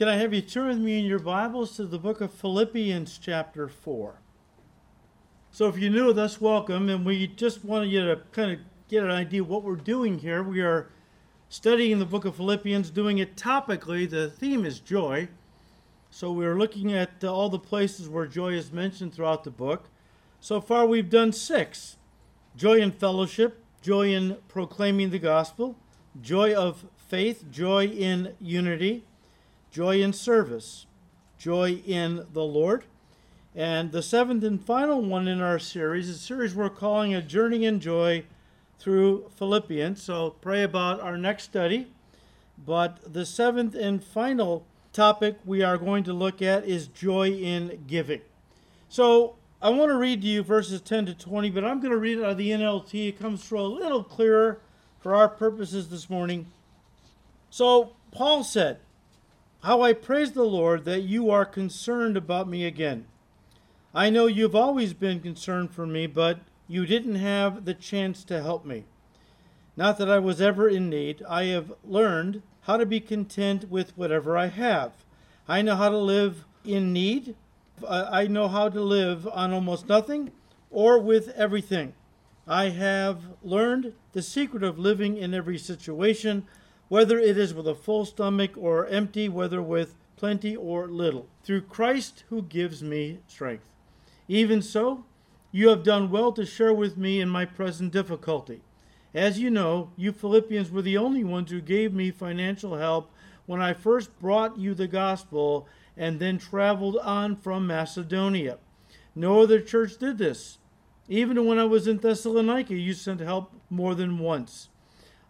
Can 0.00 0.08
I 0.08 0.16
have 0.16 0.32
you 0.32 0.40
turn 0.40 0.68
with 0.68 0.78
me 0.78 0.98
in 0.98 1.04
your 1.04 1.18
Bibles 1.18 1.76
to 1.76 1.84
the 1.84 1.98
book 1.98 2.22
of 2.22 2.32
Philippians, 2.32 3.18
chapter 3.18 3.68
4? 3.68 4.14
So, 5.50 5.68
if 5.68 5.76
you're 5.76 5.90
new 5.90 6.06
with 6.06 6.18
us, 6.18 6.40
welcome. 6.40 6.88
And 6.88 7.04
we 7.04 7.26
just 7.26 7.66
wanted 7.66 7.90
you 7.90 8.06
to 8.06 8.22
kind 8.32 8.50
of 8.50 8.60
get 8.88 9.04
an 9.04 9.10
idea 9.10 9.42
of 9.42 9.50
what 9.50 9.62
we're 9.62 9.76
doing 9.76 10.20
here. 10.20 10.42
We 10.42 10.62
are 10.62 10.88
studying 11.50 11.98
the 11.98 12.06
book 12.06 12.24
of 12.24 12.36
Philippians, 12.36 12.88
doing 12.88 13.18
it 13.18 13.36
topically. 13.36 14.08
The 14.08 14.30
theme 14.30 14.64
is 14.64 14.80
joy. 14.80 15.28
So, 16.08 16.32
we're 16.32 16.56
looking 16.56 16.94
at 16.94 17.22
uh, 17.22 17.30
all 17.30 17.50
the 17.50 17.58
places 17.58 18.08
where 18.08 18.26
joy 18.26 18.54
is 18.54 18.72
mentioned 18.72 19.12
throughout 19.12 19.44
the 19.44 19.50
book. 19.50 19.90
So 20.40 20.62
far, 20.62 20.86
we've 20.86 21.10
done 21.10 21.34
six 21.34 21.98
joy 22.56 22.78
in 22.78 22.92
fellowship, 22.92 23.62
joy 23.82 24.14
in 24.14 24.38
proclaiming 24.48 25.10
the 25.10 25.18
gospel, 25.18 25.76
joy 26.22 26.54
of 26.54 26.86
faith, 26.96 27.50
joy 27.50 27.84
in 27.84 28.34
unity 28.40 29.04
joy 29.70 30.02
in 30.02 30.12
service, 30.12 30.86
joy 31.38 31.82
in 31.86 32.26
the 32.32 32.42
Lord. 32.44 32.84
And 33.54 33.90
the 33.90 34.02
seventh 34.02 34.44
and 34.44 34.64
final 34.64 35.02
one 35.02 35.26
in 35.26 35.40
our 35.40 35.58
series 35.58 36.08
a 36.08 36.14
series 36.14 36.54
we're 36.54 36.70
calling 36.70 37.14
A 37.14 37.22
Journey 37.22 37.64
in 37.64 37.80
Joy 37.80 38.24
through 38.78 39.30
Philippians. 39.36 40.02
So 40.02 40.36
pray 40.40 40.62
about 40.62 41.00
our 41.00 41.18
next 41.18 41.44
study. 41.44 41.88
But 42.64 43.12
the 43.12 43.26
seventh 43.26 43.74
and 43.74 44.02
final 44.02 44.66
topic 44.92 45.38
we 45.44 45.62
are 45.62 45.78
going 45.78 46.04
to 46.04 46.12
look 46.12 46.42
at 46.42 46.64
is 46.64 46.86
joy 46.86 47.30
in 47.30 47.84
giving. 47.86 48.20
So 48.88 49.36
I 49.62 49.70
want 49.70 49.90
to 49.90 49.96
read 49.96 50.22
to 50.22 50.26
you 50.26 50.42
verses 50.42 50.80
10 50.80 51.06
to 51.06 51.14
20, 51.14 51.50
but 51.50 51.64
I'm 51.64 51.80
going 51.80 51.92
to 51.92 51.98
read 51.98 52.18
it 52.18 52.24
out 52.24 52.30
of 52.30 52.38
the 52.38 52.50
NLT. 52.50 53.08
It 53.08 53.18
comes 53.18 53.44
through 53.44 53.60
a 53.60 53.62
little 53.62 54.02
clearer 54.02 54.60
for 55.00 55.14
our 55.14 55.28
purposes 55.28 55.88
this 55.88 56.10
morning. 56.10 56.46
So 57.50 57.94
Paul 58.10 58.44
said, 58.44 58.78
how 59.62 59.82
I 59.82 59.92
praise 59.92 60.32
the 60.32 60.44
Lord 60.44 60.84
that 60.84 61.02
you 61.02 61.30
are 61.30 61.44
concerned 61.44 62.16
about 62.16 62.48
me 62.48 62.64
again. 62.64 63.06
I 63.94 64.08
know 64.08 64.26
you've 64.26 64.56
always 64.56 64.94
been 64.94 65.20
concerned 65.20 65.72
for 65.72 65.86
me, 65.86 66.06
but 66.06 66.40
you 66.68 66.86
didn't 66.86 67.16
have 67.16 67.64
the 67.64 67.74
chance 67.74 68.24
to 68.24 68.42
help 68.42 68.64
me. 68.64 68.84
Not 69.76 69.98
that 69.98 70.10
I 70.10 70.18
was 70.18 70.40
ever 70.40 70.68
in 70.68 70.88
need, 70.88 71.22
I 71.28 71.44
have 71.44 71.72
learned 71.84 72.42
how 72.62 72.76
to 72.76 72.86
be 72.86 73.00
content 73.00 73.70
with 73.70 73.96
whatever 73.96 74.36
I 74.36 74.46
have. 74.46 74.92
I 75.48 75.62
know 75.62 75.76
how 75.76 75.88
to 75.88 75.98
live 75.98 76.44
in 76.64 76.92
need. 76.92 77.34
I 77.88 78.26
know 78.26 78.48
how 78.48 78.68
to 78.68 78.80
live 78.80 79.26
on 79.28 79.52
almost 79.52 79.88
nothing 79.88 80.30
or 80.70 80.98
with 80.98 81.28
everything. 81.30 81.94
I 82.46 82.70
have 82.70 83.22
learned 83.42 83.94
the 84.12 84.22
secret 84.22 84.62
of 84.62 84.78
living 84.78 85.16
in 85.16 85.34
every 85.34 85.58
situation 85.58 86.46
whether 86.90 87.20
it 87.20 87.38
is 87.38 87.54
with 87.54 87.68
a 87.68 87.74
full 87.74 88.04
stomach 88.04 88.50
or 88.56 88.84
empty, 88.88 89.28
whether 89.28 89.62
with 89.62 89.94
plenty 90.16 90.56
or 90.56 90.88
little, 90.88 91.28
through 91.44 91.60
Christ 91.60 92.24
who 92.30 92.42
gives 92.42 92.82
me 92.82 93.20
strength. 93.28 93.64
Even 94.26 94.60
so, 94.60 95.04
you 95.52 95.68
have 95.68 95.84
done 95.84 96.10
well 96.10 96.32
to 96.32 96.44
share 96.44 96.74
with 96.74 96.96
me 96.96 97.20
in 97.20 97.28
my 97.28 97.44
present 97.44 97.92
difficulty. 97.92 98.60
As 99.14 99.38
you 99.38 99.50
know, 99.50 99.92
you 99.96 100.10
Philippians 100.10 100.72
were 100.72 100.82
the 100.82 100.96
only 100.96 101.22
ones 101.22 101.52
who 101.52 101.60
gave 101.60 101.94
me 101.94 102.10
financial 102.10 102.76
help 102.76 103.12
when 103.46 103.62
I 103.62 103.72
first 103.72 104.18
brought 104.18 104.58
you 104.58 104.74
the 104.74 104.88
gospel 104.88 105.68
and 105.96 106.18
then 106.18 106.38
traveled 106.38 106.96
on 106.96 107.36
from 107.36 107.68
Macedonia. 107.68 108.58
No 109.14 109.42
other 109.42 109.60
church 109.60 109.96
did 109.96 110.18
this. 110.18 110.58
Even 111.08 111.46
when 111.46 111.58
I 111.58 111.64
was 111.64 111.86
in 111.86 111.98
Thessalonica, 111.98 112.74
you 112.74 112.94
sent 112.94 113.20
help 113.20 113.52
more 113.70 113.94
than 113.94 114.18
once. 114.18 114.69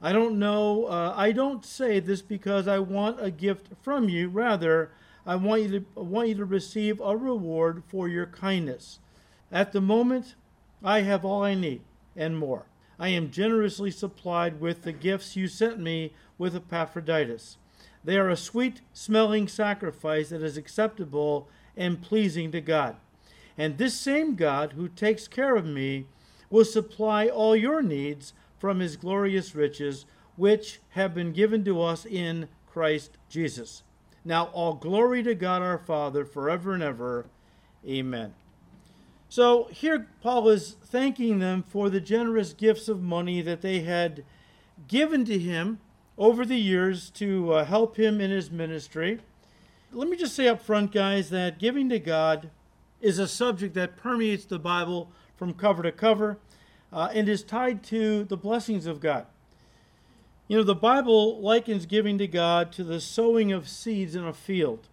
I 0.03 0.13
don't 0.13 0.39
know, 0.39 0.87
uh, 0.87 1.13
I 1.17 1.33
don't 1.33 1.65
say 1.65 2.01
this 2.01 2.23
because 2.23 2.67
I 2.67 2.79
want 2.79 3.23
a 3.23 3.31
gift 3.31 3.69
from 3.83 4.09
you. 4.09 4.29
Rather, 4.29 4.91
I 5.27 5.37
want 5.37 5.63
you 5.63 5.81
to 5.81 5.87
I 5.97 6.01
want 6.01 6.29
you 6.29 6.35
to 6.37 6.45
receive 6.45 7.01
a 7.01 7.17
reward 7.17 7.83
for 7.87 8.09
your 8.09 8.27
kindness. 8.27 8.99
At 9.53 9.73
the 9.73 9.81
moment, 9.81 10.35
I 10.83 11.03
have 11.03 11.25
all 11.25 11.45
I 11.45 11.55
need 11.55 11.83
and 12.17 12.39
more. 12.39 12.65
I 12.99 13.09
am 13.09 13.31
generously 13.31 13.91
supplied 13.91 14.61
with 14.61 14.83
the 14.83 14.93
gifts 14.93 15.37
you 15.37 15.49
sent 15.49 15.79
me 15.79 16.15
with 16.39 16.57
Epaphroditus. 16.57 17.59
They 18.03 18.17
are 18.17 18.31
a 18.31 18.37
sweet 18.37 18.81
smelling 18.93 19.49
sacrifice 19.49 20.31
that 20.31 20.43
is 20.43 20.57
acceptable 20.57 21.49
and 21.77 22.01
pleasing 22.01 22.51
to 22.53 22.61
God. 22.61 22.97
And 23.59 23.77
this 23.77 23.95
same 23.95 24.37
God 24.37 24.73
who 24.73 24.89
takes 24.89 25.29
care 25.29 25.57
of 25.57 25.67
me 25.67 26.07
will 26.49 26.65
supply 26.65 27.29
all 27.29 27.55
your 27.55 27.83
needs 27.83 28.33
from 28.61 28.79
his 28.79 28.97
glorious 28.97 29.55
riches, 29.55 30.05
which 30.37 30.81
have 30.91 31.15
been 31.15 31.33
given 31.33 31.65
to 31.65 31.83
us 31.83 32.07
in 32.07 32.47
Christ 32.71 33.17
Jesus. 33.29 33.83
Now, 34.25 34.45
all 34.53 34.75
glory 34.75 35.23
to 35.23 35.35
God 35.35 35.63
our 35.63 35.79
Father 35.79 36.25
forever 36.25 36.75
and 36.75 36.83
ever. 36.83 37.27
Amen. 37.89 38.35
So 39.31 39.69
here 39.71 40.09
Paul 40.23 40.49
is 40.51 40.77
thanking 40.85 41.39
them 41.39 41.63
for 41.63 41.89
the 41.89 42.01
generous 42.01 42.53
gifts 42.53 42.89
of 42.89 43.03
money 43.03 43.41
that 43.43 43.63
they 43.63 43.81
had 43.81 44.25
given 44.89 45.25
to 45.25 45.39
him 45.39 45.81
over 46.19 46.45
the 46.45 46.59
years 46.59 47.09
to 47.11 47.55
uh, 47.55 47.65
help 47.65 47.97
him 47.97 48.21
in 48.21 48.31
his 48.31 48.51
ministry. 48.51 49.21
Let 49.93 50.09
me 50.09 50.17
just 50.17 50.37
say 50.37 50.49
up 50.49 50.61
front, 50.61 50.93
guys, 50.93 51.31
that 51.31 51.59
giving 51.59 51.89
to 51.89 51.99
God 51.99 52.51
is 53.01 53.19
a 53.19 53.27
subject 53.27 53.75
that 53.75 53.97
permeates 53.97 54.45
the 54.45 54.59
Bible 54.59 55.11
from 55.35 55.55
cover 55.55 55.83
to 55.83 55.93
cover 55.93 56.39
uh, 56.93 57.11
and 57.15 57.29
is 57.29 57.43
tied 57.43 57.83
to 57.85 58.25
the 58.25 58.37
blessings 58.37 58.87
of 58.87 59.01
God. 59.01 59.27
You 60.49 60.57
know, 60.57 60.65
the 60.65 60.75
Bible 60.75 61.41
likens 61.41 61.87
giving 61.87 62.19
to 62.19 62.27
God 62.27 62.73
to 62.73 62.85
the 62.85 63.01
sowing 63.01 63.53
of 63.53 63.69
seeds 63.69 64.17
in 64.17 64.25
a 64.25 64.33
field. 64.33 64.89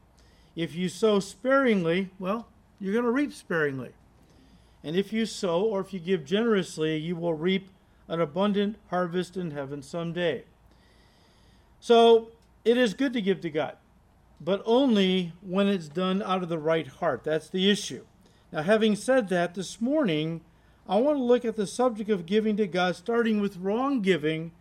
If 0.55 0.75
you 0.75 0.89
sow 0.89 1.19
sparingly, 1.19 2.09
well, 2.19 2.47
you're 2.79 2.93
going 2.93 3.05
to 3.05 3.11
reap 3.11 3.33
sparingly. 3.33 3.91
And 4.83 4.95
if 4.95 5.11
you 5.11 5.25
sow 5.25 5.63
or 5.63 5.81
if 5.81 5.93
you 5.93 5.99
give 5.99 6.25
generously, 6.25 6.97
you 6.97 7.15
will 7.15 7.33
reap 7.33 7.69
an 8.07 8.21
abundant 8.21 8.77
harvest 8.89 9.35
in 9.35 9.51
heaven 9.51 9.81
someday. 9.81 10.43
So 11.79 12.29
it 12.63 12.77
is 12.77 12.93
good 12.93 13.13
to 13.13 13.21
give 13.21 13.41
to 13.41 13.49
God, 13.49 13.77
but 14.39 14.61
only 14.65 15.33
when 15.41 15.67
it's 15.67 15.87
done 15.87 16.21
out 16.21 16.43
of 16.43 16.49
the 16.49 16.59
right 16.59 16.87
heart. 16.87 17.23
That's 17.23 17.49
the 17.49 17.69
issue. 17.69 18.05
Now, 18.51 18.61
having 18.61 18.95
said 18.95 19.29
that, 19.29 19.55
this 19.55 19.81
morning 19.81 20.41
I 20.89 20.97
want 20.97 21.17
to 21.17 21.23
look 21.23 21.43
at 21.43 21.55
the 21.55 21.67
subject 21.67 22.09
of 22.09 22.25
giving 22.25 22.55
to 22.57 22.67
God, 22.67 22.95
starting 22.95 23.41
with 23.41 23.57
wrong 23.57 24.01
giving 24.01 24.51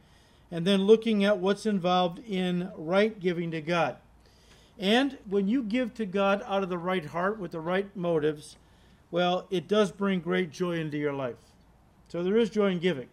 and 0.50 0.66
then 0.66 0.82
looking 0.84 1.25
at 1.25 1.38
what's 1.38 1.66
involved 1.66 2.19
in 2.26 2.70
right 2.76 3.19
giving 3.19 3.50
to 3.53 3.60
God. 3.60 3.97
And 4.78 5.19
when 5.28 5.48
you 5.48 5.62
give 5.62 5.94
to 5.94 6.06
God 6.06 6.42
out 6.47 6.62
of 6.62 6.69
the 6.69 6.78
right 6.78 7.04
heart 7.04 7.38
with 7.38 7.53
the 7.53 7.60
right 7.60 7.94
motives, 7.97 8.56
well, 9.10 9.47
it 9.50 9.69
does 9.69 9.92
bring 9.92 10.20
great 10.20 10.50
joy 10.50 10.72
into 10.72 10.98
your 10.98 11.12
life. 11.12 11.36
So 12.09 12.22
there 12.22 12.36
is 12.36 12.50
joy 12.50 12.69
in 12.69 12.78
giving, 12.78 13.09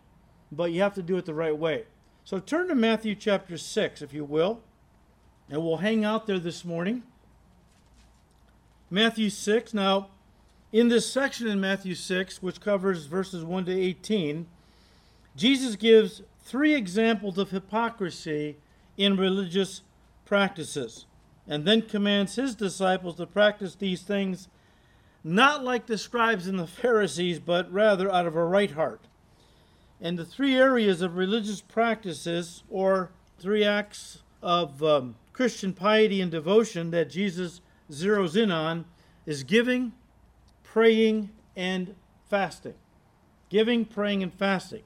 but 0.52 0.72
you 0.72 0.82
have 0.82 0.94
to 0.96 1.04
do 1.04 1.18
it 1.18 1.26
the 1.26 1.34
right 1.34 1.58
way. 1.58 1.86
So 2.26 2.40
turn 2.40 2.68
to 2.70 2.76
Matthew 2.76 3.16
chapter 3.16 3.58
6, 3.58 4.02
if 4.02 4.14
you 4.14 4.24
will, 4.24 4.62
and 5.50 5.64
we'll 5.64 5.78
hang 5.78 6.04
out 6.04 6.26
there 6.26 6.40
this 6.40 6.66
morning. 6.66 7.04
Matthew 8.90 9.30
6. 9.30 9.74
Now, 9.74 10.10
in 10.74 10.90
this 10.90 11.10
section 11.10 11.48
in 11.48 11.62
Matthew 11.62 11.94
6, 11.94 12.42
which 12.42 12.60
covers 12.60 13.06
verses 13.06 13.46
1 13.46 13.66
to 13.66 13.72
18, 13.72 14.48
Jesus 15.36 15.76
gives 15.76 16.24
three 16.42 16.74
examples 16.74 17.38
of 17.38 17.52
hypocrisy 17.52 18.58
in 18.98 19.16
religious 19.16 19.84
practices 20.26 21.06
and 21.48 21.66
then 21.66 21.84
commands 21.84 22.36
his 22.36 22.56
disciples 22.56 23.18
to 23.18 23.28
practice 23.28 23.76
these 23.76 24.02
things 24.02 24.48
not 25.24 25.64
like 25.64 25.86
the 25.86 25.98
scribes 25.98 26.48
and 26.48 26.60
the 26.60 26.68
Pharisees, 26.68 27.40
but 27.40 27.72
rather 27.72 28.12
out 28.12 28.28
of 28.28 28.36
a 28.36 28.44
right 28.44 28.72
heart. 28.72 29.02
And 30.02 30.20
the 30.20 30.26
three 30.26 30.56
areas 30.56 31.02
of 31.02 31.16
religious 31.16 31.62
practices, 31.62 32.64
or 32.70 33.12
three 33.40 33.64
acts 33.64 34.24
of 34.42 34.84
um, 34.84 35.16
Christian 35.32 35.72
piety 35.72 36.20
and 36.20 36.30
devotion 36.30 36.92
that 36.92 37.10
Jesus 37.10 37.62
zeroes 37.90 38.36
in 38.36 38.52
on, 38.52 38.84
is 39.26 39.44
giving, 39.44 39.94
praying, 40.74 41.30
and 41.56 41.94
fasting. 42.32 42.74
Giving, 43.50 43.86
praying, 43.86 44.24
and 44.24 44.34
fasting. 44.34 44.82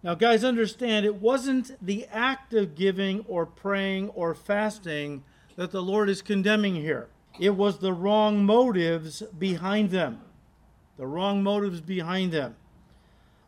Now, 0.00 0.14
guys, 0.14 0.44
understand 0.44 1.04
it 1.04 1.16
wasn't 1.16 1.72
the 1.84 2.06
act 2.12 2.54
of 2.54 2.76
giving 2.76 3.24
or 3.26 3.44
praying 3.44 4.10
or 4.10 4.36
fasting 4.36 5.24
that 5.56 5.72
the 5.72 5.82
Lord 5.82 6.08
is 6.08 6.22
condemning 6.22 6.76
here. 6.76 7.08
It 7.40 7.56
was 7.56 7.78
the 7.78 7.92
wrong 7.92 8.46
motives 8.46 9.20
behind 9.36 9.90
them. 9.90 10.20
The 10.96 11.08
wrong 11.08 11.42
motives 11.42 11.80
behind 11.80 12.30
them. 12.30 12.54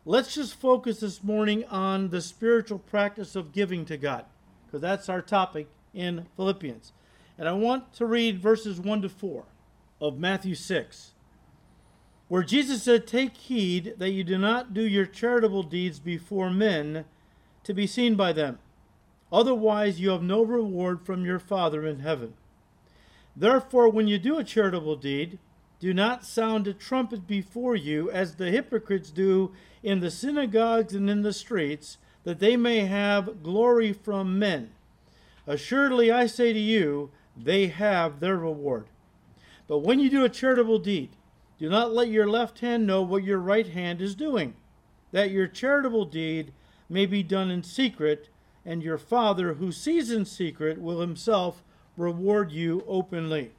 Let's 0.03 0.35
just 0.35 0.55
focus 0.55 0.99
this 0.99 1.23
morning 1.23 1.63
on 1.69 2.09
the 2.09 2.19
spiritual 2.19 2.79
practice 2.79 3.37
of 3.37 3.53
giving 3.53 3.85
to 3.85 3.95
God, 3.95 4.25
because 4.65 4.81
that's 4.81 5.07
our 5.07 5.21
topic 5.21 5.69
in 5.93 6.25
Philippians. 6.35 6.91
And 7.37 7.47
I 7.47 7.53
want 7.53 7.93
to 7.93 8.05
read 8.05 8.37
verses 8.37 8.81
1 8.81 9.01
to 9.03 9.07
4 9.07 9.45
of 10.01 10.19
Matthew 10.19 10.55
6 10.55 11.11
where 12.29 12.43
Jesus 12.43 12.83
said, 12.83 13.05
Take 13.05 13.35
heed 13.35 13.95
that 13.97 14.11
you 14.11 14.23
do 14.23 14.37
not 14.37 14.73
do 14.73 14.83
your 14.83 15.05
charitable 15.05 15.63
deeds 15.63 15.99
before 15.99 16.49
men 16.49 17.03
to 17.63 17.73
be 17.73 17.85
seen 17.85 18.15
by 18.15 18.31
them. 18.31 18.59
Otherwise, 19.31 19.99
you 19.99 20.11
have 20.11 20.23
no 20.23 20.41
reward 20.41 21.05
from 21.05 21.25
your 21.25 21.39
Father 21.39 21.85
in 21.85 21.99
heaven. 21.99 22.33
Therefore, 23.35 23.89
when 23.89 24.07
you 24.07 24.17
do 24.17 24.37
a 24.37 24.43
charitable 24.43 24.95
deed, 24.95 25.39
do 25.79 25.93
not 25.93 26.25
sound 26.25 26.67
a 26.67 26.73
trumpet 26.73 27.27
before 27.27 27.75
you, 27.75 28.11
as 28.11 28.35
the 28.35 28.51
hypocrites 28.51 29.11
do 29.11 29.51
in 29.81 29.99
the 29.99 30.11
synagogues 30.11 30.93
and 30.93 31.09
in 31.09 31.21
the 31.21 31.33
streets, 31.33 31.97
that 32.23 32.39
they 32.39 32.57
may 32.57 32.81
have 32.81 33.41
glory 33.41 33.93
from 33.93 34.37
men. 34.37 34.71
Assuredly, 35.47 36.11
I 36.11 36.25
say 36.25 36.53
to 36.53 36.59
you, 36.59 37.11
they 37.35 37.67
have 37.67 38.19
their 38.19 38.37
reward. 38.37 38.87
But 39.67 39.79
when 39.79 39.99
you 39.99 40.09
do 40.09 40.25
a 40.25 40.29
charitable 40.29 40.79
deed, 40.79 41.11
do 41.59 41.69
not 41.69 41.93
let 41.93 42.07
your 42.07 42.27
left 42.27 42.59
hand 42.59 42.87
know 42.87 43.01
what 43.01 43.25
your 43.25 43.37
right 43.37 43.67
hand 43.67 44.01
is 44.01 44.15
doing, 44.15 44.55
that 45.11 45.29
your 45.29 45.45
charitable 45.45 46.05
deed 46.05 46.53
may 46.89 47.05
be 47.05 47.21
done 47.21 47.51
in 47.51 47.63
secret, 47.63 48.29
and 48.65 48.81
your 48.81 48.97
Father 48.97 49.55
who 49.55 49.71
sees 49.71 50.09
in 50.09 50.25
secret 50.25 50.81
will 50.81 51.01
himself 51.01 51.61
reward 51.97 52.51
you 52.51 52.83
openly. 52.87 53.51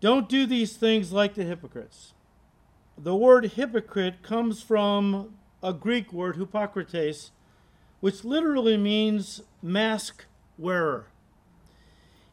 Don't 0.00 0.30
do 0.30 0.46
these 0.46 0.76
things 0.76 1.12
like 1.12 1.34
the 1.34 1.44
hypocrites. 1.44 2.14
The 2.96 3.14
word 3.14 3.52
hypocrite 3.52 4.22
comes 4.22 4.62
from 4.62 5.34
a 5.62 5.74
Greek 5.74 6.10
word, 6.10 6.36
hypocrites, 6.36 7.32
which 8.00 8.24
literally 8.24 8.78
means 8.78 9.42
mask 9.62 10.24
wearer. 10.56 11.06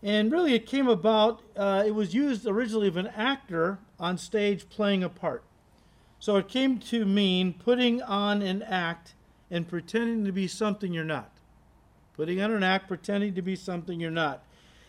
And 0.02 0.32
really, 0.32 0.54
it 0.54 0.66
came 0.66 0.88
about, 0.88 1.42
uh, 1.58 1.84
it 1.86 1.92
was 1.92 2.14
used 2.14 2.48
originally 2.48 2.88
of 2.88 2.96
an 2.96 3.08
actor 3.08 3.80
on 4.00 4.18
stage 4.18 4.70
playing 4.70 5.04
a 5.04 5.10
part. 5.10 5.44
So 6.20 6.38
it 6.38 6.48
came 6.48 6.80
to 6.80 7.06
mean 7.06 7.54
putting 7.54 8.02
on 8.02 8.42
an 8.42 8.64
act 8.64 9.14
and 9.52 9.68
pretending 9.68 10.26
to 10.26 10.32
be 10.32 10.48
something 10.48 10.94
you're 10.94 11.04
not. 11.04 11.32
Putting 12.16 12.42
on 12.42 12.52
an 12.52 12.64
act, 12.64 12.88
pretending 12.88 13.36
to 13.36 13.42
be 13.42 13.56
something 13.56 14.00
you're 14.00 14.12
not. 14.12 14.44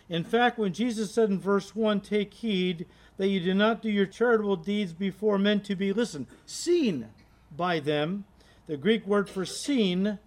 In 0.09 0.25
fact, 0.25 0.59
when 0.59 0.73
Jesus 0.73 1.13
said 1.13 1.29
in 1.29 1.39
verse 1.39 1.77
1, 1.77 2.01
Take 2.01 2.33
heed 2.33 2.87
that 3.19 3.29
you 3.29 3.41
do 3.41 3.53
not 3.53 3.83
do 3.83 3.91
your 3.91 4.07
charitable 4.07 4.57
deeds 4.57 4.93
before 4.93 5.39
men 5.39 5.61
to 5.61 5.77
be, 5.77 5.93
listen, 5.93 6.27
seen 6.47 7.09
by 7.55 7.79
them, 7.81 8.25
the 8.67 8.77
Greek 8.77 9.07
word 9.07 9.29
for 9.29 9.45
seen 9.45 10.19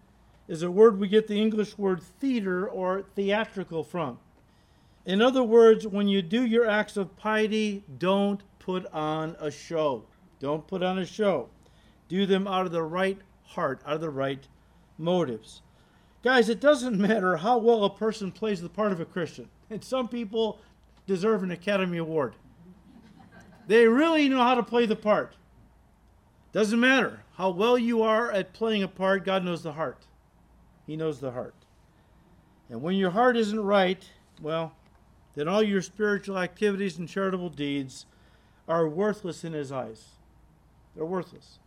is 0.48 0.64
a 0.64 0.72
word 0.72 1.00
we 1.00 1.08
get 1.08 1.28
the 1.28 1.42
English 1.42 1.78
word 1.78 2.02
theater 2.02 2.68
or 2.68 3.04
theatrical 3.16 3.84
from. 3.84 4.20
In 5.06 5.22
other 5.22 5.44
words, 5.44 5.88
when 5.88 6.08
you 6.08 6.22
do 6.22 6.46
your 6.46 6.68
acts 6.68 6.98
of 6.98 7.18
piety, 7.18 7.84
don't 7.98 8.42
put 8.62 8.86
on 8.94 9.36
a 9.40 9.50
show. 9.52 10.04
Don't 10.40 10.66
put 10.68 10.84
on 10.84 11.00
a 11.00 11.06
show. 11.06 11.50
Do 12.08 12.26
them 12.26 12.48
out 12.48 12.66
of 12.66 12.72
the 12.72 12.84
right 12.84 13.18
heart, 13.44 13.82
out 13.86 13.96
of 13.96 14.02
the 14.02 14.10
right 14.10 14.48
motives. 14.98 15.62
Guys, 16.24 16.50
it 16.50 16.60
doesn't 16.60 16.98
matter 17.10 17.38
how 17.38 17.58
well 17.58 17.84
a 17.84 17.90
person 17.90 18.32
plays 18.32 18.62
the 18.62 18.70
part 18.70 18.92
of 18.92 19.00
a 19.00 19.06
Christian. 19.06 19.50
And 19.70 19.84
some 19.84 20.08
people 20.08 20.60
deserve 21.08 21.44
an 21.44 21.52
Academy 21.52 21.98
Award. 21.98 22.36
They 23.68 23.88
really 23.88 24.30
know 24.30 24.44
how 24.44 24.56
to 24.56 24.64
play 24.64 24.86
the 24.86 24.96
part. 24.96 25.36
Doesn't 26.52 26.80
matter 26.80 27.24
how 27.36 27.50
well 27.50 27.78
you 27.78 28.02
are 28.02 28.32
at 28.32 28.54
playing 28.54 28.84
a 28.84 28.88
part, 28.88 29.26
God 29.26 29.44
knows 29.44 29.64
the 29.64 29.74
heart. 29.74 30.06
He 30.86 30.96
knows 30.96 31.20
the 31.20 31.32
heart. 31.32 31.56
And 32.70 32.82
when 32.82 32.96
your 32.96 33.12
heart 33.12 33.38
isn't 33.38 33.60
right, 33.60 34.04
well, 34.42 34.74
then 35.36 35.48
all 35.48 35.64
your 35.64 35.82
spiritual 35.82 36.38
activities 36.38 36.98
and 36.98 37.08
charitable 37.08 37.50
deeds 37.50 38.06
are 38.68 38.88
worthless 38.88 39.44
in 39.44 39.54
His 39.54 39.72
eyes. 39.72 40.06
They're 40.96 41.06
worthless. 41.06 41.60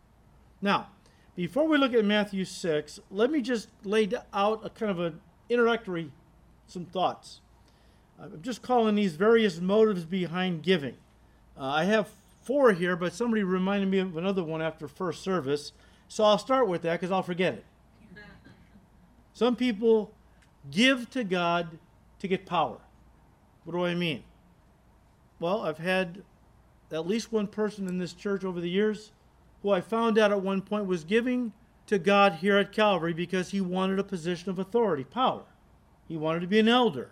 Now, 0.61 0.87
before 1.35 1.67
we 1.67 1.77
look 1.77 1.93
at 1.93 2.05
Matthew 2.05 2.45
6, 2.45 2.99
let 3.11 3.29
me 3.29 3.41
just 3.41 3.69
lay 3.83 4.09
out 4.33 4.65
a 4.65 4.69
kind 4.69 4.91
of 4.91 4.99
an 4.99 5.19
introductory, 5.49 6.11
some 6.67 6.85
thoughts. 6.85 7.41
I'm 8.19 8.41
just 8.41 8.61
calling 8.61 8.95
these 8.95 9.15
various 9.15 9.59
motives 9.59 10.05
behind 10.05 10.63
giving. 10.63 10.95
Uh, 11.57 11.65
I 11.65 11.83
have 11.83 12.09
four 12.41 12.71
here, 12.71 12.95
but 12.95 13.13
somebody 13.13 13.43
reminded 13.43 13.89
me 13.89 13.99
of 13.99 14.15
another 14.15 14.43
one 14.43 14.61
after 14.61 14.87
first 14.87 15.23
service, 15.23 15.73
so 16.07 16.23
I'll 16.23 16.37
start 16.37 16.67
with 16.67 16.83
that 16.83 16.93
because 16.93 17.11
I'll 17.11 17.23
forget 17.23 17.55
it. 17.55 17.65
Some 19.33 19.55
people 19.55 20.13
give 20.71 21.09
to 21.09 21.23
God 21.23 21.79
to 22.19 22.27
get 22.27 22.45
power. 22.45 22.77
What 23.65 23.73
do 23.73 23.85
I 23.85 23.95
mean? 23.95 24.23
Well, 25.39 25.61
I've 25.61 25.79
had 25.79 26.23
at 26.91 27.07
least 27.07 27.31
one 27.31 27.47
person 27.47 27.87
in 27.87 27.97
this 27.97 28.13
church 28.13 28.43
over 28.43 28.61
the 28.61 28.69
years 28.69 29.11
who 29.61 29.71
I 29.71 29.81
found 29.81 30.17
out 30.17 30.31
at 30.31 30.41
one 30.41 30.61
point 30.61 30.85
was 30.85 31.03
giving 31.03 31.51
to 31.87 31.97
God 31.97 32.33
here 32.33 32.57
at 32.57 32.71
Calvary 32.71 33.13
because 33.13 33.51
he 33.51 33.61
wanted 33.61 33.99
a 33.99 34.03
position 34.03 34.49
of 34.49 34.59
authority, 34.59 35.03
power. 35.03 35.43
He 36.07 36.17
wanted 36.17 36.41
to 36.41 36.47
be 36.47 36.59
an 36.59 36.67
elder. 36.67 37.09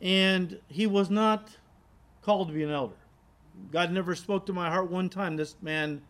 And 0.00 0.58
he 0.68 0.86
was 0.86 1.10
not 1.10 1.56
called 2.22 2.48
to 2.48 2.54
be 2.54 2.62
an 2.62 2.70
elder. 2.70 2.96
God 3.70 3.92
never 3.92 4.14
spoke 4.14 4.46
to 4.46 4.52
my 4.52 4.68
heart 4.68 4.90
one 4.90 5.08
time 5.08 5.36
this 5.36 5.56
man 5.62 6.02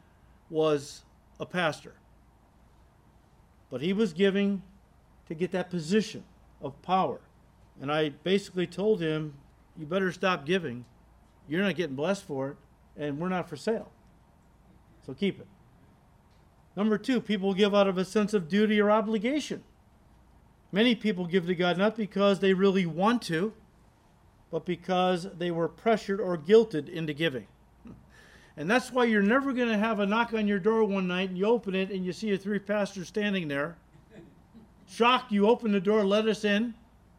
was 0.48 1.04
a 1.40 1.46
pastor. 1.46 1.94
But 3.70 3.80
he 3.80 3.92
was 3.92 4.12
giving 4.12 4.62
to 5.28 5.34
get 5.34 5.50
that 5.52 5.70
position 5.70 6.24
of 6.62 6.80
power. 6.82 7.20
And 7.80 7.90
I 7.90 8.10
basically 8.10 8.66
told 8.66 9.00
him, 9.00 9.34
You 9.76 9.86
better 9.86 10.12
stop 10.12 10.46
giving. 10.46 10.84
You're 11.48 11.62
not 11.62 11.74
getting 11.74 11.96
blessed 11.96 12.24
for 12.24 12.50
it, 12.50 12.56
and 12.96 13.18
we're 13.18 13.28
not 13.28 13.48
for 13.48 13.56
sale. 13.56 13.90
So 15.06 15.14
keep 15.14 15.40
it. 15.40 15.46
Number 16.76 16.98
two, 16.98 17.20
people 17.20 17.54
give 17.54 17.74
out 17.74 17.86
of 17.86 17.98
a 17.98 18.04
sense 18.04 18.34
of 18.34 18.48
duty 18.48 18.80
or 18.80 18.90
obligation. 18.90 19.62
Many 20.72 20.94
people 20.94 21.26
give 21.26 21.46
to 21.46 21.54
God 21.54 21.78
not 21.78 21.96
because 21.96 22.40
they 22.40 22.52
really 22.52 22.84
want 22.86 23.22
to, 23.22 23.52
but 24.50 24.64
because 24.64 25.28
they 25.38 25.50
were 25.50 25.68
pressured 25.68 26.20
or 26.20 26.36
guilted 26.36 26.88
into 26.88 27.12
giving. 27.12 27.46
And 28.56 28.70
that's 28.70 28.92
why 28.92 29.04
you're 29.04 29.22
never 29.22 29.52
going 29.52 29.68
to 29.68 29.78
have 29.78 30.00
a 30.00 30.06
knock 30.06 30.32
on 30.32 30.46
your 30.46 30.58
door 30.58 30.84
one 30.84 31.08
night 31.08 31.28
and 31.28 31.38
you 31.38 31.46
open 31.46 31.74
it 31.74 31.90
and 31.90 32.04
you 32.04 32.12
see 32.12 32.28
your 32.28 32.36
three 32.36 32.58
pastors 32.58 33.08
standing 33.08 33.48
there. 33.48 33.76
Shocked, 34.86 35.32
you 35.32 35.48
open 35.48 35.72
the 35.72 35.80
door, 35.80 36.04
let 36.04 36.28
us 36.28 36.44
in, 36.44 36.74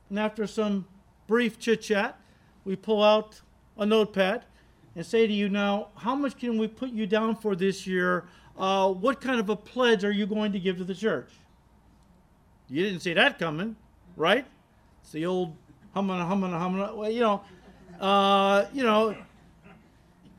and 0.10 0.20
after 0.20 0.48
some 0.48 0.86
brief 1.28 1.60
chit 1.60 1.82
chat, 1.82 2.20
we 2.64 2.76
pull 2.76 3.04
out 3.04 3.42
a 3.78 3.86
notepad 3.86 4.46
and 4.96 5.06
say 5.06 5.28
to 5.28 5.34
you, 5.34 5.50
Now, 5.50 5.90
how 5.96 6.16
much 6.16 6.38
can 6.38 6.58
we 6.58 6.68
put 6.68 6.92
you 6.92 7.06
down 7.06 7.36
for 7.36 7.56
this 7.56 7.86
year 7.86 8.26
uh, 8.58 8.90
what 8.90 9.20
kind 9.20 9.40
of 9.40 9.50
a 9.50 9.56
pledge 9.56 10.04
are 10.04 10.12
you 10.12 10.26
going 10.26 10.52
to 10.54 10.60
give 10.60 10.78
to 10.78 10.84
the 10.84 10.96
church? 10.96 11.30
You 12.70 12.84
didn't 12.84 13.02
see 13.02 13.14
that 13.14 13.38
coming, 13.38 13.76
right? 14.16 14.46
It's 15.02 15.12
the 15.12 15.26
old 15.26 15.56
humming, 15.94 16.20
humming, 16.20 16.52
humming. 16.52 16.98
Well, 16.98 17.12
you 17.12 17.20
know, 17.20 17.42
uh, 18.00 18.66
you 18.74 18.84
know, 18.84 19.16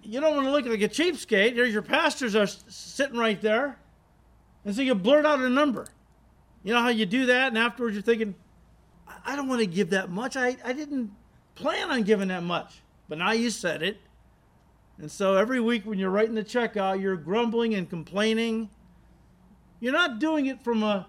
you 0.03 0.21
don't 0.21 0.35
want 0.35 0.47
to 0.47 0.51
look 0.51 0.67
like 0.67 0.81
a 0.81 0.89
cheapskate. 0.89 1.55
There's 1.55 1.73
your 1.73 1.83
pastors 1.83 2.35
are 2.35 2.47
sitting 2.47 3.19
right 3.19 3.41
there, 3.41 3.79
and 4.65 4.75
so 4.75 4.83
you 4.83 4.95
blurt 4.95 5.27
out 5.27 5.41
a 5.41 5.49
number. 5.49 5.87
You 6.65 6.73
know 6.73 6.81
how 6.81 6.89
you 6.89 7.07
do 7.07 7.27
that, 7.27 7.49
and 7.49 7.59
afterwards 7.59 7.95
you're 7.95 8.03
thinking, 8.03 8.35
I 9.25 9.37
don't 9.37 9.47
want 9.47 9.61
to 9.61 9.67
give 9.67 9.91
that 9.91 10.11
much. 10.11 10.37
I, 10.37 10.57
I 10.65 10.73
didn't 10.73 11.13
plan 11.55 11.91
on 11.91 12.03
giving 12.03 12.29
that 12.29 12.43
much, 12.43 12.81
but 13.09 13.19
now 13.19 13.33
you 13.33 13.51
said 13.51 13.83
it. 13.83 13.99
And 14.99 15.11
so 15.11 15.35
every 15.35 15.61
week 15.61 15.85
when 15.85 15.99
you're 15.99 16.11
writing 16.11 16.35
the 16.35 16.45
check 16.45 16.77
out, 16.77 17.01
you're 17.01 17.17
grumbling 17.17 17.75
and 17.75 17.89
complaining. 17.89 18.71
You're 19.81 19.93
not 19.93 20.19
doing 20.19 20.47
it 20.47 20.63
from 20.63 20.83
a 20.83 21.07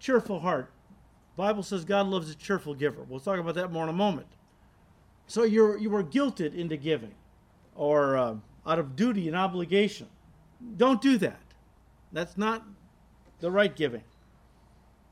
cheerful 0.00 0.40
heart. 0.40 0.70
The 1.36 1.42
Bible 1.42 1.62
says 1.62 1.84
God 1.84 2.08
loves 2.08 2.30
a 2.30 2.34
cheerful 2.34 2.74
giver. 2.74 3.04
We'll 3.08 3.20
talk 3.20 3.38
about 3.38 3.54
that 3.54 3.72
more 3.72 3.84
in 3.84 3.88
a 3.88 3.94
moment. 3.94 4.26
So 5.26 5.44
you're 5.44 5.78
you 5.78 5.88
were 5.88 6.02
guilted 6.02 6.54
into 6.54 6.76
giving, 6.76 7.14
or 7.74 8.16
uh, 8.16 8.34
out 8.66 8.78
of 8.78 8.96
duty 8.96 9.28
and 9.28 9.36
obligation. 9.36 10.08
Don't 10.76 11.00
do 11.00 11.16
that. 11.18 11.40
That's 12.12 12.36
not 12.36 12.64
the 13.40 13.50
right 13.50 13.74
giving. 13.74 14.02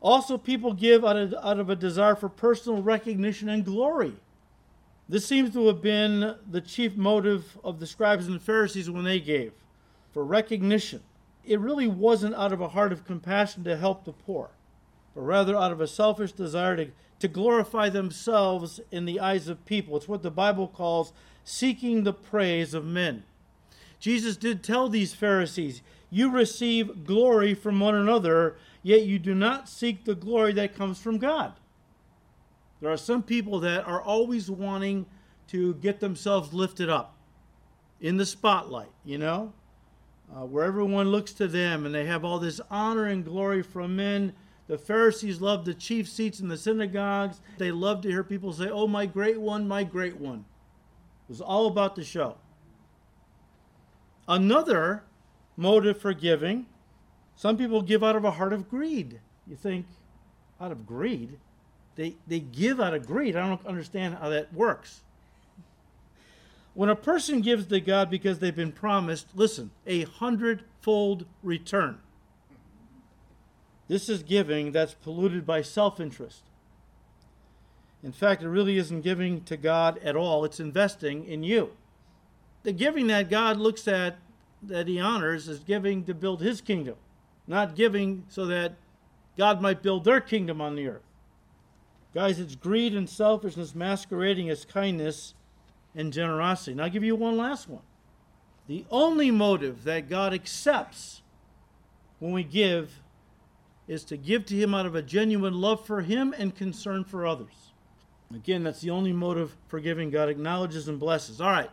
Also, 0.01 0.39
people 0.39 0.73
give 0.73 1.05
out 1.05 1.17
of, 1.17 1.35
out 1.43 1.59
of 1.59 1.71
a 1.71 1.77
desire 1.77 2.15
for 2.17 2.29
personal 2.29 2.83
recognition 2.83 3.49
and 3.49 3.65
glory. 3.65 4.15
This 5.11 5.27
seems 5.27 5.53
to 5.55 5.67
have 5.67 5.83
been 5.83 6.37
the 6.49 6.61
chief 6.61 6.95
motive 6.95 7.59
of 7.65 7.81
the 7.81 7.87
scribes 7.89 8.29
and 8.29 8.37
the 8.37 8.45
Pharisees 8.45 8.89
when 8.89 9.03
they 9.03 9.19
gave 9.19 9.51
for 10.13 10.25
recognition. 10.25 11.01
It 11.45 11.59
really 11.59 11.89
wasn't 11.89 12.37
out 12.37 12.53
of 12.53 12.61
a 12.61 12.69
heart 12.69 12.93
of 12.93 13.05
compassion 13.05 13.65
to 13.65 13.77
help 13.77 14.05
the 14.05 14.13
poor, 14.13 14.51
but 15.13 15.23
rather 15.23 15.57
out 15.57 15.73
of 15.73 15.81
a 15.81 15.89
selfish 15.89 16.31
desire 16.31 16.77
to, 16.77 16.91
to 17.19 17.27
glorify 17.27 17.89
themselves 17.89 18.79
in 18.93 19.05
the 19.05 19.19
eyes 19.19 19.49
of 19.49 19.67
people. 19.67 19.97
It's 19.97 20.07
what 20.07 20.23
the 20.23 20.31
Bible 20.31 20.69
calls 20.69 21.13
seeking 21.43 22.05
the 22.05 22.13
praise 22.13 22.73
of 22.73 22.85
men. 22.85 23.25
Jesus 23.99 24.37
did 24.37 24.63
tell 24.63 24.89
these 24.89 25.13
Pharisees, 25.13 25.83
You 26.09 26.31
receive 26.31 27.05
glory 27.05 27.55
from 27.55 27.81
one 27.81 27.97
another, 27.97 28.59
yet 28.85 29.03
you 29.03 29.19
do 29.19 29.35
not 29.35 29.69
seek 29.69 30.05
the 30.05 30.15
glory 30.15 30.53
that 30.53 30.77
comes 30.77 31.01
from 31.01 31.19
God. 31.19 31.55
There 32.81 32.91
are 32.91 32.97
some 32.97 33.23
people 33.23 33.61
that 33.61 33.87
are 33.87 34.01
always 34.01 34.51
wanting 34.51 35.07
to 35.49 35.75
get 35.75 36.01
themselves 36.01 36.53
lifted 36.53 36.89
up 36.89 37.17
in 38.01 38.17
the 38.17 38.25
spotlight, 38.25 38.93
you 39.05 39.19
know, 39.19 39.53
uh, 40.35 40.47
where 40.47 40.65
everyone 40.65 41.09
looks 41.09 41.33
to 41.35 41.49
them 41.49 41.85
and 41.85 41.95
they 41.95 42.07
have 42.07 42.25
all 42.25 42.39
this 42.39 42.61
honor 42.71 43.07
and 43.07 43.25
glory 43.25 43.63
from 43.63 43.97
men. 43.97 44.33
The 44.69 44.79
Pharisees 44.79 45.41
loved 45.41 45.67
the 45.67 45.75
chief 45.75 46.09
seats 46.09 46.41
in 46.41 46.49
the 46.49 46.57
synagogues. 46.57 47.41
They 47.59 47.73
loved 47.73 48.05
to 48.05 48.09
hear 48.09 48.25
people 48.25 48.53
say, 48.53 48.69
Oh, 48.71 48.87
my 48.87 49.05
great 49.05 49.41
one, 49.41 49.67
my 49.67 49.85
great 49.85 50.17
one. 50.17 50.45
It 51.29 51.33
was 51.33 51.41
all 51.41 51.67
about 51.67 51.97
the 51.97 52.05
show. 52.05 52.37
Another 54.29 55.03
motive 55.57 56.01
for 56.01 56.15
giving, 56.15 56.67
some 57.35 57.57
people 57.57 57.83
give 57.83 58.05
out 58.05 58.17
of 58.17 58.25
a 58.25 58.31
heart 58.31 58.53
of 58.53 58.69
greed. 58.69 59.21
You 59.47 59.57
think, 59.57 59.87
out 60.61 60.71
of 60.71 60.87
greed? 60.87 61.39
They, 61.97 62.17
they 62.27 62.41
give 62.41 62.81
out 62.81 62.95
of 62.95 63.07
greed. 63.07 63.37
I 63.37 63.47
don't 63.47 63.65
understand 63.67 64.17
how 64.21 64.29
that 64.31 64.53
works. 64.55 65.03
When 66.75 66.89
a 66.89 66.97
person 66.97 67.41
gives 67.41 67.67
to 67.67 67.81
God 67.81 68.11
because 68.11 68.39
they've 68.39 68.55
been 68.55 68.73
promised, 68.73 69.27
listen, 69.35 69.71
a 69.87 70.05
hundredfold 70.05 71.27
return. 71.43 71.99
This 73.89 74.09
is 74.09 74.23
giving 74.23 74.71
that's 74.71 74.95
polluted 74.95 75.45
by 75.45 75.63
self 75.63 75.99
interest. 75.99 76.43
In 78.03 78.13
fact, 78.13 78.43
it 78.43 78.49
really 78.49 78.79
isn't 78.79 79.03
giving 79.03 79.43
to 79.45 79.57
God 79.57 79.99
at 79.99 80.17
all, 80.17 80.45
it's 80.45 80.61
investing 80.61 81.27
in 81.27 81.43
you. 81.43 81.71
The 82.63 82.73
giving 82.73 83.09
that 83.09 83.29
God 83.29 83.57
looks 83.57 83.89
at, 83.89 84.19
that 84.63 84.87
He 84.87 85.01
honors, 85.01 85.49
is 85.49 85.61
giving 85.61 86.05
to 86.05 86.15
build 86.15 86.41
His 86.41 86.61
kingdom, 86.61 86.97
not 87.47 87.75
giving 87.75 88.25
so 88.29 88.47
that 88.47 88.75
God 89.37 89.61
might 89.61 89.83
build 89.83 90.05
their 90.05 90.21
kingdom 90.21 90.61
on 90.61 90.77
the 90.77 90.87
earth. 90.87 91.03
Guys, 92.13 92.41
it's 92.41 92.57
greed 92.57 92.95
and 92.95 93.09
selfishness 93.09 93.75
masquerading 93.75 94.51
as 94.51 94.65
kindness 94.65 95.35
and 95.95 96.13
generosity. 96.13 96.73
And 96.73 96.83
I'll 96.83 96.91
give 96.91 97.05
you 97.05 97.15
one 97.15 97.37
last 97.37 97.69
one. 97.69 97.83
The 98.67 98.85
only 98.91 99.31
motive 99.31 99.85
that 99.85 100.09
God 100.09 100.35
accepts 100.35 101.23
when 102.19 102.33
we 102.33 102.45
give 102.45 103.01
is 103.87 104.05
to 104.05 104.17
give 104.17 104.47
to 104.47 104.55
Him 104.55 104.75
out 104.75 104.87
of 104.87 104.95
a 104.95 105.03
genuine 105.03 105.61
love 105.61 105.85
for 105.85 106.03
Him 106.03 106.35
and 106.37 106.55
concern 106.55 107.05
for 107.05 107.27
others. 107.27 107.73
Again, 108.33 108.63
that's 108.63 108.81
the 108.81 108.91
only 108.91 109.13
motive 109.13 109.57
for 109.67 109.81
giving 109.81 110.11
God 110.11 110.29
acknowledges 110.29 110.87
and 110.87 111.01
blesses. 111.01 111.41
All 111.41 111.51
right. 111.51 111.71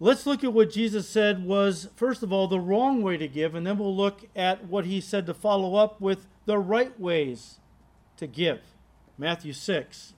Let's 0.00 0.26
look 0.26 0.42
at 0.42 0.52
what 0.52 0.72
Jesus 0.72 1.08
said 1.08 1.44
was, 1.44 1.88
first 1.94 2.22
of 2.22 2.32
all, 2.32 2.48
the 2.48 2.58
wrong 2.58 3.02
way 3.02 3.16
to 3.18 3.28
give, 3.28 3.54
and 3.54 3.66
then 3.66 3.78
we'll 3.78 3.94
look 3.94 4.22
at 4.34 4.64
what 4.64 4.86
he 4.86 5.00
said 5.00 5.26
to 5.26 5.34
follow 5.34 5.76
up 5.76 6.00
with 6.00 6.26
the 6.46 6.58
right 6.58 6.98
ways 6.98 7.59
to 8.20 8.26
give. 8.26 8.60
Matthew 9.18 9.52
6. 9.52 10.14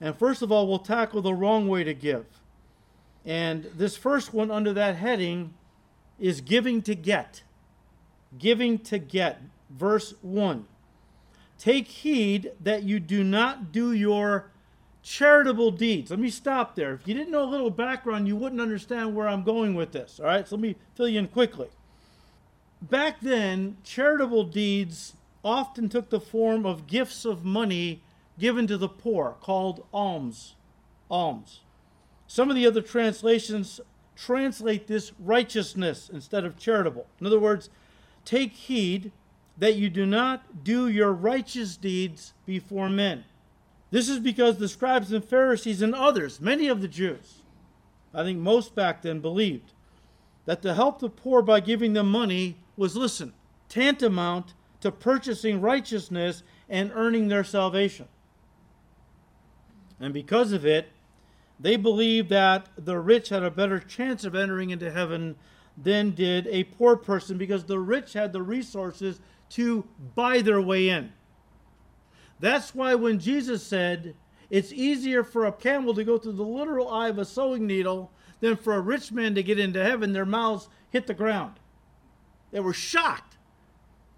And 0.00 0.16
first 0.16 0.42
of 0.42 0.52
all, 0.52 0.68
we'll 0.68 0.78
tackle 0.78 1.22
the 1.22 1.32
wrong 1.32 1.68
way 1.68 1.84
to 1.84 1.94
give. 1.94 2.26
And 3.24 3.64
this 3.76 3.96
first 3.96 4.34
one 4.34 4.50
under 4.50 4.72
that 4.72 4.96
heading 4.96 5.54
is 6.18 6.40
giving 6.40 6.82
to 6.82 6.94
get. 6.94 7.42
Giving 8.38 8.78
to 8.80 8.98
get. 8.98 9.40
Verse 9.70 10.14
1. 10.22 10.66
Take 11.58 11.88
heed 11.88 12.52
that 12.60 12.84
you 12.84 13.00
do 13.00 13.24
not 13.24 13.72
do 13.72 13.92
your 13.92 14.50
charitable 15.02 15.72
deeds. 15.72 16.10
Let 16.10 16.20
me 16.20 16.30
stop 16.30 16.76
there. 16.76 16.92
If 16.94 17.08
you 17.08 17.14
didn't 17.14 17.32
know 17.32 17.42
a 17.42 17.50
little 17.50 17.70
background, 17.70 18.28
you 18.28 18.36
wouldn't 18.36 18.60
understand 18.60 19.14
where 19.14 19.28
I'm 19.28 19.42
going 19.42 19.74
with 19.74 19.92
this. 19.92 20.20
All 20.20 20.26
right, 20.26 20.46
so 20.46 20.56
let 20.56 20.62
me 20.62 20.76
fill 20.94 21.08
you 21.08 21.18
in 21.18 21.28
quickly. 21.28 21.68
Back 22.80 23.20
then, 23.20 23.78
charitable 23.82 24.44
deeds 24.44 25.14
often 25.44 25.88
took 25.88 26.10
the 26.10 26.20
form 26.20 26.66
of 26.66 26.86
gifts 26.86 27.24
of 27.24 27.44
money 27.44 28.02
given 28.38 28.66
to 28.66 28.76
the 28.76 28.88
poor, 28.88 29.36
called 29.40 29.84
alms. 29.92 30.54
Alms. 31.10 31.60
Some 32.26 32.50
of 32.50 32.56
the 32.56 32.66
other 32.66 32.82
translations 32.82 33.80
translate 34.14 34.86
this 34.86 35.12
righteousness 35.18 36.10
instead 36.12 36.44
of 36.44 36.58
charitable. 36.58 37.06
In 37.20 37.26
other 37.26 37.38
words, 37.38 37.70
take 38.24 38.52
heed 38.52 39.12
that 39.56 39.76
you 39.76 39.88
do 39.90 40.06
not 40.06 40.62
do 40.64 40.88
your 40.88 41.12
righteous 41.12 41.76
deeds 41.76 42.34
before 42.46 42.88
men. 42.88 43.24
This 43.90 44.08
is 44.08 44.20
because 44.20 44.58
the 44.58 44.68
scribes 44.68 45.12
and 45.12 45.24
Pharisees 45.24 45.82
and 45.82 45.94
others, 45.94 46.40
many 46.40 46.68
of 46.68 46.82
the 46.82 46.88
Jews, 46.88 47.42
I 48.12 48.22
think 48.22 48.38
most 48.38 48.74
back 48.74 49.02
then 49.02 49.20
believed, 49.20 49.72
that 50.44 50.62
to 50.62 50.74
help 50.74 50.98
the 50.98 51.08
poor 51.08 51.42
by 51.42 51.60
giving 51.60 51.94
them 51.94 52.10
money 52.10 52.56
was, 52.76 52.96
listen, 52.96 53.32
tantamount 53.68 54.54
to 54.80 54.92
purchasing 54.92 55.60
righteousness 55.60 56.42
and 56.68 56.92
earning 56.94 57.28
their 57.28 57.44
salvation. 57.44 58.06
And 60.00 60.14
because 60.14 60.52
of 60.52 60.64
it, 60.64 60.88
they 61.58 61.76
believed 61.76 62.28
that 62.28 62.68
the 62.76 62.98
rich 62.98 63.30
had 63.30 63.42
a 63.42 63.50
better 63.50 63.80
chance 63.80 64.24
of 64.24 64.34
entering 64.34 64.70
into 64.70 64.90
heaven 64.90 65.36
than 65.76 66.12
did 66.12 66.46
a 66.48 66.64
poor 66.64 66.96
person 66.96 67.36
because 67.38 67.64
the 67.64 67.80
rich 67.80 68.12
had 68.12 68.32
the 68.32 68.42
resources 68.42 69.20
to 69.50 69.84
buy 70.14 70.40
their 70.40 70.60
way 70.60 70.88
in. 70.88 71.12
That's 72.40 72.74
why 72.74 72.94
when 72.94 73.18
Jesus 73.18 73.66
said, 73.66 74.14
it's 74.50 74.72
easier 74.72 75.24
for 75.24 75.46
a 75.46 75.52
camel 75.52 75.94
to 75.94 76.04
go 76.04 76.16
through 76.16 76.32
the 76.32 76.42
literal 76.42 76.88
eye 76.88 77.08
of 77.08 77.18
a 77.18 77.24
sewing 77.24 77.66
needle 77.66 78.12
than 78.40 78.56
for 78.56 78.74
a 78.74 78.80
rich 78.80 79.10
man 79.10 79.34
to 79.34 79.42
get 79.42 79.58
into 79.58 79.82
heaven, 79.82 80.12
their 80.12 80.24
mouths 80.24 80.68
hit 80.90 81.06
the 81.06 81.14
ground. 81.14 81.54
They 82.52 82.60
were 82.60 82.72
shocked 82.72 83.27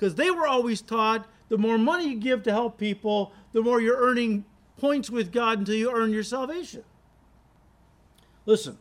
because 0.00 0.14
they 0.14 0.30
were 0.30 0.46
always 0.46 0.80
taught 0.80 1.28
the 1.50 1.58
more 1.58 1.76
money 1.76 2.08
you 2.08 2.16
give 2.16 2.42
to 2.44 2.50
help 2.50 2.78
people, 2.78 3.32
the 3.52 3.60
more 3.60 3.82
you're 3.82 3.98
earning 3.98 4.46
points 4.78 5.10
with 5.10 5.30
God 5.30 5.58
until 5.58 5.74
you 5.74 5.92
earn 5.94 6.10
your 6.10 6.22
salvation. 6.22 6.84
Listen, 8.46 8.78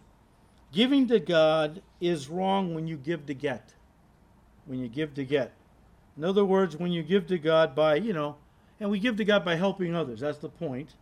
giving 0.71 1.09
to 1.09 1.19
God 1.19 1.81
is 1.99 2.29
wrong 2.29 2.73
when 2.73 2.87
you 2.87 2.95
give 2.95 3.25
to 3.25 3.33
get. 3.33 3.73
When 4.65 4.79
you 4.79 4.87
give 4.87 5.13
to 5.15 5.25
get. 5.25 5.51
In 6.15 6.23
other 6.23 6.45
words, 6.45 6.77
when 6.77 6.93
you 6.93 7.03
give 7.03 7.27
to 7.27 7.37
God 7.37 7.75
by, 7.75 7.95
you 7.95 8.13
know, 8.13 8.37
and 8.79 8.89
we 8.89 8.97
give 8.97 9.17
to 9.17 9.25
God 9.25 9.43
by 9.43 9.55
helping 9.55 9.93
others, 9.93 10.21
that's 10.21 10.37
the 10.37 10.47
point. 10.47 10.95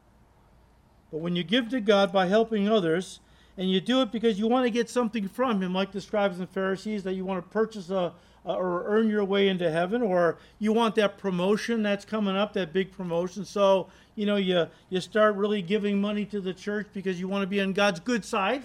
But 1.11 1.19
when 1.19 1.35
you 1.35 1.43
give 1.43 1.69
to 1.69 1.79
God 1.79 2.11
by 2.11 2.25
helping 2.25 2.67
others, 2.67 3.19
and 3.55 3.69
you 3.69 3.81
do 3.81 4.01
it 4.01 4.11
because 4.11 4.39
you 4.39 4.47
want 4.47 4.65
to 4.65 4.71
get 4.71 4.89
something 4.89 5.27
from 5.27 5.61
Him, 5.61 5.75
like 5.75 5.91
the 5.91 6.01
scribes 6.01 6.39
and 6.39 6.49
Pharisees, 6.49 7.03
that 7.03 7.13
you 7.13 7.23
want 7.23 7.43
to 7.43 7.49
purchase 7.49 7.91
a, 7.91 8.13
a, 8.47 8.53
or 8.53 8.85
earn 8.85 9.09
your 9.09 9.23
way 9.23 9.47
into 9.47 9.69
heaven, 9.69 10.01
or 10.01 10.37
you 10.59 10.73
want 10.73 10.95
that 10.95 11.17
promotion 11.17 11.83
that's 11.83 12.05
coming 12.05 12.35
up, 12.35 12.53
that 12.53 12.73
big 12.73 12.91
promotion. 12.91 13.45
So, 13.45 13.87
you 14.15 14.25
know, 14.25 14.37
you, 14.37 14.67
you 14.89 15.01
start 15.01 15.35
really 15.35 15.61
giving 15.61 15.99
money 15.99 16.25
to 16.25 16.41
the 16.41 16.53
church 16.53 16.87
because 16.93 17.19
you 17.19 17.27
want 17.27 17.43
to 17.43 17.47
be 17.47 17.61
on 17.61 17.73
God's 17.73 17.99
good 17.99 18.25
side 18.25 18.63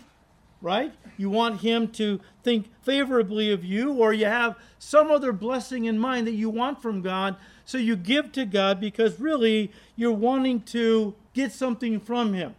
right? 0.62 0.92
You 1.18 1.28
want 1.28 1.60
him 1.60 1.88
to 1.88 2.20
think 2.42 2.70
favorably 2.82 3.50
of 3.50 3.64
you, 3.64 3.92
or 3.92 4.12
you 4.12 4.26
have 4.26 4.56
some 4.78 5.10
other 5.10 5.32
blessing 5.32 5.84
in 5.84 5.98
mind 5.98 6.26
that 6.28 6.34
you 6.34 6.48
want 6.48 6.80
from 6.80 7.02
God. 7.02 7.36
So 7.64 7.78
you 7.78 7.96
give 7.96 8.32
to 8.32 8.46
God 8.46 8.80
because 8.80 9.20
really 9.20 9.72
you're 9.96 10.12
wanting 10.12 10.62
to 10.62 11.14
get 11.34 11.52
something 11.52 12.00
from 12.00 12.32
him. 12.32 12.54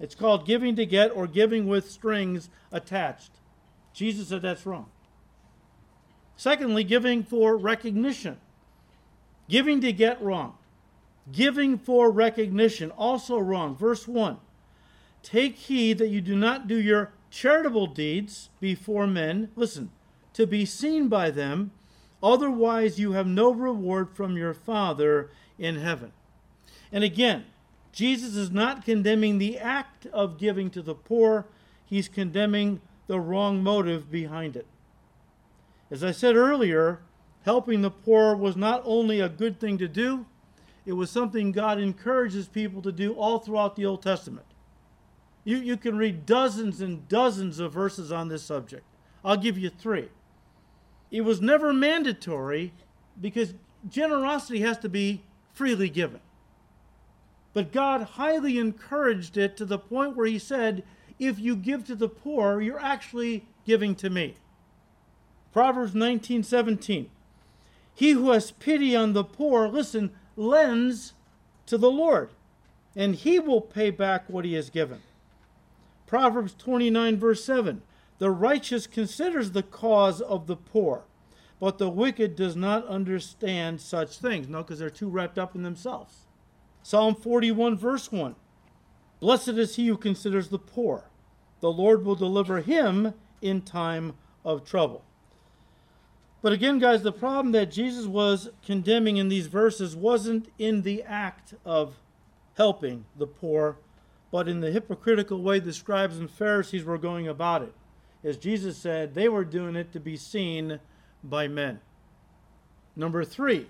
It's 0.00 0.16
called 0.16 0.46
giving 0.46 0.74
to 0.76 0.84
get 0.84 1.14
or 1.14 1.28
giving 1.28 1.68
with 1.68 1.90
strings 1.90 2.50
attached. 2.72 3.30
Jesus 3.94 4.28
said 4.28 4.42
that's 4.42 4.66
wrong. 4.66 4.86
Secondly, 6.42 6.82
giving 6.82 7.22
for 7.22 7.56
recognition. 7.56 8.36
Giving 9.48 9.80
to 9.80 9.92
get 9.92 10.20
wrong. 10.20 10.54
Giving 11.30 11.78
for 11.78 12.10
recognition, 12.10 12.90
also 12.90 13.38
wrong. 13.38 13.76
Verse 13.76 14.08
1 14.08 14.38
Take 15.22 15.54
heed 15.54 15.98
that 15.98 16.08
you 16.08 16.20
do 16.20 16.34
not 16.34 16.66
do 16.66 16.74
your 16.74 17.12
charitable 17.30 17.86
deeds 17.86 18.50
before 18.58 19.06
men, 19.06 19.52
listen, 19.54 19.92
to 20.32 20.44
be 20.44 20.64
seen 20.64 21.06
by 21.06 21.30
them, 21.30 21.70
otherwise 22.20 22.98
you 22.98 23.12
have 23.12 23.28
no 23.28 23.52
reward 23.52 24.10
from 24.10 24.36
your 24.36 24.52
Father 24.52 25.30
in 25.60 25.76
heaven. 25.76 26.10
And 26.90 27.04
again, 27.04 27.44
Jesus 27.92 28.34
is 28.34 28.50
not 28.50 28.84
condemning 28.84 29.38
the 29.38 29.60
act 29.60 30.06
of 30.06 30.38
giving 30.38 30.70
to 30.70 30.82
the 30.82 30.96
poor, 30.96 31.46
he's 31.84 32.08
condemning 32.08 32.80
the 33.06 33.20
wrong 33.20 33.62
motive 33.62 34.10
behind 34.10 34.56
it. 34.56 34.66
As 35.92 36.02
I 36.02 36.10
said 36.10 36.36
earlier, 36.36 37.00
helping 37.42 37.82
the 37.82 37.90
poor 37.90 38.34
was 38.34 38.56
not 38.56 38.80
only 38.86 39.20
a 39.20 39.28
good 39.28 39.60
thing 39.60 39.76
to 39.76 39.86
do, 39.86 40.24
it 40.86 40.94
was 40.94 41.10
something 41.10 41.52
God 41.52 41.78
encourages 41.78 42.48
people 42.48 42.80
to 42.80 42.90
do 42.90 43.12
all 43.12 43.38
throughout 43.38 43.76
the 43.76 43.84
Old 43.84 44.02
Testament. 44.02 44.46
You, 45.44 45.58
you 45.58 45.76
can 45.76 45.98
read 45.98 46.24
dozens 46.24 46.80
and 46.80 47.06
dozens 47.10 47.58
of 47.58 47.74
verses 47.74 48.10
on 48.10 48.28
this 48.28 48.42
subject. 48.42 48.84
I'll 49.22 49.36
give 49.36 49.58
you 49.58 49.68
three. 49.68 50.08
It 51.10 51.20
was 51.20 51.42
never 51.42 51.74
mandatory 51.74 52.72
because 53.20 53.52
generosity 53.86 54.60
has 54.60 54.78
to 54.78 54.88
be 54.88 55.22
freely 55.52 55.90
given. 55.90 56.20
But 57.52 57.70
God 57.70 58.02
highly 58.02 58.58
encouraged 58.58 59.36
it 59.36 59.58
to 59.58 59.66
the 59.66 59.78
point 59.78 60.16
where 60.16 60.26
He 60.26 60.38
said, 60.38 60.84
if 61.18 61.38
you 61.38 61.54
give 61.54 61.84
to 61.84 61.94
the 61.94 62.08
poor, 62.08 62.62
you're 62.62 62.80
actually 62.80 63.44
giving 63.66 63.94
to 63.96 64.08
me. 64.08 64.36
Proverbs 65.52 65.94
19:17. 65.94 67.10
He 67.94 68.12
who 68.12 68.30
has 68.30 68.50
pity 68.52 68.96
on 68.96 69.12
the 69.12 69.24
poor, 69.24 69.68
listen, 69.68 70.10
lends 70.36 71.12
to 71.66 71.76
the 71.76 71.90
Lord, 71.90 72.30
and 72.96 73.14
he 73.14 73.38
will 73.38 73.60
pay 73.60 73.90
back 73.90 74.28
what 74.28 74.44
he 74.44 74.54
has 74.54 74.70
given. 74.70 75.02
Proverbs 76.06 76.54
29, 76.58 77.18
verse 77.18 77.44
7 77.44 77.82
The 78.18 78.30
righteous 78.30 78.86
considers 78.86 79.50
the 79.50 79.62
cause 79.62 80.20
of 80.20 80.46
the 80.46 80.56
poor, 80.56 81.04
but 81.60 81.78
the 81.78 81.90
wicked 81.90 82.34
does 82.34 82.56
not 82.56 82.86
understand 82.86 83.80
such 83.80 84.18
things. 84.18 84.48
No, 84.48 84.62
because 84.62 84.78
they're 84.78 84.90
too 84.90 85.08
wrapped 85.08 85.38
up 85.38 85.54
in 85.54 85.62
themselves. 85.62 86.26
Psalm 86.82 87.14
41, 87.14 87.76
verse 87.76 88.10
1 88.10 88.34
Blessed 89.20 89.48
is 89.50 89.76
he 89.76 89.86
who 89.86 89.96
considers 89.96 90.48
the 90.48 90.58
poor. 90.58 91.04
The 91.60 91.70
Lord 91.70 92.04
will 92.04 92.16
deliver 92.16 92.60
him 92.60 93.14
in 93.40 93.62
time 93.62 94.14
of 94.44 94.64
trouble. 94.64 95.04
But 96.42 96.52
again, 96.52 96.78
guys, 96.80 97.02
the 97.02 97.12
problem 97.12 97.52
that 97.52 97.70
Jesus 97.70 98.06
was 98.06 98.50
condemning 98.66 99.16
in 99.16 99.28
these 99.28 99.46
verses 99.46 99.94
wasn't 99.94 100.48
in 100.58 100.82
the 100.82 101.02
act 101.04 101.54
of 101.64 101.94
helping 102.56 103.04
the 103.16 103.28
poor, 103.28 103.76
but 104.32 104.48
in 104.48 104.60
the 104.60 104.72
hypocritical 104.72 105.40
way 105.40 105.60
the 105.60 105.72
scribes 105.72 106.18
and 106.18 106.28
Pharisees 106.28 106.84
were 106.84 106.98
going 106.98 107.28
about 107.28 107.62
it. 107.62 107.72
As 108.24 108.36
Jesus 108.36 108.76
said, 108.76 109.14
they 109.14 109.28
were 109.28 109.44
doing 109.44 109.76
it 109.76 109.92
to 109.92 110.00
be 110.00 110.16
seen 110.16 110.80
by 111.22 111.46
men. 111.48 111.80
Number 112.96 113.24
three, 113.24 113.68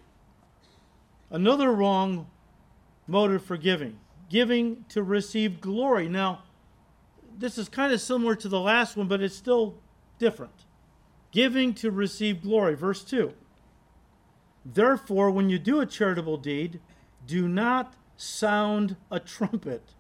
another 1.31 1.73
wrong 1.73 2.27
motive 3.07 3.45
for 3.45 3.57
giving 3.57 3.99
giving 4.33 4.83
to 4.89 5.03
receive 5.03 5.61
glory. 5.61 6.09
Now, 6.09 6.43
this 7.39 7.59
is 7.59 7.69
kind 7.69 7.93
of 7.93 8.01
similar 8.01 8.35
to 8.37 8.49
the 8.49 8.59
last 8.59 8.97
one, 8.97 9.07
but 9.07 9.21
it's 9.21 9.37
still 9.37 9.75
different. 10.19 10.65
Giving 11.33 11.75
to 11.75 11.91
receive 11.91 12.43
glory. 12.43 12.75
Verse 12.75 13.03
2. 13.03 13.33
Therefore, 14.65 15.31
when 15.31 15.51
you 15.51 15.59
do 15.59 15.81
a 15.81 15.87
charitable 15.87 16.37
deed, 16.37 16.81
do 17.27 17.49
not 17.49 17.95
sound 18.17 18.97
a 19.11 19.19
trumpet 19.19 19.95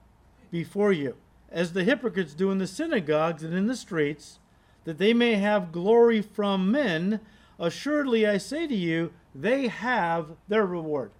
before 0.51 0.93
you, 0.93 1.17
as 1.51 1.73
the 1.73 1.85
hypocrites 1.85 2.35
do 2.35 2.51
in 2.51 2.59
the 2.59 2.67
synagogues 2.67 3.43
and 3.43 3.55
in 3.55 3.67
the 3.67 3.77
streets, 3.77 4.39
that 4.85 4.99
they 4.99 5.12
may 5.12 5.35
have 5.35 5.73
glory 5.73 6.21
from 6.21 6.71
men. 6.71 7.21
Assuredly, 7.59 8.27
I 8.27 8.39
say 8.39 8.67
to 8.67 8.75
you, 8.75 9.12
they 9.35 9.69
have 9.69 10.37
their 10.49 10.67
reward. 10.67 11.11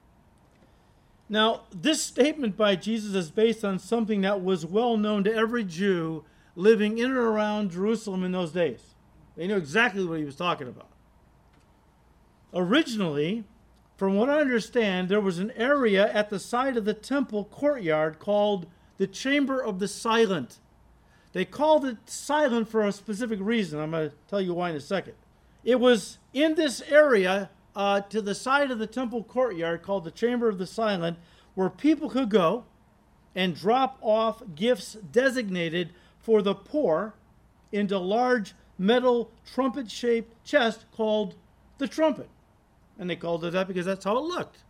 Now, 1.29 1.63
this 1.75 2.03
statement 2.03 2.57
by 2.57 2.77
Jesus 2.77 3.15
is 3.15 3.31
based 3.31 3.65
on 3.65 3.79
something 3.79 4.21
that 4.21 4.45
was 4.45 4.67
well 4.67 4.97
known 4.97 5.25
to 5.25 5.35
every 5.35 5.65
Jew 5.65 6.25
living 6.55 6.99
in 6.99 7.07
and 7.07 7.17
around 7.17 7.71
Jerusalem 7.71 8.23
in 8.23 8.33
those 8.33 8.53
days. 8.53 8.92
They 9.37 9.47
knew 9.47 9.57
exactly 9.57 10.05
what 10.05 10.19
he 10.19 10.25
was 10.25 10.37
talking 10.37 10.69
about. 10.69 10.89
Originally, 12.55 13.45
from 13.97 14.17
what 14.17 14.29
I 14.29 14.41
understand, 14.41 15.09
there 15.09 15.21
was 15.21 15.39
an 15.39 15.53
area 15.53 16.13
at 16.13 16.29
the 16.29 16.39
side 16.39 16.77
of 16.77 16.85
the 16.85 16.95
temple 16.95 17.45
courtyard 17.45 18.19
called 18.19 18.67
the 18.99 19.07
Chamber 19.07 19.61
of 19.61 19.79
the 19.79 19.89
Silent. 19.89 20.59
They 21.33 21.45
called 21.45 21.85
it 21.85 21.97
silent 22.07 22.69
for 22.69 22.87
a 22.87 22.93
specific 22.93 23.39
reason. 23.41 23.81
I'm 23.81 23.93
going 23.93 24.11
to 24.11 24.17
tell 24.29 24.41
you 24.41 24.55
why 24.55 24.71
in 24.71 24.77
a 24.77 24.81
second. 24.81 25.15
It 25.65 25.81
was 25.81 26.19
in 26.35 26.57
this 26.57 26.83
area 26.83 27.51
uh, 27.75 28.03
to 28.03 28.21
the 28.21 28.35
side 28.35 28.71
of 28.71 28.79
the 28.79 28.87
temple 28.87 29.23
courtyard 29.23 29.83
called 29.83 30.05
the 30.05 30.11
Chamber 30.11 30.49
of 30.49 30.59
the 30.59 30.67
Silent 30.67 31.19
where 31.55 31.71
people 31.71 32.11
could 32.11 32.29
go 32.29 32.65
and 33.35 33.55
drop 33.55 33.99
off 34.01 34.43
gifts 34.55 34.95
designated 34.95 35.93
for 36.19 36.43
the 36.43 36.55
poor 36.55 37.15
into 37.71 37.99
large 37.99 38.55
metal 38.79 39.31
trumpet 39.55 39.91
shaped 39.91 40.45
chest 40.45 40.85
called 40.93 41.35
the 41.79 41.89
trumpet. 41.89 42.29
And 42.99 43.09
they 43.09 43.17
called 43.17 43.45
it 43.45 43.53
that 43.53 43.69
because 43.69 43.87
that's 43.87 44.05
how 44.05 44.19
it 44.19 44.25
looked. 44.25 44.65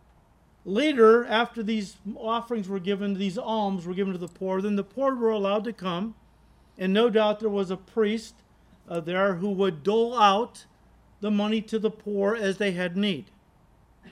Later, 0.65 1.25
after 1.25 1.61
these 1.61 1.97
offerings 2.15 2.69
were 2.69 2.79
given, 2.79 3.15
these 3.15 3.37
alms 3.37 3.85
were 3.85 3.93
given 3.93 4.13
to 4.13 4.19
the 4.19 4.27
poor, 4.27 4.61
then 4.61 4.75
the 4.75 4.83
poor 4.83 5.13
were 5.13 5.29
allowed 5.29 5.65
to 5.65 5.73
come. 5.73 6.15
And 6.77 6.93
no 6.93 7.09
doubt 7.09 7.39
there 7.39 7.49
was 7.49 7.69
a 7.69 7.77
priest 7.77 8.35
uh, 8.89 8.99
there 8.99 9.35
who 9.35 9.49
would 9.51 9.83
dole 9.83 10.17
out 10.17 10.65
the 11.21 11.31
money 11.31 11.61
to 11.61 11.79
the 11.79 11.91
poor 11.91 12.35
as 12.35 12.57
they 12.57 12.71
had 12.71 12.97
need. 12.97 13.25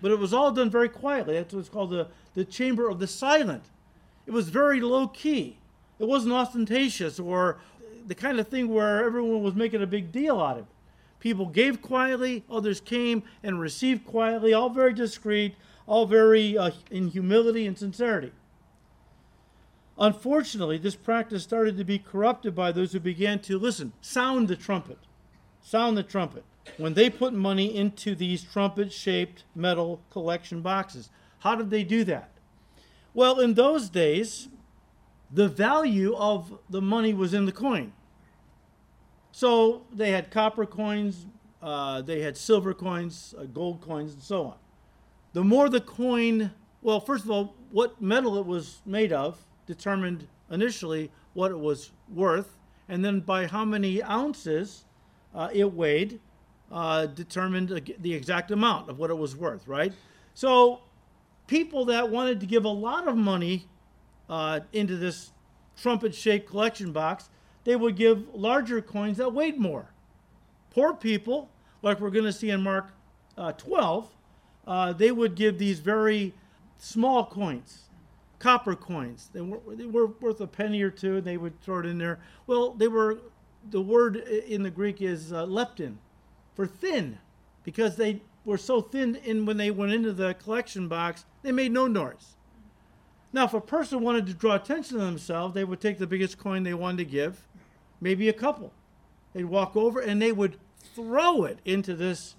But 0.01 0.12
it 0.12 0.19
was 0.19 0.33
all 0.33 0.51
done 0.51 0.69
very 0.69 0.89
quietly. 0.89 1.36
That's 1.36 1.53
what's 1.53 1.69
called 1.69 1.89
the, 1.89 2.07
the 2.33 2.45
chamber 2.45 2.89
of 2.89 3.00
the 3.00 3.07
silent. 3.07 3.65
It 4.25 4.31
was 4.31 4.50
very 4.50 4.81
low 4.81 5.07
key. 5.07 5.57
It 6.00 6.07
wasn't 6.07 6.33
ostentatious 6.33 7.19
or 7.19 7.60
the 8.08 8.15
kind 8.15 8.39
of 8.39 8.48
thing 8.48 8.70
where 8.70 9.03
everyone 9.03 9.41
was 9.41 9.55
making 9.55 9.82
a 9.82 9.88
big 9.88 10.12
deal 10.12 10.39
out 10.39 10.58
of 10.58 10.63
it. 10.63 10.71
People 11.19 11.45
gave 11.45 11.82
quietly, 11.82 12.43
others 12.49 12.82
came 12.82 13.23
and 13.43 13.60
received 13.60 14.06
quietly, 14.06 14.54
all 14.54 14.69
very 14.69 14.93
discreet, 14.93 15.56
all 15.86 16.06
very 16.06 16.58
uh, 16.58 16.71
in 16.89 17.10
humility 17.10 17.67
and 17.67 17.78
sincerity. 17.78 18.32
Unfortunately, 19.97 20.80
this 20.80 20.95
practice 20.95 21.43
started 21.43 21.78
to 21.78 21.84
be 21.84 21.99
corrupted 21.99 22.56
by 22.56 22.71
those 22.71 22.91
who 22.91 22.99
began 22.99 23.39
to 23.39 23.60
listen, 23.60 23.93
sound 24.02 24.47
the 24.47 24.56
trumpet, 24.56 24.97
sound 25.62 25.95
the 25.95 26.02
trumpet, 26.02 26.43
when 26.78 26.95
they 26.95 27.10
put 27.10 27.34
money 27.34 27.76
into 27.76 28.15
these 28.15 28.41
trumpet 28.43 28.91
shaped 28.91 29.43
metal 29.54 30.02
collection 30.10 30.62
boxes. 30.62 31.12
How 31.39 31.56
did 31.56 31.69
they 31.69 31.84
do 31.84 32.04
that? 32.06 32.32
Well, 33.13 33.39
in 33.39 33.54
those 33.54 33.89
days, 33.89 34.47
the 35.32 35.48
value 35.48 36.15
of 36.15 36.60
the 36.70 36.82
money 36.82 37.13
was 37.13 37.34
in 37.34 37.46
the 37.46 37.52
coin. 37.52 37.94
So 39.32 39.84
they 39.94 40.12
had 40.12 40.30
copper 40.30 40.65
coins, 40.65 41.26
uh, 41.62 42.02
they 42.02 42.22
had 42.22 42.36
silver 42.36 42.74
coins, 42.74 43.34
uh, 43.38 43.44
gold 43.46 43.82
coins, 43.82 44.13
and 44.13 44.22
so 44.22 44.46
on. 44.46 44.56
The 45.34 45.44
more 45.44 45.70
the 45.70 45.80
coin, 45.80 46.52
well, 46.82 47.00
first 47.00 47.24
of 47.24 47.32
all, 47.32 47.56
what 47.72 48.02
metal 48.02 48.38
it 48.38 48.46
was 48.46 48.82
made 48.86 49.13
of 49.13 49.39
determined 49.65 50.28
initially 50.50 51.12
what 51.34 51.52
it 51.52 51.60
was 51.60 51.91
worth, 52.13 52.58
and 52.89 53.06
then 53.06 53.22
by 53.22 53.48
how 53.48 53.63
many 53.63 54.04
ounces 54.04 54.84
uh, 55.34 55.50
it 55.54 55.72
weighed 55.72 56.20
uh, 56.72 57.06
determined 57.06 57.70
the 58.00 58.13
exact 58.13 58.52
amount 58.52 58.89
of 58.89 59.00
what 59.00 59.10
it 59.10 59.17
was 59.17 59.36
worth, 59.36 59.67
right? 59.67 59.94
So 60.34 60.82
people 61.48 61.86
that 61.86 62.10
wanted 62.10 62.39
to 62.41 62.46
give 62.46 62.65
a 62.65 62.70
lot 62.70 63.08
of 63.08 63.15
money 63.15 63.67
uh, 64.32 64.62
into 64.74 64.98
this 64.98 65.32
trumpet 65.78 66.15
shaped 66.15 66.50
collection 66.50 66.91
box 66.91 67.30
they 67.63 67.76
would 67.76 67.96
give 67.96 68.34
larger 68.34 68.82
coins 68.82 69.17
that 69.17 69.34
weighed 69.34 69.60
more. 69.60 69.91
Poor 70.72 70.94
people, 70.94 71.50
like 71.82 72.00
we're 72.00 72.10
going 72.10 72.26
to 72.26 72.34
see 72.34 72.50
in 72.50 72.62
Mark 72.62 72.91
uh, 73.38 73.52
12, 73.54 74.10
uh, 74.67 74.94
they 74.94 75.12
would 75.12 75.36
give 75.36 75.58
these 75.58 75.80
very 75.80 76.34
small 76.78 77.26
coins, 77.26 77.89
copper 78.39 78.76
coins. 78.76 79.30
They 79.34 79.41
were, 79.41 79.60
they 79.67 79.86
were 79.86 80.08
worth 80.08 80.41
a 80.41 80.48
penny 80.48 80.82
or 80.82 80.89
two, 80.89 81.17
and 81.17 81.26
they 81.26 81.38
would 81.38 81.60
throw 81.62 81.80
it 81.80 81.86
in 81.86 81.98
there. 81.98 82.20
Well, 82.48 82.72
they 82.72 82.88
were, 82.88 83.20
the 83.70 83.82
word 83.82 84.17
in 84.17 84.63
the 84.63 84.72
Greek 84.72 85.02
is 85.02 85.32
uh, 85.32 85.46
lepton, 85.46 85.98
for 86.56 86.65
thin, 86.65 87.20
because 87.63 87.96
they 87.96 88.22
were 88.44 88.58
so 88.58 88.82
thin 88.82 89.17
and 89.28 89.46
when 89.46 89.58
they 89.58 89.70
went 89.70 89.94
into 89.94 90.13
the 90.13 90.34
collection 90.34 90.88
box, 90.88 91.26
they 91.44 91.52
made 91.52 91.72
no 91.72 91.86
noise. 91.86 92.36
Now, 93.34 93.46
if 93.46 93.54
a 93.54 93.62
person 93.62 94.02
wanted 94.02 94.26
to 94.28 94.34
draw 94.34 94.56
attention 94.56 94.98
to 94.98 95.04
themselves, 95.04 95.54
they 95.54 95.63
would 95.63 95.80
take 95.80 96.00
the 96.00 96.08
biggest 96.08 96.38
coin 96.38 96.63
they 96.63 96.74
wanted 96.74 96.98
to 96.98 97.06
give, 97.06 97.48
maybe 98.02 98.28
a 98.28 98.34
couple. 98.34 98.74
They'd 99.34 99.46
walk 99.46 99.76
over 99.78 100.00
and 100.00 100.22
they 100.22 100.32
would 100.32 100.58
throw 100.96 101.46
it 101.46 101.60
into 101.63 101.96
this 101.96 102.36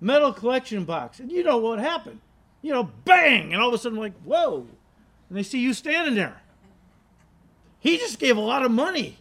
metal 0.00 0.32
collection 0.32 0.84
box. 0.84 1.18
And 1.18 1.32
you 1.32 1.42
know 1.42 1.58
what 1.58 1.80
happened? 1.80 2.20
You 2.62 2.72
know, 2.72 2.90
bang! 3.04 3.52
And 3.52 3.60
all 3.60 3.68
of 3.68 3.74
a 3.74 3.78
sudden, 3.78 3.98
like, 3.98 4.16
whoa! 4.22 4.66
And 5.28 5.38
they 5.38 5.42
see 5.42 5.58
you 5.58 5.74
standing 5.74 6.14
there. 6.14 6.40
He 7.80 7.98
just 7.98 8.18
gave 8.18 8.36
a 8.36 8.40
lot 8.40 8.64
of 8.64 8.70
money. 8.70 9.18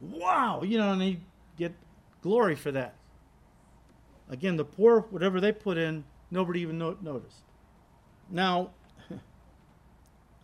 Wow! 0.00 0.62
You 0.62 0.78
know, 0.78 0.92
and 0.92 1.00
they 1.00 1.18
get 1.58 1.72
glory 2.22 2.56
for 2.56 2.72
that. 2.72 2.94
Again, 4.30 4.56
the 4.56 4.64
poor, 4.64 5.00
whatever 5.10 5.40
they 5.40 5.52
put 5.52 5.76
in, 5.76 6.04
nobody 6.30 6.60
even 6.60 6.78
no- 6.78 6.96
noticed. 7.02 7.42
Now, 8.30 8.70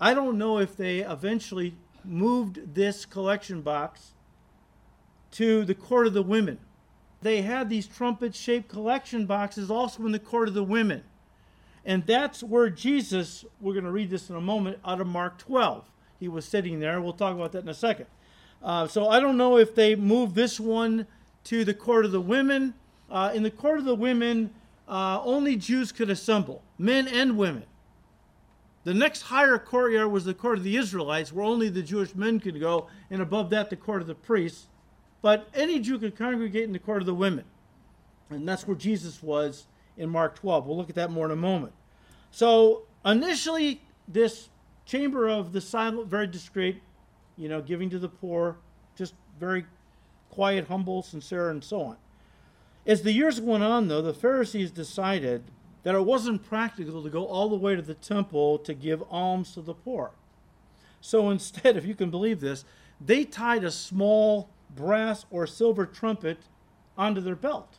I 0.00 0.14
don't 0.14 0.38
know 0.38 0.58
if 0.58 0.76
they 0.76 1.00
eventually 1.00 1.74
moved 2.04 2.74
this 2.74 3.04
collection 3.04 3.62
box 3.62 4.12
to 5.32 5.64
the 5.64 5.74
court 5.74 6.06
of 6.06 6.14
the 6.14 6.22
women. 6.22 6.58
They 7.20 7.42
had 7.42 7.68
these 7.68 7.86
trumpet 7.86 8.34
shaped 8.34 8.68
collection 8.68 9.26
boxes 9.26 9.70
also 9.70 10.06
in 10.06 10.12
the 10.12 10.18
court 10.18 10.48
of 10.48 10.54
the 10.54 10.62
women. 10.62 11.02
And 11.84 12.06
that's 12.06 12.42
where 12.42 12.70
Jesus, 12.70 13.44
we're 13.60 13.72
going 13.72 13.84
to 13.84 13.90
read 13.90 14.10
this 14.10 14.30
in 14.30 14.36
a 14.36 14.40
moment, 14.40 14.78
out 14.84 15.00
of 15.00 15.06
Mark 15.06 15.38
12. 15.38 15.90
He 16.20 16.28
was 16.28 16.44
sitting 16.44 16.80
there. 16.80 17.00
We'll 17.00 17.12
talk 17.12 17.34
about 17.34 17.52
that 17.52 17.62
in 17.62 17.68
a 17.68 17.74
second. 17.74 18.06
Uh, 18.62 18.86
so 18.86 19.08
I 19.08 19.20
don't 19.20 19.36
know 19.36 19.56
if 19.56 19.74
they 19.74 19.94
moved 19.94 20.34
this 20.34 20.60
one 20.60 21.06
to 21.44 21.64
the 21.64 21.74
court 21.74 22.04
of 22.04 22.12
the 22.12 22.20
women. 22.20 22.74
Uh, 23.10 23.32
in 23.34 23.42
the 23.42 23.50
court 23.50 23.78
of 23.78 23.84
the 23.84 23.94
women, 23.94 24.50
uh, 24.88 25.20
only 25.22 25.56
Jews 25.56 25.92
could 25.92 26.10
assemble, 26.10 26.62
men 26.76 27.08
and 27.08 27.36
women. 27.36 27.64
The 28.84 28.94
next 28.94 29.22
higher 29.22 29.58
courtyard 29.58 30.10
was 30.10 30.24
the 30.24 30.34
court 30.34 30.58
of 30.58 30.64
the 30.64 30.76
Israelites, 30.76 31.32
where 31.32 31.44
only 31.44 31.68
the 31.68 31.82
Jewish 31.82 32.14
men 32.14 32.40
could 32.40 32.58
go, 32.60 32.88
and 33.10 33.20
above 33.20 33.50
that, 33.50 33.70
the 33.70 33.76
court 33.76 34.00
of 34.00 34.06
the 34.06 34.14
priests. 34.14 34.68
But 35.20 35.48
any 35.54 35.80
Jew 35.80 35.98
could 35.98 36.16
congregate 36.16 36.64
in 36.64 36.72
the 36.72 36.78
court 36.78 37.02
of 37.02 37.06
the 37.06 37.14
women. 37.14 37.44
And 38.30 38.48
that's 38.48 38.66
where 38.66 38.76
Jesus 38.76 39.22
was 39.22 39.66
in 39.96 40.08
Mark 40.08 40.36
12. 40.36 40.66
We'll 40.66 40.76
look 40.76 40.90
at 40.90 40.94
that 40.94 41.10
more 41.10 41.26
in 41.26 41.32
a 41.32 41.36
moment. 41.36 41.72
So 42.30 42.82
initially, 43.04 43.82
this 44.06 44.48
chamber 44.86 45.28
of 45.28 45.52
the 45.52 45.60
silent, 45.60 46.08
very 46.08 46.26
discreet, 46.26 46.80
you 47.36 47.48
know, 47.48 47.60
giving 47.60 47.90
to 47.90 47.98
the 47.98 48.08
poor, 48.08 48.56
just 48.96 49.14
very 49.38 49.66
quiet, 50.30 50.68
humble, 50.68 51.02
sincere, 51.02 51.50
and 51.50 51.62
so 51.62 51.80
on. 51.82 51.96
As 52.86 53.02
the 53.02 53.12
years 53.12 53.40
went 53.40 53.64
on, 53.64 53.88
though, 53.88 54.02
the 54.02 54.14
Pharisees 54.14 54.70
decided 54.70 55.44
that 55.82 55.94
it 55.94 56.04
wasn't 56.04 56.44
practical 56.44 57.02
to 57.02 57.10
go 57.10 57.26
all 57.26 57.48
the 57.48 57.56
way 57.56 57.76
to 57.76 57.82
the 57.82 57.94
temple 57.94 58.58
to 58.58 58.74
give 58.74 59.02
alms 59.10 59.52
to 59.54 59.60
the 59.60 59.74
poor. 59.74 60.12
So 61.00 61.30
instead, 61.30 61.76
if 61.78 61.86
you 61.86 61.94
can 61.94 62.10
believe 62.10 62.40
this, 62.40 62.64
they 63.00 63.24
tied 63.24 63.64
a 63.64 63.70
small 63.70 64.50
brass 64.74 65.24
or 65.30 65.46
silver 65.46 65.86
trumpet 65.86 66.38
onto 66.96 67.20
their 67.20 67.36
belt. 67.36 67.78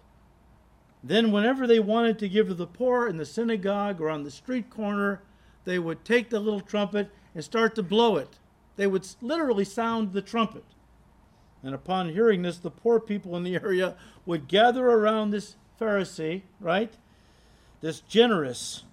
Then, 1.03 1.31
whenever 1.31 1.65
they 1.65 1.79
wanted 1.79 2.19
to 2.19 2.29
give 2.29 2.47
to 2.47 2.53
the 2.53 2.67
poor 2.67 3.07
in 3.07 3.17
the 3.17 3.25
synagogue 3.25 4.01
or 4.01 4.09
on 4.09 4.23
the 4.23 4.31
street 4.31 4.69
corner, 4.69 5.21
they 5.63 5.79
would 5.79 6.03
take 6.03 6.29
the 6.29 6.39
little 6.39 6.59
trumpet 6.61 7.09
and 7.33 7.43
start 7.43 7.75
to 7.75 7.83
blow 7.83 8.17
it. 8.17 8.37
They 8.75 8.87
would 8.87 9.07
literally 9.21 9.65
sound 9.65 10.11
the 10.13 10.21
trumpet. 10.21 10.65
And 11.63 11.75
upon 11.75 12.09
hearing 12.09 12.41
this, 12.41 12.57
the 12.57 12.71
poor 12.71 12.99
people 12.99 13.35
in 13.37 13.43
the 13.43 13.55
area 13.63 13.95
would 14.25 14.47
gather 14.47 14.85
around 14.85 15.31
this 15.31 15.55
Pharisee, 15.79 16.41
right? 16.59 16.93
This 17.81 18.01
generous 18.01 18.83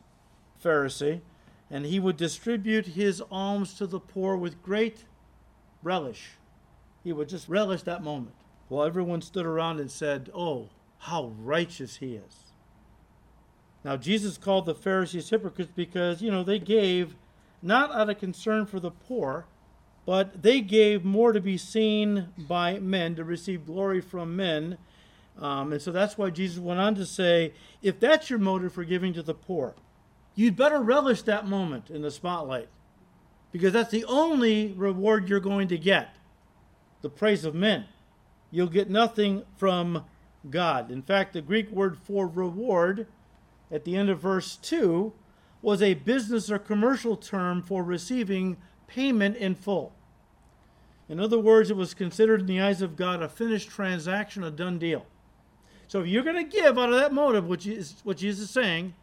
Pharisee, 0.63 1.21
and 1.71 1.87
he 1.87 1.99
would 1.99 2.17
distribute 2.17 2.87
his 2.87 3.23
alms 3.31 3.75
to 3.75 3.87
the 3.87 4.01
poor 4.01 4.37
with 4.37 4.63
great 4.63 5.05
relish. 5.83 6.33
He 7.03 7.13
would 7.13 7.29
just 7.29 7.49
relish 7.49 7.83
that 7.83 8.03
moment. 8.03 8.35
While 8.69 8.87
everyone 8.87 9.23
stood 9.23 9.47
around 9.47 9.81
and 9.81 9.91
said, 9.91 10.31
Oh, 10.35 10.71
how 10.99 11.33
righteous 11.39 11.97
he 11.97 12.15
is. 12.15 12.47
Now, 13.85 13.97
Jesus 13.97 14.39
called 14.39 14.67
the 14.67 14.75
Pharisees 14.75 15.31
hypocrites 15.31 15.71
because, 15.75 16.21
you 16.21 16.31
know, 16.31 16.43
they 16.43 16.59
gave 16.59 17.15
not 17.63 17.95
out 17.95 18.11
of 18.11 18.19
concern 18.19 18.67
for 18.67 18.81
the 18.81 18.91
poor, 18.91 19.47
but 20.05 20.43
they 20.43 20.61
gave 20.61 21.05
more 21.05 21.33
to 21.33 21.41
be 21.41 21.57
seen 21.57 22.29
by 22.37 22.79
men, 22.79 23.15
to 23.17 23.25
receive 23.25 23.67
glory 23.67 24.01
from 24.01 24.35
men. 24.35 24.79
Um, 25.39 25.73
and 25.73 25.83
so 25.83 25.93
that's 25.93 26.17
why 26.17 26.31
Jesus 26.31 26.59
went 26.59 26.81
on 26.81 26.95
to 26.95 27.05
say, 27.05 27.53
if 27.83 28.01
that's 28.01 28.31
your 28.31 28.39
motive 28.39 28.73
for 28.73 28.85
giving 28.85 29.13
to 29.15 29.23
the 29.23 29.35
poor, 29.35 29.75
you'd 30.35 30.57
better 30.57 30.81
relish 30.81 31.23
that 31.23 31.47
moment 31.47 31.91
in 31.91 32.03
the 32.03 32.11
spotlight 32.11 32.69
because 33.53 33.73
that's 33.73 33.91
the 33.91 34.05
only 34.05 34.73
reward 34.77 35.29
you're 35.29 35.41
going 35.41 35.69
to 35.69 35.79
get 35.79 36.17
the 37.03 37.11
praise 37.11 37.45
of 37.45 37.55
men. 37.55 37.87
You'll 38.51 38.67
get 38.69 38.89
nothing 38.89 39.45
from 39.57 40.05
God. 40.51 40.91
In 40.91 41.03
fact, 41.03 41.33
the 41.33 41.43
Greek 41.43 41.71
word 41.71 41.99
for 41.99 42.27
reward 42.27 43.07
at 43.71 43.85
the 43.85 43.97
end 43.97 44.09
of 44.09 44.21
verse 44.21 44.57
2 44.57 45.13
was 45.63 45.83
a 45.83 45.95
business 45.95 46.51
or 46.51 46.59
commercial 46.59 47.17
term 47.17 47.63
for 47.63 47.83
receiving 47.83 48.57
payment 48.87 49.37
in 49.37 49.55
full. 49.55 49.93
In 51.09 51.21
other 51.21 51.39
words, 51.39 51.71
it 51.71 51.77
was 51.77 51.95
considered 51.95 52.41
in 52.41 52.47
the 52.47 52.61
eyes 52.61 52.83
of 52.83 52.97
God 52.97 53.23
a 53.23 53.29
finished 53.29 53.69
transaction, 53.69 54.43
a 54.43 54.51
done 54.51 54.79
deal. 54.79 55.07
So 55.89 56.01
if 56.01 56.09
you're 56.09 56.25
going 56.25 56.37
to 56.37 56.45
give 56.45 56.79
out 56.79 56.93
of 56.93 56.99
that 56.99 57.13
motive, 57.13 57.47
which 57.47 57.67
is 57.67 57.97
what 58.03 58.17
Jesus 58.17 58.45
is 58.47 58.51
saying, 58.51 58.95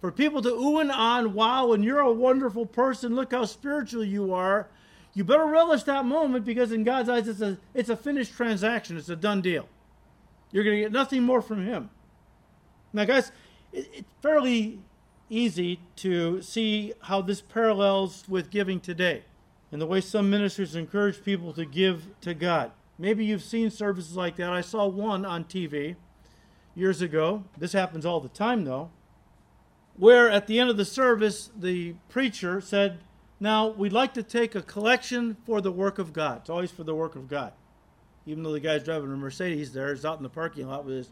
for 0.00 0.10
people 0.10 0.42
to 0.42 0.48
ooh 0.48 0.78
and 0.78 0.90
ah 0.92 1.18
and 1.18 1.34
wow, 1.34 1.72
and 1.72 1.84
you're 1.84 2.00
a 2.00 2.12
wonderful 2.12 2.66
person, 2.66 3.14
look 3.14 3.32
how 3.32 3.44
spiritual 3.44 4.04
you 4.04 4.34
are, 4.34 4.68
you 5.14 5.24
better 5.24 5.46
relish 5.46 5.82
that 5.84 6.04
moment 6.04 6.44
because 6.44 6.72
in 6.72 6.84
God's 6.84 7.08
eyes 7.08 7.28
it's 7.28 7.40
a 7.40 7.58
it's 7.74 7.90
a 7.90 7.96
finished 7.96 8.34
transaction, 8.34 8.96
it's 8.96 9.08
a 9.08 9.16
done 9.16 9.42
deal. 9.42 9.68
You're 10.50 10.64
going 10.64 10.76
to 10.76 10.82
get 10.82 10.92
nothing 10.92 11.22
more 11.22 11.40
from 11.40 11.64
him. 11.64 11.90
Now, 12.92 13.04
guys, 13.04 13.32
it, 13.72 13.88
it's 13.92 14.08
fairly 14.20 14.80
easy 15.30 15.80
to 15.96 16.42
see 16.42 16.92
how 17.02 17.22
this 17.22 17.40
parallels 17.40 18.24
with 18.28 18.50
giving 18.50 18.80
today 18.80 19.24
and 19.70 19.80
the 19.80 19.86
way 19.86 20.00
some 20.00 20.28
ministers 20.28 20.76
encourage 20.76 21.24
people 21.24 21.52
to 21.54 21.64
give 21.64 22.08
to 22.20 22.34
God. 22.34 22.72
Maybe 22.98 23.24
you've 23.24 23.42
seen 23.42 23.70
services 23.70 24.14
like 24.14 24.36
that. 24.36 24.50
I 24.50 24.60
saw 24.60 24.86
one 24.86 25.24
on 25.24 25.44
TV 25.44 25.96
years 26.74 27.02
ago. 27.02 27.44
This 27.56 27.72
happens 27.72 28.06
all 28.06 28.20
the 28.20 28.28
time, 28.28 28.64
though, 28.64 28.90
where 29.96 30.30
at 30.30 30.46
the 30.46 30.58
end 30.58 30.70
of 30.70 30.76
the 30.76 30.84
service, 30.84 31.50
the 31.56 31.94
preacher 32.08 32.60
said, 32.60 33.00
Now, 33.40 33.68
we'd 33.68 33.92
like 33.92 34.14
to 34.14 34.22
take 34.22 34.54
a 34.54 34.62
collection 34.62 35.36
for 35.44 35.60
the 35.60 35.72
work 35.72 35.98
of 35.98 36.12
God. 36.12 36.38
It's 36.42 36.50
always 36.50 36.70
for 36.70 36.84
the 36.84 36.94
work 36.94 37.16
of 37.16 37.28
God 37.28 37.52
even 38.26 38.42
though 38.42 38.52
the 38.52 38.60
guy's 38.60 38.84
driving 38.84 39.12
a 39.12 39.16
Mercedes 39.16 39.72
there, 39.72 39.92
he's 39.94 40.04
out 40.04 40.16
in 40.18 40.22
the 40.22 40.28
parking 40.28 40.68
lot 40.68 40.84
with 40.84 40.96
his 40.96 41.10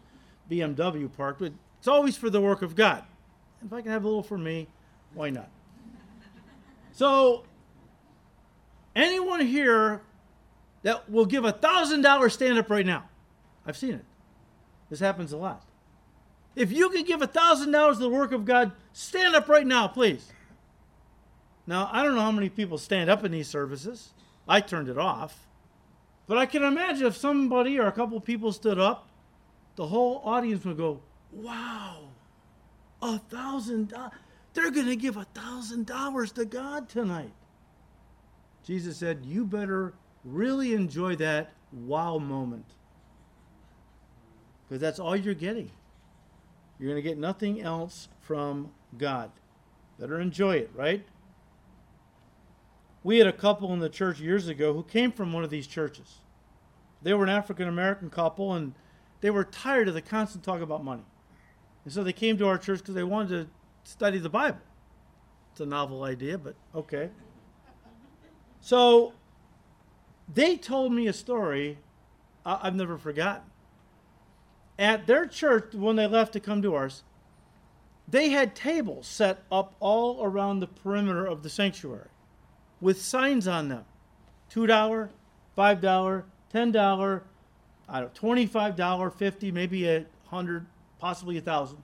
BMW 0.50 1.10
parked. 1.16 1.40
But 1.40 1.52
it's 1.78 1.88
always 1.88 2.16
for 2.16 2.30
the 2.30 2.40
work 2.40 2.62
of 2.62 2.76
God. 2.76 3.04
If 3.64 3.72
I 3.72 3.82
can 3.82 3.90
have 3.90 4.04
a 4.04 4.06
little 4.06 4.22
for 4.22 4.38
me, 4.38 4.68
why 5.14 5.30
not? 5.30 5.48
So, 6.92 7.44
anyone 8.94 9.40
here 9.40 10.02
that 10.82 11.10
will 11.10 11.26
give 11.26 11.44
a 11.44 11.52
thousand 11.52 12.02
dollars 12.02 12.34
stand 12.34 12.58
up 12.58 12.70
right 12.70 12.86
now? 12.86 13.08
I've 13.66 13.76
seen 13.76 13.94
it. 13.94 14.04
This 14.90 15.00
happens 15.00 15.32
a 15.32 15.36
lot. 15.36 15.64
If 16.56 16.72
you 16.72 16.90
could 16.90 17.06
give 17.06 17.22
a 17.22 17.26
thousand 17.26 17.70
dollars 17.70 17.98
to 17.98 18.02
the 18.02 18.10
work 18.10 18.32
of 18.32 18.44
God, 18.44 18.72
stand 18.92 19.34
up 19.34 19.48
right 19.48 19.66
now, 19.66 19.88
please. 19.88 20.32
Now, 21.66 21.88
I 21.92 22.02
don't 22.02 22.16
know 22.16 22.22
how 22.22 22.32
many 22.32 22.48
people 22.48 22.76
stand 22.76 23.08
up 23.08 23.24
in 23.24 23.30
these 23.30 23.48
services. 23.48 24.10
I 24.48 24.60
turned 24.60 24.88
it 24.88 24.98
off. 24.98 25.46
But 26.26 26.38
I 26.38 26.46
can 26.46 26.64
imagine 26.64 27.06
if 27.06 27.16
somebody 27.16 27.78
or 27.78 27.86
a 27.86 27.92
couple 27.92 28.20
people 28.20 28.52
stood 28.52 28.78
up, 28.78 29.08
the 29.76 29.86
whole 29.86 30.20
audience 30.24 30.64
would 30.64 30.76
go, 30.76 31.00
Wow, 31.32 32.08
a 33.00 33.18
thousand 33.18 33.88
dollars. 33.88 34.12
They're 34.52 34.70
going 34.72 34.86
to 34.86 34.96
give 34.96 35.16
a 35.16 35.24
thousand 35.24 35.86
dollars 35.86 36.32
to 36.32 36.44
God 36.44 36.88
tonight. 36.88 37.32
Jesus 38.64 38.96
said, 38.96 39.24
You 39.24 39.44
better 39.44 39.94
really 40.24 40.74
enjoy 40.74 41.16
that 41.16 41.52
wow 41.72 42.18
moment. 42.18 42.66
Because 44.70 44.80
that's 44.80 45.00
all 45.00 45.16
you're 45.16 45.34
getting. 45.34 45.68
You're 46.78 46.92
going 46.92 47.02
to 47.02 47.08
get 47.08 47.18
nothing 47.18 47.60
else 47.60 48.08
from 48.20 48.70
God. 48.96 49.32
Better 49.98 50.20
enjoy 50.20 50.58
it, 50.58 50.70
right? 50.72 51.04
We 53.02 53.18
had 53.18 53.26
a 53.26 53.32
couple 53.32 53.72
in 53.72 53.80
the 53.80 53.88
church 53.88 54.20
years 54.20 54.46
ago 54.46 54.72
who 54.72 54.84
came 54.84 55.10
from 55.10 55.32
one 55.32 55.42
of 55.42 55.50
these 55.50 55.66
churches. 55.66 56.20
They 57.02 57.12
were 57.14 57.24
an 57.24 57.30
African 57.30 57.66
American 57.66 58.10
couple 58.10 58.54
and 58.54 58.74
they 59.20 59.30
were 59.30 59.42
tired 59.42 59.88
of 59.88 59.94
the 59.94 60.02
constant 60.02 60.44
talk 60.44 60.60
about 60.60 60.84
money. 60.84 61.04
And 61.84 61.92
so 61.92 62.04
they 62.04 62.12
came 62.12 62.38
to 62.38 62.46
our 62.46 62.56
church 62.56 62.78
because 62.78 62.94
they 62.94 63.02
wanted 63.02 63.28
to 63.30 63.90
study 63.90 64.18
the 64.18 64.30
Bible. 64.30 64.60
It's 65.50 65.60
a 65.60 65.66
novel 65.66 66.04
idea, 66.04 66.38
but 66.38 66.54
okay. 66.76 67.10
So 68.60 69.14
they 70.32 70.56
told 70.56 70.92
me 70.92 71.08
a 71.08 71.12
story 71.12 71.78
I've 72.46 72.76
never 72.76 72.96
forgotten. 72.96 73.49
At 74.80 75.06
their 75.06 75.26
church, 75.26 75.74
when 75.74 75.96
they 75.96 76.06
left 76.06 76.32
to 76.32 76.40
come 76.40 76.62
to 76.62 76.74
ours, 76.74 77.02
they 78.08 78.30
had 78.30 78.56
tables 78.56 79.06
set 79.06 79.42
up 79.52 79.74
all 79.78 80.24
around 80.24 80.60
the 80.60 80.66
perimeter 80.66 81.26
of 81.26 81.42
the 81.42 81.50
sanctuary 81.50 82.08
with 82.80 83.00
signs 83.00 83.46
on 83.46 83.68
them 83.68 83.84
$2, 84.50 84.66
$5, 84.66 86.24
$10, 86.54 87.22
I 87.88 88.00
don't 88.00 88.22
know, 88.22 88.28
$25, 88.28 89.14
50 89.14 89.52
maybe 89.52 89.86
a 89.86 89.98
100 90.30 90.66
possibly 90.98 91.36
a 91.36 91.40
1000 91.40 91.76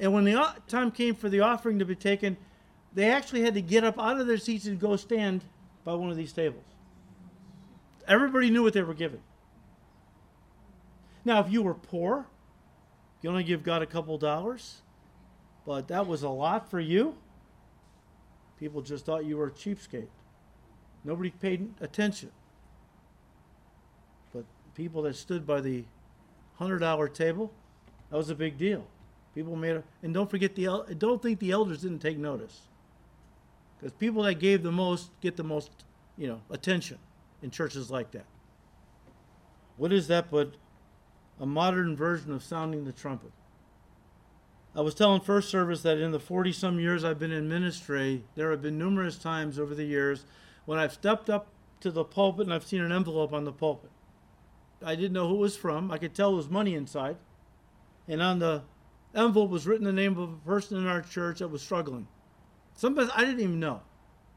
And 0.00 0.12
when 0.12 0.24
the 0.24 0.54
time 0.66 0.90
came 0.90 1.14
for 1.14 1.28
the 1.28 1.40
offering 1.40 1.78
to 1.78 1.84
be 1.84 1.94
taken, 1.94 2.36
they 2.92 3.08
actually 3.10 3.42
had 3.42 3.54
to 3.54 3.62
get 3.62 3.84
up 3.84 3.96
out 3.96 4.18
of 4.18 4.26
their 4.26 4.38
seats 4.38 4.66
and 4.66 4.78
go 4.78 4.96
stand 4.96 5.44
by 5.84 5.94
one 5.94 6.10
of 6.10 6.16
these 6.16 6.32
tables. 6.32 6.64
Everybody 8.08 8.50
knew 8.50 8.64
what 8.64 8.72
they 8.72 8.82
were 8.82 8.92
giving. 8.92 9.22
Now, 11.24 11.40
if 11.40 11.50
you 11.50 11.62
were 11.62 11.74
poor, 11.74 12.26
you 13.20 13.30
only 13.30 13.44
give 13.44 13.62
God 13.62 13.82
a 13.82 13.86
couple 13.86 14.18
dollars, 14.18 14.82
but 15.64 15.88
that 15.88 16.06
was 16.06 16.22
a 16.22 16.28
lot 16.28 16.70
for 16.70 16.80
you. 16.80 17.16
People 18.58 18.82
just 18.82 19.06
thought 19.06 19.24
you 19.24 19.36
were 19.36 19.46
a 19.46 19.50
cheapskate. 19.50 20.08
Nobody 21.04 21.30
paid 21.30 21.74
attention 21.80 22.30
But 24.32 24.44
people 24.74 25.02
that 25.02 25.16
stood 25.16 25.46
by 25.46 25.60
the 25.60 25.84
$100 26.60 27.14
table, 27.14 27.52
that 28.10 28.16
was 28.16 28.30
a 28.30 28.34
big 28.34 28.58
deal. 28.58 28.86
People 29.34 29.56
made 29.56 29.76
a, 29.76 29.84
and 30.02 30.12
don't 30.12 30.30
forget 30.30 30.54
the 30.54 30.94
don't 30.98 31.22
think 31.22 31.38
the 31.38 31.50
elders 31.50 31.82
didn't 31.82 32.00
take 32.00 32.18
notice, 32.18 32.68
because 33.78 33.92
people 33.92 34.22
that 34.24 34.34
gave 34.34 34.62
the 34.62 34.72
most 34.72 35.10
get 35.20 35.36
the 35.36 35.44
most, 35.44 35.70
you 36.18 36.28
know, 36.28 36.40
attention 36.50 36.98
in 37.42 37.50
churches 37.50 37.90
like 37.90 38.10
that. 38.12 38.26
What 39.76 39.92
is 39.92 40.08
that 40.08 40.30
but 40.30 40.54
a 41.40 41.46
modern 41.46 41.96
version 41.96 42.32
of 42.32 42.42
sounding 42.42 42.84
the 42.84 42.92
trumpet? 42.92 43.32
I 44.74 44.80
was 44.80 44.94
telling 44.94 45.20
first 45.20 45.50
service 45.50 45.82
that 45.82 45.98
in 45.98 46.12
the 46.12 46.18
40 46.18 46.52
some 46.52 46.80
years 46.80 47.04
I've 47.04 47.18
been 47.18 47.32
in 47.32 47.48
ministry, 47.48 48.24
there 48.36 48.50
have 48.50 48.62
been 48.62 48.78
numerous 48.78 49.18
times 49.18 49.58
over 49.58 49.74
the 49.74 49.84
years 49.84 50.24
when 50.64 50.78
I've 50.78 50.92
stepped 50.92 51.28
up 51.28 51.48
to 51.80 51.90
the 51.90 52.04
pulpit 52.04 52.46
and 52.46 52.54
I've 52.54 52.66
seen 52.66 52.80
an 52.80 52.92
envelope 52.92 53.32
on 53.32 53.44
the 53.44 53.52
pulpit. 53.52 53.90
I 54.84 54.94
didn't 54.94 55.12
know 55.12 55.28
who 55.28 55.34
it 55.34 55.40
was 55.40 55.56
from. 55.56 55.90
I 55.90 55.98
could 55.98 56.14
tell 56.14 56.30
there 56.30 56.36
was 56.36 56.48
money 56.48 56.74
inside. 56.74 57.16
And 58.08 58.22
on 58.22 58.38
the 58.38 58.62
envelope 59.14 59.50
was 59.50 59.66
written 59.66 59.84
the 59.84 59.92
name 59.92 60.18
of 60.18 60.32
a 60.32 60.36
person 60.36 60.78
in 60.78 60.86
our 60.86 61.02
church 61.02 61.40
that 61.40 61.48
was 61.48 61.62
struggling. 61.62 62.08
Sometimes 62.74 63.10
I 63.14 63.24
didn't 63.24 63.40
even 63.40 63.60
know 63.60 63.82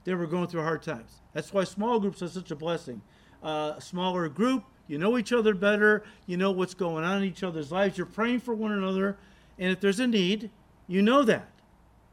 they 0.04 0.14
were 0.14 0.28
going 0.28 0.48
through 0.48 0.64
hard 0.64 0.84
times. 0.84 1.22
That's 1.34 1.54
why 1.54 1.64
small 1.64 2.00
groups 2.00 2.22
are 2.22 2.28
such 2.28 2.52
a 2.52 2.56
blessing. 2.56 3.02
Uh, 3.42 3.74
a 3.78 3.82
smaller 3.82 4.28
group, 4.28 4.64
you 4.88 4.98
know 4.98 5.18
each 5.18 5.34
other 5.34 5.54
better, 5.54 6.04
you 6.26 6.38
know 6.38 6.52
what's 6.52 6.74
going 6.74 7.04
on 7.04 7.22
in 7.22 7.28
each 7.28 7.44
other's 7.44 7.72
lives, 7.72 7.98
you're 7.98 8.06
praying 8.06 8.40
for 8.40 8.54
one 8.54 8.72
another, 8.72 9.18
and 9.58 9.72
if 9.72 9.80
there's 9.80 10.00
a 10.00 10.08
need, 10.08 10.52
you 10.88 11.02
know 11.02 11.24
that. 11.24 11.50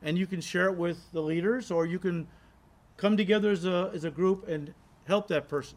And 0.03 0.19
you 0.19 0.27
can 0.27 0.41
share 0.41 0.67
it 0.67 0.77
with 0.77 0.99
the 1.13 1.21
leaders 1.21 1.71
or 1.71 1.87
you 1.87 1.99
can 1.99 2.27
come 2.97 3.17
together 3.17 3.51
as 3.51 3.65
a, 3.65 3.91
as 3.95 4.05
a 4.05 4.11
group 4.11 4.49
and 4.49 4.75
help 5.07 5.29
that 5.29 5.49
person. 5.49 5.77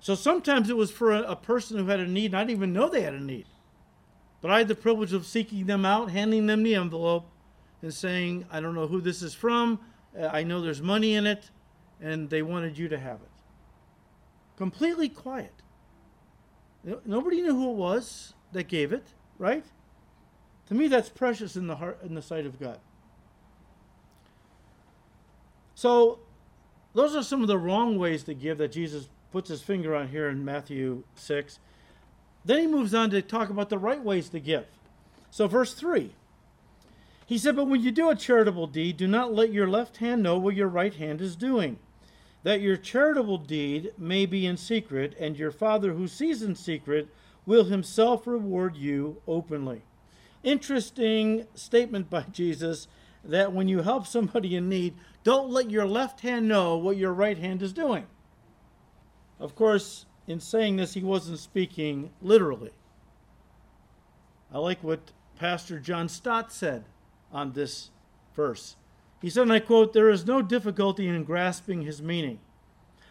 So 0.00 0.14
sometimes 0.14 0.68
it 0.68 0.76
was 0.76 0.90
for 0.90 1.12
a, 1.12 1.22
a 1.22 1.36
person 1.36 1.78
who 1.78 1.86
had 1.86 2.00
a 2.00 2.06
need, 2.06 2.26
and 2.26 2.36
I 2.36 2.40
didn't 2.40 2.58
even 2.58 2.72
know 2.72 2.88
they 2.88 3.02
had 3.02 3.14
a 3.14 3.20
need. 3.20 3.46
But 4.42 4.50
I 4.50 4.58
had 4.58 4.68
the 4.68 4.74
privilege 4.74 5.14
of 5.14 5.24
seeking 5.24 5.64
them 5.64 5.86
out, 5.86 6.10
handing 6.10 6.46
them 6.46 6.62
the 6.62 6.74
envelope, 6.74 7.26
and 7.80 7.92
saying, 7.92 8.44
I 8.50 8.60
don't 8.60 8.74
know 8.74 8.86
who 8.86 9.00
this 9.00 9.22
is 9.22 9.34
from. 9.34 9.80
I 10.18 10.42
know 10.42 10.60
there's 10.60 10.82
money 10.82 11.14
in 11.14 11.26
it, 11.26 11.50
and 12.00 12.28
they 12.28 12.42
wanted 12.42 12.76
you 12.76 12.88
to 12.88 12.98
have 12.98 13.16
it. 13.22 13.30
Completely 14.56 15.08
quiet. 15.08 15.54
Nobody 17.04 17.40
knew 17.40 17.54
who 17.54 17.70
it 17.70 17.76
was 17.76 18.34
that 18.52 18.68
gave 18.68 18.92
it, 18.92 19.06
right? 19.38 19.64
To 20.68 20.74
me, 20.74 20.88
that's 20.88 21.08
precious 21.08 21.56
in 21.56 21.66
the 21.66 21.76
heart, 21.76 22.00
in 22.02 22.14
the 22.14 22.22
sight 22.22 22.46
of 22.46 22.60
God. 22.60 22.78
So, 25.74 26.20
those 26.94 27.16
are 27.16 27.22
some 27.22 27.42
of 27.42 27.48
the 27.48 27.58
wrong 27.58 27.98
ways 27.98 28.22
to 28.24 28.34
give 28.34 28.58
that 28.58 28.72
Jesus 28.72 29.08
puts 29.32 29.48
his 29.48 29.62
finger 29.62 29.94
on 29.94 30.08
here 30.08 30.28
in 30.28 30.44
Matthew 30.44 31.02
6. 31.16 31.58
Then 32.44 32.60
he 32.60 32.66
moves 32.66 32.94
on 32.94 33.10
to 33.10 33.22
talk 33.22 33.50
about 33.50 33.70
the 33.70 33.78
right 33.78 34.02
ways 34.02 34.28
to 34.28 34.40
give. 34.40 34.66
So, 35.30 35.48
verse 35.48 35.74
3 35.74 36.12
he 37.26 37.38
said, 37.38 37.56
But 37.56 37.68
when 37.68 37.82
you 37.82 37.90
do 37.90 38.10
a 38.10 38.14
charitable 38.14 38.66
deed, 38.66 38.96
do 38.96 39.08
not 39.08 39.34
let 39.34 39.52
your 39.52 39.68
left 39.68 39.98
hand 39.98 40.22
know 40.22 40.38
what 40.38 40.54
your 40.54 40.68
right 40.68 40.94
hand 40.94 41.20
is 41.20 41.36
doing, 41.36 41.78
that 42.44 42.60
your 42.60 42.76
charitable 42.76 43.38
deed 43.38 43.92
may 43.98 44.26
be 44.26 44.46
in 44.46 44.56
secret, 44.56 45.16
and 45.18 45.36
your 45.36 45.50
Father 45.50 45.94
who 45.94 46.06
sees 46.06 46.42
in 46.42 46.54
secret 46.54 47.08
will 47.46 47.64
himself 47.64 48.26
reward 48.26 48.76
you 48.76 49.20
openly. 49.26 49.82
Interesting 50.42 51.46
statement 51.54 52.08
by 52.08 52.22
Jesus 52.32 52.86
that 53.24 53.52
when 53.52 53.66
you 53.66 53.80
help 53.80 54.06
somebody 54.06 54.54
in 54.54 54.68
need, 54.68 54.94
don't 55.24 55.50
let 55.50 55.70
your 55.70 55.86
left 55.86 56.20
hand 56.20 56.46
know 56.46 56.76
what 56.76 56.98
your 56.98 57.14
right 57.14 57.38
hand 57.38 57.62
is 57.62 57.72
doing. 57.72 58.06
Of 59.40 59.54
course, 59.54 60.04
in 60.26 60.38
saying 60.38 60.76
this, 60.76 60.92
he 60.92 61.02
wasn't 61.02 61.38
speaking 61.38 62.10
literally. 62.20 62.72
I 64.52 64.58
like 64.58 64.84
what 64.84 65.12
Pastor 65.36 65.80
John 65.80 66.10
Stott 66.10 66.52
said 66.52 66.84
on 67.32 67.52
this 67.52 67.90
verse. 68.36 68.76
He 69.24 69.30
said, 69.30 69.44
and 69.44 69.54
I 69.54 69.60
quote, 69.60 69.94
There 69.94 70.10
is 70.10 70.26
no 70.26 70.42
difficulty 70.42 71.08
in 71.08 71.24
grasping 71.24 71.80
his 71.80 72.02
meaning. 72.02 72.40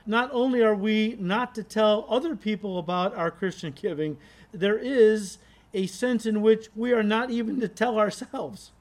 Not 0.05 0.29
only 0.31 0.61
are 0.61 0.75
we 0.75 1.17
not 1.19 1.55
to 1.55 1.63
tell 1.63 2.05
other 2.07 2.35
people 2.35 2.77
about 2.77 3.15
our 3.15 3.31
Christian 3.31 3.71
giving, 3.71 4.17
there 4.51 4.77
is 4.77 5.39
a 5.73 5.87
sense 5.87 6.27
in 6.27 6.43
which 6.43 6.67
we 6.75 6.93
are 6.93 7.01
not 7.01 7.31
even 7.31 7.59
to 7.61 7.67
tell 7.67 7.97
ourselves. 7.97 8.73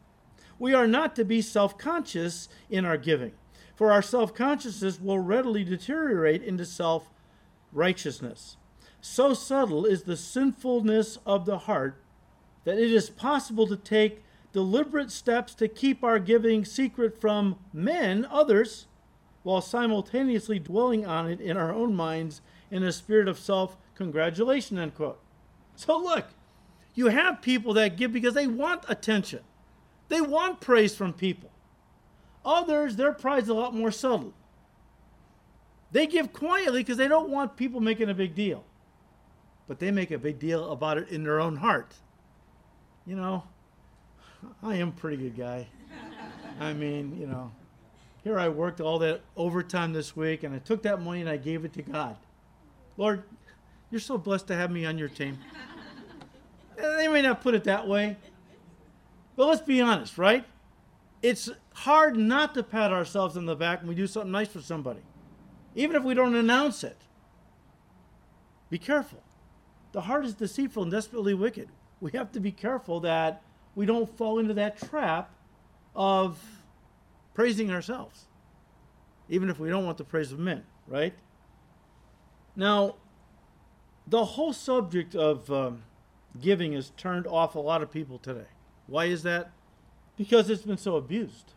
We 0.59 0.75
are 0.75 0.87
not 0.87 1.17
to 1.17 1.25
be 1.25 1.41
self 1.41 1.79
conscious 1.79 2.51
in 2.69 2.85
our 2.85 2.99
giving, 2.99 3.33
for 3.75 3.91
our 3.91 4.03
self 4.03 4.35
consciousness 4.35 5.01
will 5.01 5.19
readily 5.19 5.65
deteriorate 5.65 6.43
into 6.43 6.67
self 6.67 7.09
righteousness. 7.73 8.59
So 9.01 9.33
subtle 9.33 9.87
is 9.87 10.03
the 10.03 10.19
sinfulness 10.19 11.17
of 11.25 11.47
the 11.47 11.61
heart 11.61 11.97
that 12.65 12.77
it 12.77 12.93
is 12.93 13.09
possible 13.09 13.67
to 13.69 13.77
take 13.79 14.23
deliberate 14.53 15.11
steps 15.11 15.55
to 15.57 15.69
keep 15.69 16.05
our 16.05 16.19
giving 16.19 16.65
secret 16.65 17.21
from 17.21 17.59
men, 17.73 18.27
others, 18.31 18.87
while 19.43 19.61
simultaneously 19.61 20.59
dwelling 20.59 21.05
on 21.05 21.29
it 21.29 21.41
in 21.41 21.57
our 21.57 21.73
own 21.73 21.95
minds 21.95 22.41
in 22.71 22.83
a 22.83 22.93
spirit 22.93 23.29
of 23.29 23.39
self 23.39 23.77
congratulation. 23.95 24.79
End 24.79 24.95
quote. 24.95 25.21
So 25.75 25.97
look, 25.99 26.27
you 26.95 27.09
have 27.09 27.43
people 27.43 27.75
that 27.75 27.97
give 27.97 28.13
because 28.13 28.35
they 28.35 28.47
want 28.47 28.85
attention, 28.89 29.41
they 30.09 30.21
want 30.21 30.61
praise 30.61 30.95
from 30.95 31.13
people. 31.13 31.51
Others, 32.45 32.97
their 32.97 33.13
pride 33.13 33.45
is 33.45 33.49
a 33.49 33.55
lot 33.55 33.75
more 33.75 33.93
subtle. 33.93 34.35
They 35.93 36.07
give 36.07 36.33
quietly 36.33 36.81
because 36.81 36.97
they 36.97 37.07
don't 37.07 37.29
want 37.29 37.57
people 37.57 37.81
making 37.81 38.09
a 38.11 38.15
big 38.15 38.35
deal. 38.35 38.65
But 39.69 39.79
they 39.79 39.91
make 39.91 40.11
a 40.11 40.19
big 40.19 40.39
deal 40.39 40.73
about 40.73 40.99
it 40.99 41.09
in 41.09 41.23
their 41.23 41.39
own 41.39 41.57
heart. 41.57 41.95
You 43.07 43.15
know, 43.15 43.45
I 44.63 44.77
am 44.77 44.89
a 44.89 44.93
pretty 44.93 45.17
good 45.17 45.37
guy. 45.37 45.67
I 46.61 46.73
mean, 46.73 47.19
you 47.19 47.27
know, 47.27 47.51
here 48.25 48.39
I 48.39 48.49
worked 48.49 48.81
all 48.81 48.99
that 49.01 49.21
overtime 49.37 49.93
this 49.93 50.17
week 50.17 50.43
and 50.43 50.55
I 50.55 50.59
took 50.59 50.83
that 50.83 51.01
money 51.01 51.21
and 51.21 51.29
I 51.29 51.37
gave 51.37 51.65
it 51.65 51.73
to 51.75 51.83
God. 51.83 52.17
Lord, 52.97 53.25
you're 53.91 54.01
so 54.01 54.19
blessed 54.19 54.47
to 54.49 54.55
have 54.55 54.71
me 54.71 54.85
on 54.85 54.99
your 54.99 55.09
team. 55.09 55.39
they 56.77 57.09
may 57.09 57.23
not 57.23 57.41
put 57.41 57.55
it 57.55 57.65
that 57.65 57.87
way, 57.87 58.17
but 59.37 59.47
let's 59.47 59.63
be 59.63 59.81
honest, 59.81 60.19
right? 60.19 60.45
It's 61.23 61.51
hard 61.75 62.17
not 62.17 62.55
to 62.55 62.63
pat 62.63 62.93
ourselves 62.93 63.37
on 63.37 63.47
the 63.47 63.57
back 63.57 63.81
when 63.81 63.89
we 63.89 63.95
do 63.95 64.07
something 64.07 64.33
nice 64.33 64.49
for 64.49 64.61
somebody, 64.61 65.01
even 65.75 65.97
if 65.97 66.03
we 66.03 66.15
don't 66.15 66.35
announce 66.35 66.85
it. 66.85 66.97
Be 68.71 68.79
careful. 68.79 69.23
The 69.93 70.03
heart 70.03 70.25
is 70.25 70.35
deceitful 70.35 70.85
and 70.85 70.93
desperately 70.93 71.35
wicked. 71.35 71.69
We 72.01 72.11
have 72.13 72.33
to 72.33 72.41
be 72.41 72.51
careful 72.51 73.01
that 73.01 73.43
we 73.75 73.87
don't 73.87 74.09
fall 74.17 74.39
into 74.39 74.55
that 74.55 74.79
trap 74.79 75.31
of 75.95 76.39
praising 77.35 77.71
ourselves, 77.71 78.27
even 79.29 79.49
if 79.49 79.59
we 79.59 79.69
don't 79.69 79.85
want 79.85 79.99
the 79.99 80.05
praise 80.05 80.33
of 80.33 80.39
men, 80.39 80.65
right? 80.87 81.15
Now, 82.55 82.97
the 84.07 84.25
whole 84.25 84.53
subject 84.53 85.15
of 85.15 85.51
um, 85.51 85.85
giving 86.41 86.73
has 86.73 86.91
turned 86.97 87.27
off 87.27 87.55
a 87.55 87.61
lot 87.61 87.83
of 87.83 87.91
people 87.91 88.19
today. 88.19 88.49
Why 88.87 89.07
is 89.07 89.23
that? 89.23 89.53
Because 90.17 90.51
it's 90.51 90.63
been 90.63 90.79
so 90.79 90.97
abused. 90.97 91.53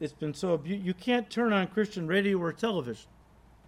It's 0.00 0.12
been 0.12 0.34
so 0.34 0.52
abused. 0.52 0.84
You 0.84 0.94
can't 0.94 1.30
turn 1.30 1.52
on 1.52 1.68
Christian 1.68 2.06
radio 2.06 2.38
or 2.38 2.52
television 2.52 3.08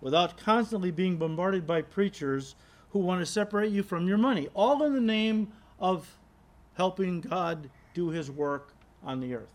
without 0.01 0.37
constantly 0.37 0.91
being 0.91 1.17
bombarded 1.17 1.67
by 1.67 1.83
preachers 1.83 2.55
who 2.91 2.99
want 2.99 3.21
to 3.21 3.27
separate 3.27 3.73
you 3.73 3.83
from 3.83 4.07
your 4.07 4.19
money, 4.19 4.49
all 4.55 4.83
in 4.83 4.95
the 4.95 5.01
name 5.01 5.53
of 5.79 6.19
helping 6.77 7.21
God 7.21 7.71
do 7.95 8.11
his 8.11 8.31
work 8.31 8.73
on 9.03 9.21
the 9.21 9.35
earth. 9.35 9.55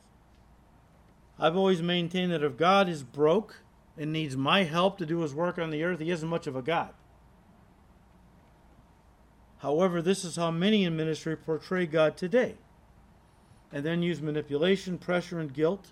I've 1.40 1.56
always 1.56 1.82
maintained 1.82 2.32
that 2.32 2.44
if 2.44 2.58
God 2.58 2.88
is 2.88 3.04
broke 3.04 3.62
and 3.98 4.12
needs 4.12 4.38
my 4.38 4.64
help 4.64 4.98
to 4.98 5.06
do 5.06 5.20
his 5.22 5.34
work 5.34 5.58
on 5.58 5.70
the 5.70 5.84
earth, 5.84 6.00
he 6.00 6.12
isn't 6.12 6.28
much 6.28 6.48
of 6.48 6.56
a 6.56 6.62
God. 6.62 6.94
However, 9.60 10.02
this 10.02 10.26
is 10.26 10.36
how 10.36 10.50
many 10.50 10.84
in 10.84 10.96
ministry 10.96 11.36
portray 11.36 11.86
God 11.86 12.18
today 12.18 12.56
and 13.72 13.86
then 13.86 14.02
use 14.02 14.22
manipulation, 14.22 14.98
pressure, 14.98 15.40
and 15.40 15.54
guilt 15.54 15.92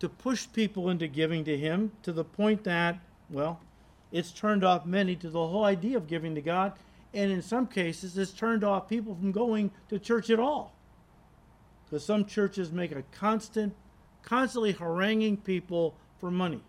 to 0.00 0.08
push 0.08 0.46
people 0.52 0.88
into 0.88 1.06
giving 1.06 1.44
to 1.44 1.56
him 1.56 1.92
to 2.02 2.12
the 2.12 2.24
point 2.24 2.64
that, 2.64 2.98
well, 3.30 3.60
it's 4.10 4.30
turned 4.30 4.64
off 4.64 4.86
many 4.86 5.14
to 5.16 5.28
the 5.28 5.46
whole 5.46 5.64
idea 5.64 5.96
of 5.96 6.06
giving 6.06 6.34
to 6.34 6.40
God 6.40 6.72
and 7.14 7.30
in 7.30 7.42
some 7.42 7.66
cases 7.66 8.16
it's 8.18 8.32
turned 8.32 8.64
off 8.64 8.88
people 8.88 9.14
from 9.14 9.32
going 9.32 9.70
to 9.88 9.98
church 9.98 10.30
at 10.30 10.40
all. 10.40 10.74
Because 11.84 12.04
some 12.04 12.24
churches 12.24 12.70
make 12.70 12.92
a 12.92 13.02
constant 13.12 13.74
constantly 14.22 14.72
haranguing 14.72 15.38
people 15.38 15.94
for 16.18 16.30
money. 16.30 16.62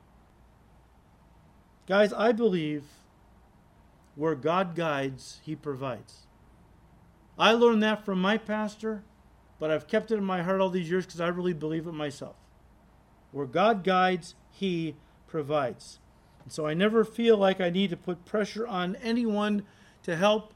Guys 1.87 2.13
i 2.13 2.31
believe 2.31 2.83
where 4.15 4.35
god 4.35 4.75
guides 4.75 5.39
he 5.43 5.55
provides. 5.55 6.27
I 7.37 7.53
learned 7.53 7.83
that 7.83 8.05
from 8.05 8.21
my 8.21 8.37
pastor 8.37 9.03
but 9.59 9.71
i've 9.71 9.87
kept 9.87 10.11
it 10.11 10.15
in 10.15 10.23
my 10.23 10.41
heart 10.41 10.61
all 10.61 10.69
these 10.69 10.89
years 10.89 11.05
because 11.05 11.21
i 11.21 11.27
really 11.27 11.53
believe 11.53 11.87
it 11.87 11.93
myself. 11.93 12.35
Where 13.31 13.45
god 13.45 13.83
guides 13.83 14.35
he 14.51 14.95
provides. 15.27 15.99
And 16.43 16.53
so 16.53 16.65
i 16.65 16.73
never 16.73 17.03
feel 17.03 17.35
like 17.35 17.59
i 17.59 17.69
need 17.69 17.89
to 17.89 17.97
put 17.97 18.23
pressure 18.23 18.65
on 18.65 18.95
anyone 18.97 19.65
to 20.09 20.17
help 20.17 20.53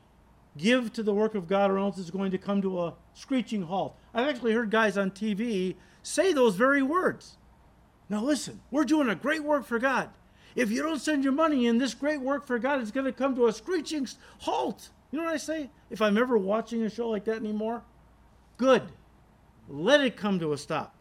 give 0.58 0.92
to 0.94 1.04
the 1.04 1.14
work 1.14 1.36
of 1.36 1.48
God, 1.48 1.70
or 1.70 1.78
else 1.78 1.98
it's 2.00 2.10
going 2.10 2.32
to 2.32 2.38
come 2.38 2.62
to 2.62 2.82
a 2.82 2.94
screeching 3.14 3.64
halt. 3.64 3.96
I've 4.14 4.28
actually 4.28 4.54
heard 4.54 4.72
guys 4.72 4.98
on 4.98 5.12
TV 5.12 5.76
say 6.02 6.34
those 6.34 6.56
very 6.56 6.82
words. 6.82 7.38
Now, 8.10 8.24
listen, 8.24 8.62
we're 8.72 8.84
doing 8.84 9.10
a 9.10 9.16
great 9.16 9.44
work 9.44 9.66
for 9.66 9.80
God. 9.80 10.10
If 10.56 10.72
you 10.72 10.82
don't 10.82 11.00
send 11.00 11.24
your 11.24 11.34
money 11.34 11.68
in, 11.68 11.78
this 11.78 11.94
great 11.94 12.22
work 12.22 12.46
for 12.46 12.60
God 12.60 12.82
is 12.82 12.92
going 12.92 13.06
to 13.06 13.12
come 13.12 13.36
to 13.36 13.48
a 13.48 13.54
screeching 13.54 14.08
halt. 14.40 14.90
You 15.12 15.20
know 15.20 15.26
what 15.26 15.34
I 15.34 15.38
say? 15.38 15.70
If 15.90 16.02
I'm 16.02 16.18
ever 16.18 16.38
watching 16.38 16.84
a 16.84 16.90
show 16.90 17.10
like 17.10 17.26
that 17.26 17.38
anymore, 17.38 17.84
good. 18.58 18.84
Let 19.68 20.02
it 20.02 20.18
come 20.18 20.40
to 20.40 20.54
a 20.54 20.58
stop. 20.58 20.96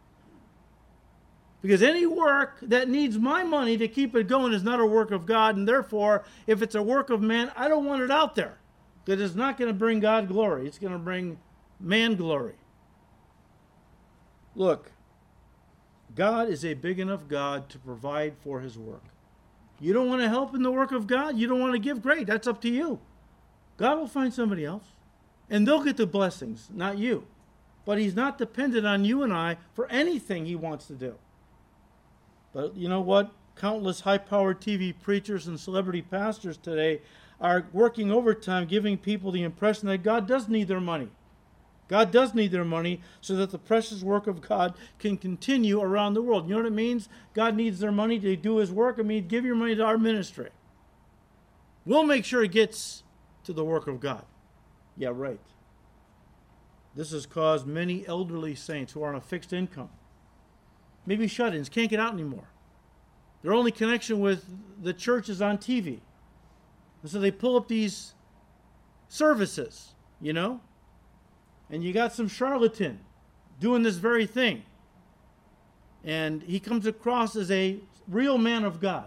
Because 1.62 1.80
any 1.80 2.06
work 2.06 2.58
that 2.62 2.88
needs 2.88 3.16
my 3.16 3.44
money 3.44 3.76
to 3.78 3.86
keep 3.86 4.16
it 4.16 4.26
going 4.26 4.52
is 4.52 4.64
not 4.64 4.80
a 4.80 4.86
work 4.86 5.12
of 5.12 5.26
God, 5.26 5.56
and 5.56 5.66
therefore, 5.66 6.24
if 6.48 6.60
it's 6.60 6.74
a 6.74 6.82
work 6.82 7.08
of 7.08 7.22
man, 7.22 7.52
I 7.56 7.68
don't 7.68 7.86
want 7.86 8.02
it 8.02 8.10
out 8.10 8.34
there. 8.34 8.58
Because 9.04 9.20
it's 9.20 9.36
not 9.36 9.56
going 9.56 9.68
to 9.68 9.74
bring 9.74 10.00
God 10.00 10.26
glory, 10.28 10.66
it's 10.66 10.78
going 10.78 10.92
to 10.92 10.98
bring 10.98 11.38
man 11.78 12.16
glory. 12.16 12.54
Look, 14.56 14.90
God 16.14 16.48
is 16.48 16.64
a 16.64 16.74
big 16.74 16.98
enough 16.98 17.28
God 17.28 17.68
to 17.70 17.78
provide 17.78 18.34
for 18.42 18.60
his 18.60 18.76
work. 18.76 19.04
You 19.80 19.92
don't 19.92 20.08
want 20.08 20.20
to 20.20 20.28
help 20.28 20.54
in 20.54 20.62
the 20.62 20.70
work 20.70 20.90
of 20.92 21.06
God, 21.06 21.36
you 21.36 21.46
don't 21.46 21.60
want 21.60 21.72
to 21.72 21.78
give, 21.78 22.02
great, 22.02 22.26
that's 22.26 22.46
up 22.48 22.60
to 22.62 22.68
you. 22.68 22.98
God 23.76 23.98
will 23.98 24.08
find 24.08 24.34
somebody 24.34 24.64
else, 24.64 24.84
and 25.48 25.66
they'll 25.66 25.82
get 25.82 25.96
the 25.96 26.06
blessings, 26.06 26.68
not 26.72 26.98
you. 26.98 27.26
But 27.84 27.98
he's 27.98 28.14
not 28.14 28.38
dependent 28.38 28.86
on 28.86 29.04
you 29.04 29.22
and 29.22 29.32
I 29.32 29.58
for 29.74 29.88
anything 29.90 30.46
he 30.46 30.54
wants 30.54 30.86
to 30.86 30.94
do. 30.94 31.14
But 32.52 32.76
you 32.76 32.88
know 32.88 33.00
what? 33.00 33.32
countless 33.56 34.00
high 34.00 34.18
powered 34.18 34.60
TV 34.60 34.94
preachers 35.02 35.46
and 35.46 35.58
celebrity 35.58 36.02
pastors 36.02 36.56
today 36.56 37.00
are 37.40 37.66
working 37.72 38.10
overtime, 38.10 38.66
giving 38.66 38.96
people 38.96 39.32
the 39.32 39.42
impression 39.42 39.88
that 39.88 40.02
God 40.02 40.26
does 40.26 40.48
need 40.48 40.68
their 40.68 40.80
money. 40.80 41.08
God 41.88 42.10
does 42.10 42.34
need 42.34 42.52
their 42.52 42.64
money 42.64 43.00
so 43.20 43.34
that 43.36 43.50
the 43.50 43.58
precious 43.58 44.02
work 44.02 44.26
of 44.26 44.40
God 44.40 44.74
can 44.98 45.18
continue 45.18 45.80
around 45.80 46.14
the 46.14 46.22
world. 46.22 46.48
You 46.48 46.54
know 46.54 46.62
what 46.62 46.66
it 46.66 46.72
means? 46.72 47.08
God 47.34 47.54
needs 47.54 47.80
their 47.80 47.92
money 47.92 48.18
to 48.20 48.36
do 48.36 48.56
his 48.58 48.70
work. 48.70 48.96
I 48.98 49.02
mean, 49.02 49.28
give 49.28 49.44
your 49.44 49.56
money 49.56 49.74
to 49.74 49.84
our 49.84 49.98
ministry. 49.98 50.50
We'll 51.84 52.04
make 52.04 52.24
sure 52.24 52.42
it 52.44 52.52
gets 52.52 53.02
to 53.44 53.52
the 53.52 53.64
work 53.64 53.88
of 53.88 54.00
God. 54.00 54.24
Yeah, 54.96 55.10
right. 55.12 55.40
This 56.94 57.10
has 57.10 57.26
caused 57.26 57.66
many 57.66 58.06
elderly 58.06 58.54
saints 58.54 58.92
who 58.92 59.02
are 59.02 59.08
on 59.08 59.16
a 59.16 59.20
fixed 59.20 59.52
income, 59.52 59.90
maybe 61.06 61.26
shut 61.26 61.54
ins, 61.54 61.68
can't 61.68 61.90
get 61.90 62.00
out 62.00 62.12
anymore. 62.12 62.48
Their 63.42 63.52
only 63.52 63.72
connection 63.72 64.20
with 64.20 64.44
the 64.82 64.92
church 64.92 65.28
is 65.28 65.42
on 65.42 65.58
TV. 65.58 66.00
And 67.02 67.10
so 67.10 67.18
they 67.18 67.30
pull 67.30 67.56
up 67.56 67.68
these 67.68 68.14
services, 69.08 69.94
you 70.20 70.32
know? 70.32 70.60
And 71.68 71.82
you 71.82 71.92
got 71.92 72.12
some 72.12 72.28
charlatan 72.28 73.00
doing 73.58 73.82
this 73.82 73.96
very 73.96 74.26
thing. 74.26 74.62
And 76.04 76.42
he 76.42 76.60
comes 76.60 76.86
across 76.86 77.36
as 77.36 77.50
a 77.50 77.78
real 78.08 78.38
man 78.38 78.64
of 78.64 78.80
God. 78.80 79.06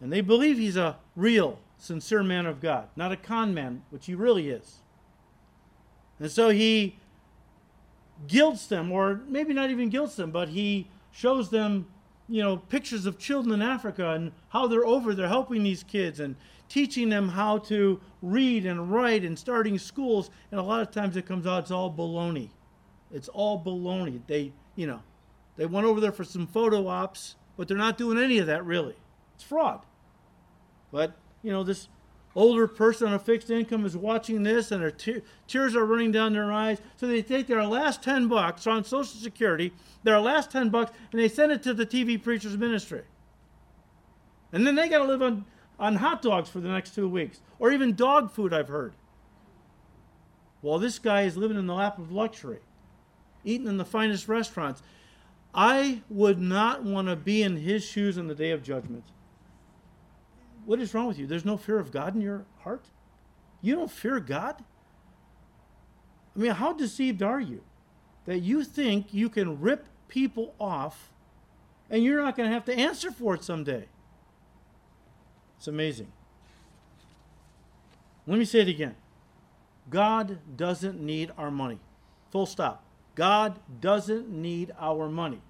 And 0.00 0.12
they 0.12 0.20
believe 0.20 0.58
he's 0.58 0.76
a 0.76 0.96
real, 1.14 1.58
sincere 1.78 2.22
man 2.22 2.46
of 2.46 2.60
God, 2.60 2.88
not 2.96 3.12
a 3.12 3.16
con 3.16 3.54
man, 3.54 3.82
which 3.90 4.06
he 4.06 4.14
really 4.14 4.48
is. 4.48 4.78
And 6.18 6.30
so 6.30 6.50
he 6.50 6.96
guilts 8.26 8.66
them, 8.66 8.92
or 8.92 9.20
maybe 9.28 9.52
not 9.52 9.70
even 9.70 9.88
guilts 9.88 10.16
them, 10.16 10.30
but 10.30 10.48
he 10.48 10.88
shows 11.10 11.50
them, 11.50 11.86
you 12.28 12.42
know, 12.42 12.56
pictures 12.56 13.06
of 13.06 13.18
children 13.18 13.54
in 13.54 13.62
Africa 13.62 14.10
and 14.10 14.32
how 14.48 14.66
they're 14.66 14.86
over 14.86 15.14
there 15.14 15.28
helping 15.28 15.62
these 15.62 15.82
kids 15.82 16.20
and 16.20 16.36
teaching 16.68 17.08
them 17.10 17.28
how 17.28 17.58
to 17.58 18.00
read 18.22 18.64
and 18.64 18.90
write 18.90 19.24
and 19.24 19.38
starting 19.38 19.78
schools. 19.78 20.30
And 20.50 20.58
a 20.58 20.62
lot 20.62 20.80
of 20.80 20.90
times 20.90 21.16
it 21.16 21.26
comes 21.26 21.46
out 21.46 21.64
it's 21.64 21.70
all 21.70 21.92
baloney. 21.92 22.48
It's 23.12 23.28
all 23.28 23.62
baloney. 23.62 24.20
They, 24.26 24.52
you 24.74 24.86
know, 24.86 25.02
they 25.56 25.66
went 25.66 25.86
over 25.86 26.00
there 26.00 26.12
for 26.12 26.24
some 26.24 26.46
photo 26.46 26.86
ops, 26.86 27.36
but 27.56 27.68
they're 27.68 27.76
not 27.76 27.98
doing 27.98 28.18
any 28.18 28.38
of 28.38 28.46
that 28.46 28.64
really. 28.64 28.96
It's 29.34 29.44
fraud. 29.44 29.80
But, 30.90 31.16
you 31.42 31.52
know, 31.52 31.62
this 31.62 31.88
older 32.34 32.66
person 32.66 33.08
on 33.08 33.14
a 33.14 33.18
fixed 33.18 33.50
income 33.50 33.84
is 33.84 33.96
watching 33.96 34.42
this 34.42 34.70
and 34.70 34.82
their 34.82 34.90
te- 34.90 35.22
tears 35.46 35.76
are 35.76 35.84
running 35.84 36.12
down 36.12 36.32
their 36.32 36.52
eyes. 36.52 36.80
So 36.96 37.06
they 37.06 37.22
take 37.22 37.46
their 37.46 37.64
last 37.64 38.02
10 38.02 38.28
bucks 38.28 38.66
on 38.66 38.84
Social 38.84 39.20
Security, 39.20 39.72
their 40.02 40.20
last 40.20 40.50
10 40.50 40.70
bucks, 40.70 40.92
and 41.10 41.20
they 41.20 41.28
send 41.28 41.52
it 41.52 41.62
to 41.64 41.74
the 41.74 41.86
TV 41.86 42.22
preacher's 42.22 42.56
ministry. 42.56 43.02
And 44.52 44.66
then 44.66 44.74
they 44.74 44.88
got 44.88 44.98
to 44.98 45.04
live 45.04 45.22
on, 45.22 45.44
on 45.78 45.96
hot 45.96 46.22
dogs 46.22 46.48
for 46.48 46.60
the 46.60 46.68
next 46.68 46.94
two 46.94 47.08
weeks, 47.08 47.40
or 47.58 47.70
even 47.70 47.94
dog 47.94 48.30
food, 48.30 48.52
I've 48.52 48.68
heard. 48.68 48.94
While 50.60 50.78
this 50.78 50.98
guy 50.98 51.22
is 51.22 51.36
living 51.36 51.58
in 51.58 51.66
the 51.66 51.74
lap 51.74 51.98
of 51.98 52.12
luxury, 52.12 52.60
eating 53.44 53.66
in 53.66 53.76
the 53.76 53.84
finest 53.84 54.28
restaurants. 54.28 54.82
I 55.54 56.02
would 56.08 56.40
not 56.40 56.82
want 56.82 57.08
to 57.08 57.16
be 57.16 57.42
in 57.42 57.56
his 57.56 57.84
shoes 57.84 58.16
on 58.16 58.26
the 58.26 58.34
day 58.34 58.50
of 58.50 58.62
judgment. 58.62 59.04
What 60.64 60.80
is 60.80 60.94
wrong 60.94 61.06
with 61.06 61.18
you? 61.18 61.26
There's 61.26 61.44
no 61.44 61.56
fear 61.56 61.78
of 61.78 61.90
God 61.90 62.14
in 62.14 62.20
your 62.20 62.44
heart? 62.60 62.86
You 63.60 63.74
don't 63.74 63.90
fear 63.90 64.20
God? 64.20 64.62
I 66.34 66.38
mean, 66.38 66.52
how 66.52 66.72
deceived 66.72 67.22
are 67.22 67.40
you 67.40 67.62
that 68.26 68.38
you 68.38 68.64
think 68.64 69.12
you 69.12 69.28
can 69.28 69.60
rip 69.60 69.86
people 70.08 70.54
off 70.60 71.10
and 71.90 72.02
you're 72.02 72.22
not 72.22 72.36
going 72.36 72.48
to 72.48 72.54
have 72.54 72.64
to 72.66 72.74
answer 72.74 73.10
for 73.10 73.34
it 73.34 73.44
someday? 73.44 73.86
It's 75.58 75.68
amazing. 75.68 76.10
Let 78.26 78.38
me 78.38 78.44
say 78.44 78.60
it 78.60 78.68
again 78.68 78.96
God 79.90 80.38
doesn't 80.56 81.00
need 81.00 81.32
our 81.36 81.50
money. 81.50 81.80
Full 82.30 82.46
stop. 82.46 82.84
God 83.14 83.58
doesn't 83.80 84.28
need 84.30 84.72
our 84.78 85.08
money. 85.08 85.42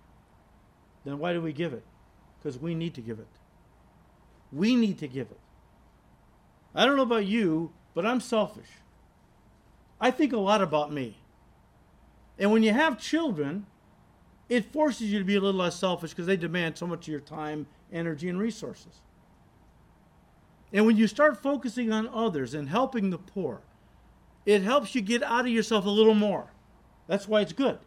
Then 1.05 1.19
why 1.19 1.33
do 1.33 1.41
we 1.41 1.53
give 1.53 1.73
it? 1.73 1.85
Because 2.39 2.59
we 2.59 2.75
need 2.75 2.95
to 2.95 3.01
give 3.01 3.19
it. 3.19 3.29
We 4.53 4.77
need 4.77 4.99
to 4.99 5.09
give 5.09 5.31
it. 5.31 5.41
I 6.75 6.85
don't 6.85 6.97
know 6.97 7.03
about 7.03 7.27
you, 7.27 7.73
but 7.95 8.07
I'm 8.07 8.21
selfish. 8.21 8.69
I 10.01 10.11
think 10.11 10.33
a 10.33 10.39
lot 10.39 10.63
about 10.63 10.93
me. 10.93 11.19
And 12.39 12.51
when 12.51 12.63
you 12.63 12.73
have 12.73 12.99
children, 12.99 13.67
it 14.49 14.73
forces 14.73 15.13
you 15.13 15.19
to 15.19 15.25
be 15.25 15.37
a 15.37 15.41
little 15.41 15.61
less 15.61 15.77
selfish 15.77 16.11
because 16.11 16.27
they 16.27 16.37
demand 16.37 16.77
so 16.77 16.87
much 16.87 17.07
of 17.07 17.13
your 17.13 17.21
time, 17.21 17.67
energy, 17.93 18.29
and 18.29 18.39
resources. 18.39 19.01
And 20.73 20.87
when 20.87 20.97
you 20.97 21.07
start 21.07 21.43
focusing 21.43 21.93
on 21.93 22.09
others 22.09 22.55
and 22.55 22.69
helping 22.69 23.11
the 23.11 23.19
poor, 23.19 23.61
it 24.45 24.63
helps 24.63 24.95
you 24.95 25.01
get 25.01 25.23
out 25.23 25.47
of 25.47 25.53
yourself 25.53 25.85
a 25.85 25.91
little 25.91 26.15
more. 26.15 26.53
That's 27.07 27.29
why 27.29 27.43
it's 27.43 27.53
good. 27.53 27.79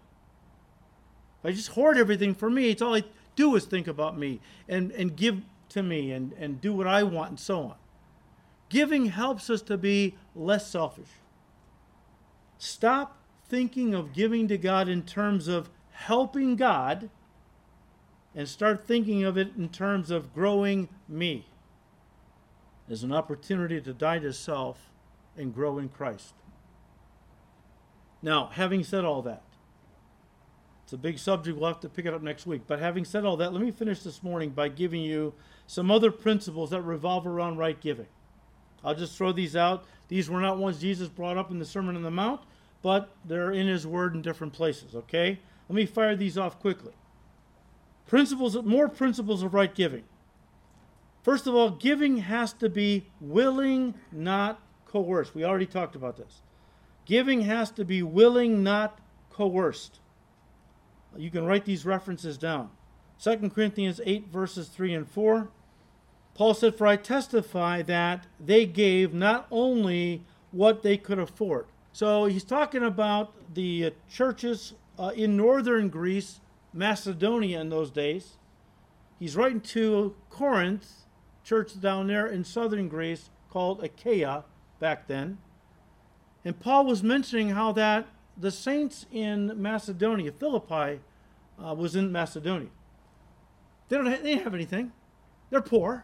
If 1.40 1.50
I 1.50 1.52
just 1.52 1.70
hoard 1.70 1.98
everything 1.98 2.34
for 2.34 2.50
me, 2.50 2.70
it's 2.70 2.82
all 2.82 2.96
I 2.96 3.04
do 3.36 3.56
is 3.56 3.66
think 3.66 3.88
about 3.88 4.18
me 4.18 4.40
and, 4.70 4.92
and 4.92 5.16
give 5.16 5.42
to 5.70 5.84
me 5.84 6.12
and, 6.12 6.34
and 6.34 6.62
do 6.62 6.74
what 6.74 6.88
I 6.88 7.04
want 7.04 7.30
and 7.32 7.40
so 7.40 7.60
on. 7.62 7.76
Giving 8.70 9.08
helps 9.08 9.50
us 9.50 9.62
to 9.64 9.78
be 9.78 10.16
less 10.36 10.68
selfish. 10.68 11.10
Stop 12.58 13.18
thinking 13.48 13.94
of 13.94 14.14
giving 14.14 14.48
to 14.48 14.58
God 14.58 14.90
in 14.90 15.04
terms 15.04 15.48
of 15.48 15.70
helping 15.92 16.56
God 16.56 17.10
and 18.34 18.50
start 18.50 18.86
thinking 18.86 19.24
of 19.24 19.38
it 19.38 19.52
in 19.58 19.70
terms 19.70 20.12
of 20.12 20.34
growing 20.34 20.90
me 21.08 21.46
as 22.90 23.04
an 23.04 23.12
opportunity 23.12 23.80
to 23.82 23.94
die 23.94 24.20
to 24.20 24.34
self 24.34 24.92
and 25.38 25.54
grow 25.54 25.78
in 25.78 25.90
Christ. 25.90 26.34
Now, 28.22 28.48
having 28.48 28.84
said 28.84 29.06
all 29.06 29.22
that, 29.24 29.44
it's 30.84 30.94
a 30.94 30.98
big 30.98 31.18
subject. 31.18 31.58
We'll 31.58 31.68
have 31.68 31.80
to 31.82 31.90
pick 31.90 32.06
it 32.06 32.14
up 32.14 32.22
next 32.22 32.46
week. 32.46 32.62
But 32.68 32.80
having 32.80 33.06
said 33.06 33.26
all 33.26 33.38
that, 33.38 33.54
let 33.54 33.62
me 33.62 33.72
finish 33.72 34.02
this 34.02 34.22
morning 34.22 34.52
by 34.52 34.70
giving 34.70 35.02
you 35.02 35.34
some 35.68 35.90
other 35.92 36.12
principles 36.12 36.70
that 36.70 36.82
revolve 36.82 37.26
around 37.26 37.58
right 37.58 37.80
giving. 37.80 38.08
I'll 38.84 38.96
just 38.96 39.18
throw 39.18 39.32
these 39.32 39.56
out. 39.56 39.86
These 40.08 40.30
were 40.30 40.40
not 40.40 40.58
ones 40.58 40.80
Jesus 40.80 41.10
brought 41.10 41.38
up 41.38 41.50
in 41.50 41.60
the 41.60 41.66
Sermon 41.66 41.96
on 41.96 42.04
the 42.04 42.12
Mount, 42.12 42.42
but 42.82 43.16
they're 43.26 43.52
in 43.52 43.68
his 43.68 43.88
word 43.88 44.14
in 44.14 44.22
different 44.22 44.54
places, 44.54 44.96
okay? 44.96 45.40
Let 45.68 45.76
me 45.76 45.86
fire 45.86 46.16
these 46.16 46.38
off 46.38 46.60
quickly. 46.60 46.94
Principles, 48.06 48.56
more 48.64 48.88
principles 48.88 49.42
of 49.42 49.56
right 49.56 49.74
giving. 49.74 50.04
First 51.24 51.48
of 51.48 51.56
all, 51.56 51.72
giving 51.72 52.18
has 52.18 52.54
to 52.54 52.70
be 52.70 53.08
willing, 53.20 53.96
not 54.12 54.62
coerced. 54.86 55.34
We 55.34 55.44
already 55.44 55.66
talked 55.66 55.96
about 55.96 56.18
this. 56.18 56.44
Giving 57.06 57.42
has 57.42 57.72
to 57.72 57.84
be 57.84 58.04
willing, 58.04 58.62
not 58.62 59.00
coerced. 59.32 60.00
You 61.18 61.32
can 61.32 61.46
write 61.46 61.66
these 61.66 61.86
references 61.86 62.38
down. 62.38 62.70
2 63.24 63.50
Corinthians 63.50 64.00
8, 64.06 64.28
verses 64.28 64.68
3 64.68 64.94
and 64.94 65.10
4. 65.10 65.50
Paul 66.36 66.54
said, 66.54 66.76
For 66.76 66.86
I 66.86 66.98
testify 66.98 67.82
that 67.84 68.28
they 68.40 68.66
gave 68.66 69.14
not 69.14 69.48
only 69.50 70.24
what 70.52 70.84
they 70.84 70.98
could 70.98 71.18
afford. 71.18 71.66
So 71.94 72.26
he's 72.26 72.44
talking 72.44 72.84
about 72.84 73.34
the 73.54 73.86
uh, 73.86 73.90
churches 74.10 74.74
uh, 75.00 75.12
in 75.16 75.38
northern 75.38 75.90
Greece, 75.90 76.42
Macedonia 76.74 77.62
in 77.62 77.70
those 77.70 77.90
days. 77.90 78.38
He's 79.18 79.36
writing 79.38 79.62
to 79.62 80.14
Corinth, 80.30 81.06
church 81.44 81.80
down 81.80 82.08
there 82.08 82.28
in 82.28 82.44
southern 82.44 82.90
Greece 82.90 83.30
called 83.50 83.82
Achaia 83.82 84.44
back 84.80 85.08
then. 85.08 85.38
And 86.44 86.60
Paul 86.60 86.86
was 86.86 87.02
mentioning 87.02 87.52
how 87.52 87.72
that 87.72 88.08
the 88.38 88.52
saints 88.52 89.06
in 89.12 89.54
Macedonia, 89.62 90.32
Philippi, 90.32 91.00
uh, 91.64 91.74
was 91.74 91.96
in 91.96 92.12
Macedonia. 92.12 92.70
They 93.88 93.98
don't, 93.98 94.24
they 94.24 94.36
have 94.36 94.54
anything. 94.54 94.92
They're 95.50 95.62
poor. 95.62 96.04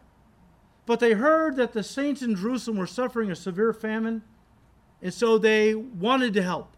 But 0.86 0.99
they 0.99 1.13
heard 1.13 1.55
that 1.57 1.73
the 1.73 1.84
saints 1.84 2.21
in 2.21 2.36
Jerusalem 2.36 2.77
were 2.77 2.88
suffering 2.88 3.29
a 3.32 3.36
severe 3.36 3.73
famine, 3.73 4.23
and 5.01 5.13
so 5.13 5.38
they 5.38 5.75
wanted 5.75 6.34
to 6.34 6.41
help. 6.41 6.75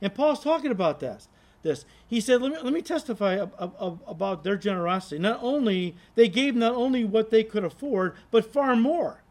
And 0.00 0.14
Paul's 0.14 0.42
talking 0.42 0.70
about 0.70 1.00
this. 1.00 1.28
This 1.62 1.84
he 2.06 2.20
said, 2.20 2.42
"Let 2.42 2.52
me 2.52 2.58
let 2.62 2.72
me 2.72 2.82
testify 2.82 3.36
ab- 3.40 3.54
ab- 3.58 4.00
about 4.06 4.42
their 4.42 4.56
generosity. 4.56 5.18
Not 5.18 5.38
only 5.42 5.94
they 6.14 6.28
gave 6.28 6.56
not 6.56 6.74
only 6.74 7.04
what 7.04 7.30
they 7.30 7.44
could 7.44 7.64
afford, 7.64 8.14
but 8.30 8.52
far 8.52 8.74
more, 8.74 9.22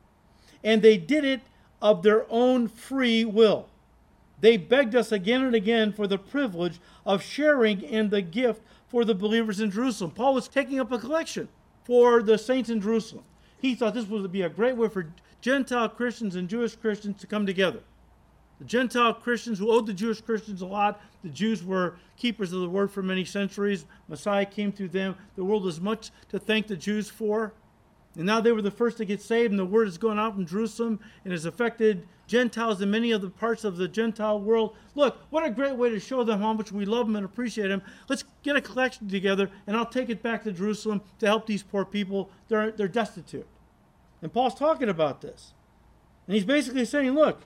and 0.64 0.82
they 0.82 0.98
did 0.98 1.26
it 1.26 1.42
of 1.82 2.04
their 2.04 2.26
own 2.30 2.68
free 2.68 3.26
will. 3.26 3.68
They 4.40 4.58
begged 4.58 4.96
us 4.96 5.12
again 5.12 5.44
and 5.44 5.54
again 5.54 5.92
for 5.92 6.08
the 6.08 6.18
privilege 6.18 6.80
of 7.06 7.22
sharing 7.22 7.82
in 7.82 8.10
the 8.10 8.22
gift 8.22 8.62
for 8.88 9.06
the 9.06 9.14
believers 9.14 9.60
in 9.60 9.70
Jerusalem. 9.70 10.12
Paul 10.12 10.34
was 10.34 10.48
taking 10.48 10.80
up 10.80 10.92
a 10.92 10.98
collection 11.00 11.48
for 11.84 12.24
the 12.24 12.38
saints 12.38 12.70
in 12.70 12.82
Jerusalem. 12.82 13.24
He 13.62 13.76
thought 13.76 13.94
this 13.94 14.08
would 14.08 14.32
be 14.32 14.42
a 14.42 14.50
great 14.50 14.76
way 14.76 14.90
for 14.90 15.14
Gentile 15.40 15.88
Christians 15.88 16.36
and 16.36 16.50
Jewish 16.50 16.76
Christians 16.76 17.22
to 17.22 17.28
come 17.28 17.46
together. 17.46 17.82
The 18.58 18.66
Gentile 18.66 19.14
Christians 19.14 19.60
who 19.60 19.72
owed 19.72 19.86
the 19.86 19.94
Jewish 19.94 20.20
Christians 20.22 20.62
a 20.62 20.66
lot, 20.66 21.00
the 21.24 21.30
Jews 21.30 21.64
were 21.64 21.96
keepers 22.18 22.54
of 22.54 22.62
the 22.62 22.70
word 22.70 22.92
for 22.92 23.04
many 23.04 23.24
centuries. 23.24 23.86
Messiah 24.08 24.46
came 24.46 24.72
through 24.72 24.90
them. 24.90 25.16
The 25.36 25.44
world 25.44 25.66
has 25.66 25.80
much 25.80 26.10
to 26.30 26.40
thank 26.40 26.68
the 26.68 26.76
Jews 26.76 27.10
for. 27.10 27.54
And 28.16 28.26
now 28.26 28.42
they 28.42 28.52
were 28.52 28.62
the 28.62 28.72
first 28.72 28.98
to 28.98 29.06
get 29.06 29.22
saved, 29.22 29.52
and 29.52 29.60
the 29.60 29.66
word 29.66 29.88
has 29.88 29.98
gone 29.98 30.20
out 30.20 30.36
from 30.36 30.46
Jerusalem 30.46 31.00
and 31.24 31.32
has 31.32 31.46
affected 31.46 32.08
Gentiles 32.28 32.82
in 32.82 32.92
many 32.92 33.14
other 33.14 33.30
parts 33.30 33.64
of 33.64 33.78
the 33.78 33.88
Gentile 33.88 34.40
world. 34.40 34.76
Look, 34.96 35.18
what 35.30 35.46
a 35.46 35.50
great 35.50 35.76
way 35.78 35.90
to 35.90 36.00
show 36.00 36.24
them 36.24 36.42
how 36.42 36.54
much 36.54 36.72
we 36.72 36.86
love 36.86 37.08
them 37.08 37.16
and 37.16 37.26
appreciate 37.26 37.70
them. 37.70 37.82
Let's 38.10 38.26
get 38.44 38.58
a 38.58 38.62
collection 38.62 39.08
together, 39.08 39.50
and 39.66 39.78
I'll 39.78 39.86
take 39.86 40.10
it 40.10 40.22
back 40.22 40.44
to 40.44 40.52
Jerusalem 40.52 41.02
to 41.20 41.26
help 41.26 41.46
these 41.46 41.64
poor 41.64 41.86
people. 41.86 42.30
They're, 42.50 42.72
they're 42.72 42.90
destitute. 42.90 43.48
And 44.22 44.32
Paul's 44.32 44.56
talking 44.56 44.90
about 44.90 45.22
this. 45.22 45.54
And 46.28 46.36
he's 46.36 46.46
basically 46.46 46.86
saying, 46.86 47.12
look, 47.12 47.42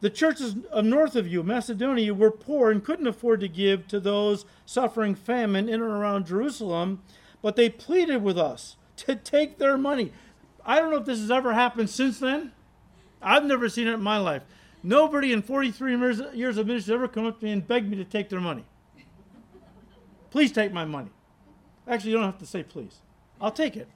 the 0.00 0.10
churches 0.10 0.56
north 0.82 1.16
of 1.16 1.26
you, 1.26 1.42
Macedonia, 1.42 2.14
were 2.14 2.30
poor 2.30 2.70
and 2.70 2.84
couldn't 2.84 3.06
afford 3.06 3.40
to 3.40 3.48
give 3.48 3.86
to 3.88 4.00
those 4.00 4.44
suffering 4.64 5.14
famine 5.14 5.68
in 5.68 5.74
and 5.74 5.82
around 5.82 6.26
Jerusalem, 6.26 7.02
but 7.42 7.56
they 7.56 7.68
pleaded 7.68 8.22
with 8.22 8.38
us 8.38 8.76
to 9.06 9.14
take 9.16 9.58
their 9.58 9.76
money. 9.76 10.12
I 10.64 10.78
don't 10.78 10.90
know 10.90 10.98
if 10.98 11.06
this 11.06 11.20
has 11.20 11.30
ever 11.30 11.54
happened 11.54 11.90
since 11.90 12.18
then. 12.18 12.52
I've 13.22 13.44
never 13.44 13.68
seen 13.68 13.86
it 13.88 13.94
in 13.94 14.02
my 14.02 14.18
life. 14.18 14.42
Nobody 14.82 15.32
in 15.32 15.42
43 15.42 15.96
years 16.34 16.56
of 16.56 16.66
ministry 16.66 16.94
ever 16.94 17.08
come 17.08 17.26
up 17.26 17.38
to 17.40 17.44
me 17.44 17.52
and 17.52 17.66
begged 17.66 17.88
me 17.88 17.96
to 17.96 18.04
take 18.04 18.28
their 18.28 18.40
money. 18.40 18.64
Please 20.30 20.52
take 20.52 20.72
my 20.72 20.84
money. 20.84 21.10
Actually, 21.86 22.12
you 22.12 22.16
don't 22.16 22.26
have 22.26 22.38
to 22.38 22.46
say 22.46 22.62
please. 22.62 23.00
I'll 23.40 23.50
take 23.50 23.76
it. 23.76 23.88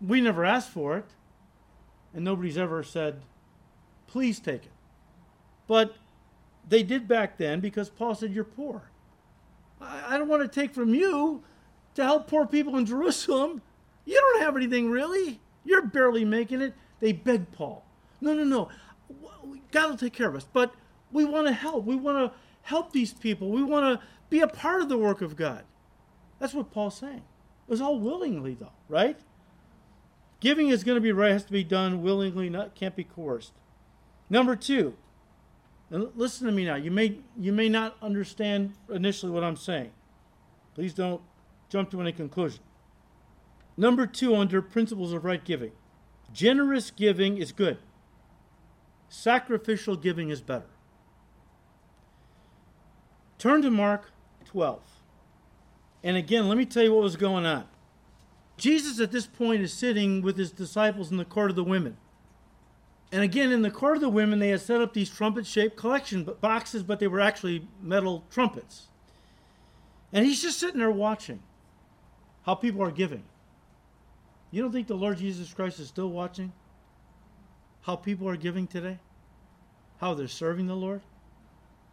We 0.00 0.20
never 0.20 0.44
asked 0.44 0.70
for 0.70 0.96
it, 0.96 1.04
and 2.14 2.24
nobody's 2.24 2.56
ever 2.56 2.82
said, 2.82 3.20
please 4.06 4.40
take 4.40 4.64
it. 4.64 4.72
But 5.66 5.94
they 6.68 6.82
did 6.82 7.06
back 7.06 7.36
then 7.36 7.60
because 7.60 7.90
Paul 7.90 8.14
said, 8.14 8.32
You're 8.32 8.44
poor. 8.44 8.82
I, 9.80 10.18
don't 10.18 10.28
want 10.28 10.42
to 10.42 10.48
take 10.48 10.74
from 10.74 10.94
you 10.94 11.42
to 11.94 12.04
help 12.04 12.28
poor 12.28 12.46
people 12.46 12.76
in 12.76 12.86
Jerusalem. 12.86 13.62
You 14.04 14.14
don't 14.14 14.42
have 14.42 14.56
anything 14.56 14.90
really. 14.90 15.40
You're 15.64 15.86
barely 15.86 16.24
making 16.24 16.60
it. 16.60 16.74
They 17.00 17.12
begged 17.12 17.52
Paul. 17.52 17.84
No, 18.20 18.34
no, 18.34 18.44
no. 18.44 18.68
God 19.70 19.90
will 19.90 19.96
take 19.96 20.12
care 20.12 20.28
of 20.28 20.34
us. 20.34 20.46
But 20.52 20.74
we 21.12 21.24
want 21.24 21.46
to 21.46 21.52
help. 21.52 21.84
We 21.84 21.96
want 21.96 22.18
to 22.18 22.38
help 22.62 22.92
these 22.92 23.12
people. 23.12 23.50
We 23.50 23.62
want 23.62 24.00
to 24.00 24.06
be 24.28 24.40
a 24.40 24.48
part 24.48 24.82
of 24.82 24.88
the 24.88 24.98
work 24.98 25.22
of 25.22 25.36
God. 25.36 25.64
That's 26.38 26.54
what 26.54 26.70
Paul's 26.70 26.96
saying. 26.96 27.22
It 27.68 27.70
was 27.70 27.80
all 27.80 27.98
willingly, 27.98 28.54
though, 28.54 28.72
right? 28.88 29.18
Giving 30.40 30.68
is 30.68 30.84
going 30.84 30.96
to 30.96 31.02
be 31.02 31.12
right, 31.12 31.32
has 31.32 31.44
to 31.44 31.52
be 31.52 31.64
done 31.64 32.02
willingly, 32.02 32.48
not 32.48 32.74
can't 32.74 32.96
be 32.96 33.04
coerced. 33.04 33.52
Number 34.30 34.56
two, 34.56 34.96
listen 35.90 36.46
to 36.46 36.52
me 36.52 36.64
now. 36.64 36.76
You 36.76 36.90
may 36.90 37.18
you 37.38 37.52
may 37.52 37.68
not 37.68 37.96
understand 38.00 38.72
initially 38.88 39.30
what 39.32 39.44
I'm 39.44 39.56
saying. 39.56 39.90
Please 40.74 40.94
don't 40.94 41.20
jump 41.70 41.90
to 41.90 42.00
any 42.00 42.12
conclusion. 42.12 42.60
Number 43.76 44.06
two, 44.06 44.36
under 44.36 44.60
principles 44.60 45.12
of 45.12 45.24
right 45.24 45.42
giving, 45.42 45.72
generous 46.32 46.90
giving 46.90 47.38
is 47.38 47.52
good. 47.52 47.78
Sacrificial 49.08 49.96
giving 49.96 50.28
is 50.28 50.40
better. 50.40 50.68
Turn 53.38 53.62
to 53.62 53.70
Mark 53.70 54.12
12. 54.44 54.82
And 56.04 56.16
again, 56.16 56.48
let 56.48 56.58
me 56.58 56.66
tell 56.66 56.82
you 56.82 56.92
what 56.92 57.02
was 57.02 57.16
going 57.16 57.46
on. 57.46 57.64
Jesus 58.56 59.00
at 59.00 59.10
this 59.10 59.26
point 59.26 59.62
is 59.62 59.72
sitting 59.72 60.20
with 60.20 60.36
his 60.36 60.52
disciples 60.52 61.10
in 61.10 61.16
the 61.16 61.24
court 61.24 61.50
of 61.50 61.56
the 61.56 61.64
women. 61.64 61.96
And 63.10 63.22
again, 63.22 63.50
in 63.50 63.62
the 63.62 63.70
court 63.70 63.96
of 63.96 64.02
the 64.02 64.08
women, 64.08 64.38
they 64.38 64.50
had 64.50 64.60
set 64.60 64.80
up 64.80 64.92
these 64.92 65.10
trumpet 65.10 65.46
shaped 65.46 65.76
collection 65.76 66.28
boxes, 66.40 66.82
but 66.82 67.00
they 67.00 67.08
were 67.08 67.20
actually 67.20 67.66
metal 67.82 68.24
trumpets. 68.30 68.88
And 70.12 70.26
he's 70.26 70.42
just 70.42 70.60
sitting 70.60 70.78
there 70.78 70.90
watching 70.90 71.42
how 72.42 72.54
people 72.54 72.82
are 72.82 72.90
giving. 72.90 73.22
You 74.50 74.62
don't 74.62 74.72
think 74.72 74.86
the 74.86 74.94
Lord 74.94 75.18
Jesus 75.18 75.52
Christ 75.52 75.78
is 75.78 75.88
still 75.88 76.10
watching 76.10 76.52
how 77.82 77.96
people 77.96 78.28
are 78.28 78.36
giving 78.36 78.66
today? 78.66 78.98
How 79.98 80.14
they're 80.14 80.28
serving 80.28 80.66
the 80.66 80.76
Lord? 80.76 81.02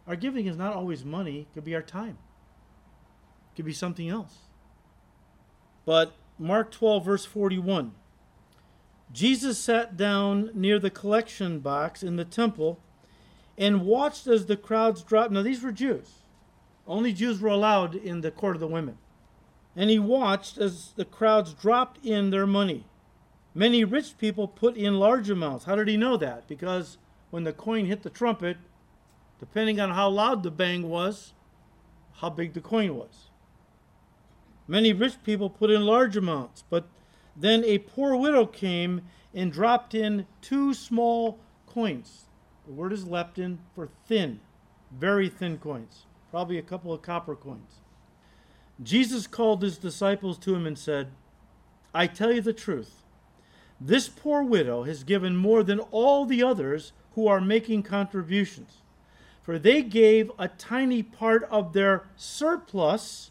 Our 0.06 0.16
giving 0.16 0.46
is 0.46 0.56
not 0.56 0.74
always 0.74 1.04
money, 1.04 1.40
it 1.40 1.54
could 1.54 1.64
be 1.64 1.74
our 1.74 1.82
time, 1.82 2.18
it 3.52 3.56
could 3.56 3.64
be 3.64 3.72
something 3.72 4.08
else. 4.08 4.34
But 5.84 6.14
Mark 6.38 6.70
12, 6.70 7.04
verse 7.04 7.24
41. 7.24 7.92
Jesus 9.12 9.58
sat 9.58 9.96
down 9.96 10.50
near 10.52 10.78
the 10.78 10.90
collection 10.90 11.60
box 11.60 12.02
in 12.02 12.16
the 12.16 12.24
temple 12.24 12.78
and 13.56 13.86
watched 13.86 14.26
as 14.26 14.46
the 14.46 14.56
crowds 14.56 15.02
dropped. 15.02 15.32
Now, 15.32 15.42
these 15.42 15.62
were 15.62 15.72
Jews. 15.72 16.22
Only 16.86 17.12
Jews 17.12 17.40
were 17.40 17.48
allowed 17.48 17.94
in 17.94 18.20
the 18.20 18.30
court 18.30 18.54
of 18.54 18.60
the 18.60 18.66
women. 18.66 18.98
And 19.78 19.90
he 19.90 19.98
watched 20.00 20.58
as 20.58 20.90
the 20.96 21.04
crowds 21.04 21.54
dropped 21.54 22.04
in 22.04 22.30
their 22.30 22.48
money. 22.48 22.84
Many 23.54 23.84
rich 23.84 24.18
people 24.18 24.48
put 24.48 24.76
in 24.76 24.98
large 24.98 25.30
amounts. 25.30 25.66
How 25.66 25.76
did 25.76 25.86
he 25.86 25.96
know 25.96 26.16
that? 26.16 26.48
Because 26.48 26.98
when 27.30 27.44
the 27.44 27.52
coin 27.52 27.86
hit 27.86 28.02
the 28.02 28.10
trumpet, 28.10 28.56
depending 29.38 29.78
on 29.78 29.90
how 29.90 30.08
loud 30.08 30.42
the 30.42 30.50
bang 30.50 30.88
was, 30.88 31.32
how 32.14 32.28
big 32.28 32.54
the 32.54 32.60
coin 32.60 32.96
was. 32.96 33.30
Many 34.66 34.92
rich 34.92 35.22
people 35.22 35.48
put 35.48 35.70
in 35.70 35.86
large 35.86 36.16
amounts, 36.16 36.64
but 36.68 36.88
then 37.36 37.64
a 37.64 37.78
poor 37.78 38.16
widow 38.16 38.46
came 38.46 39.02
and 39.32 39.52
dropped 39.52 39.94
in 39.94 40.26
two 40.40 40.74
small 40.74 41.38
coins. 41.68 42.24
The 42.66 42.72
word 42.72 42.92
is 42.92 43.04
lepton 43.04 43.58
for 43.76 43.90
thin, 44.08 44.40
very 44.90 45.28
thin 45.28 45.58
coins, 45.58 46.06
probably 46.32 46.58
a 46.58 46.62
couple 46.62 46.92
of 46.92 47.02
copper 47.02 47.36
coins. 47.36 47.77
Jesus 48.82 49.26
called 49.26 49.62
his 49.62 49.78
disciples 49.78 50.38
to 50.38 50.54
him 50.54 50.66
and 50.66 50.78
said, 50.78 51.08
I 51.94 52.06
tell 52.06 52.32
you 52.32 52.40
the 52.40 52.52
truth. 52.52 53.02
This 53.80 54.08
poor 54.08 54.42
widow 54.42 54.84
has 54.84 55.04
given 55.04 55.36
more 55.36 55.62
than 55.62 55.80
all 55.80 56.26
the 56.26 56.42
others 56.42 56.92
who 57.14 57.26
are 57.26 57.40
making 57.40 57.82
contributions. 57.82 58.78
For 59.42 59.58
they 59.58 59.82
gave 59.82 60.30
a 60.38 60.48
tiny 60.48 61.02
part 61.02 61.44
of 61.44 61.72
their 61.72 62.04
surplus, 62.16 63.30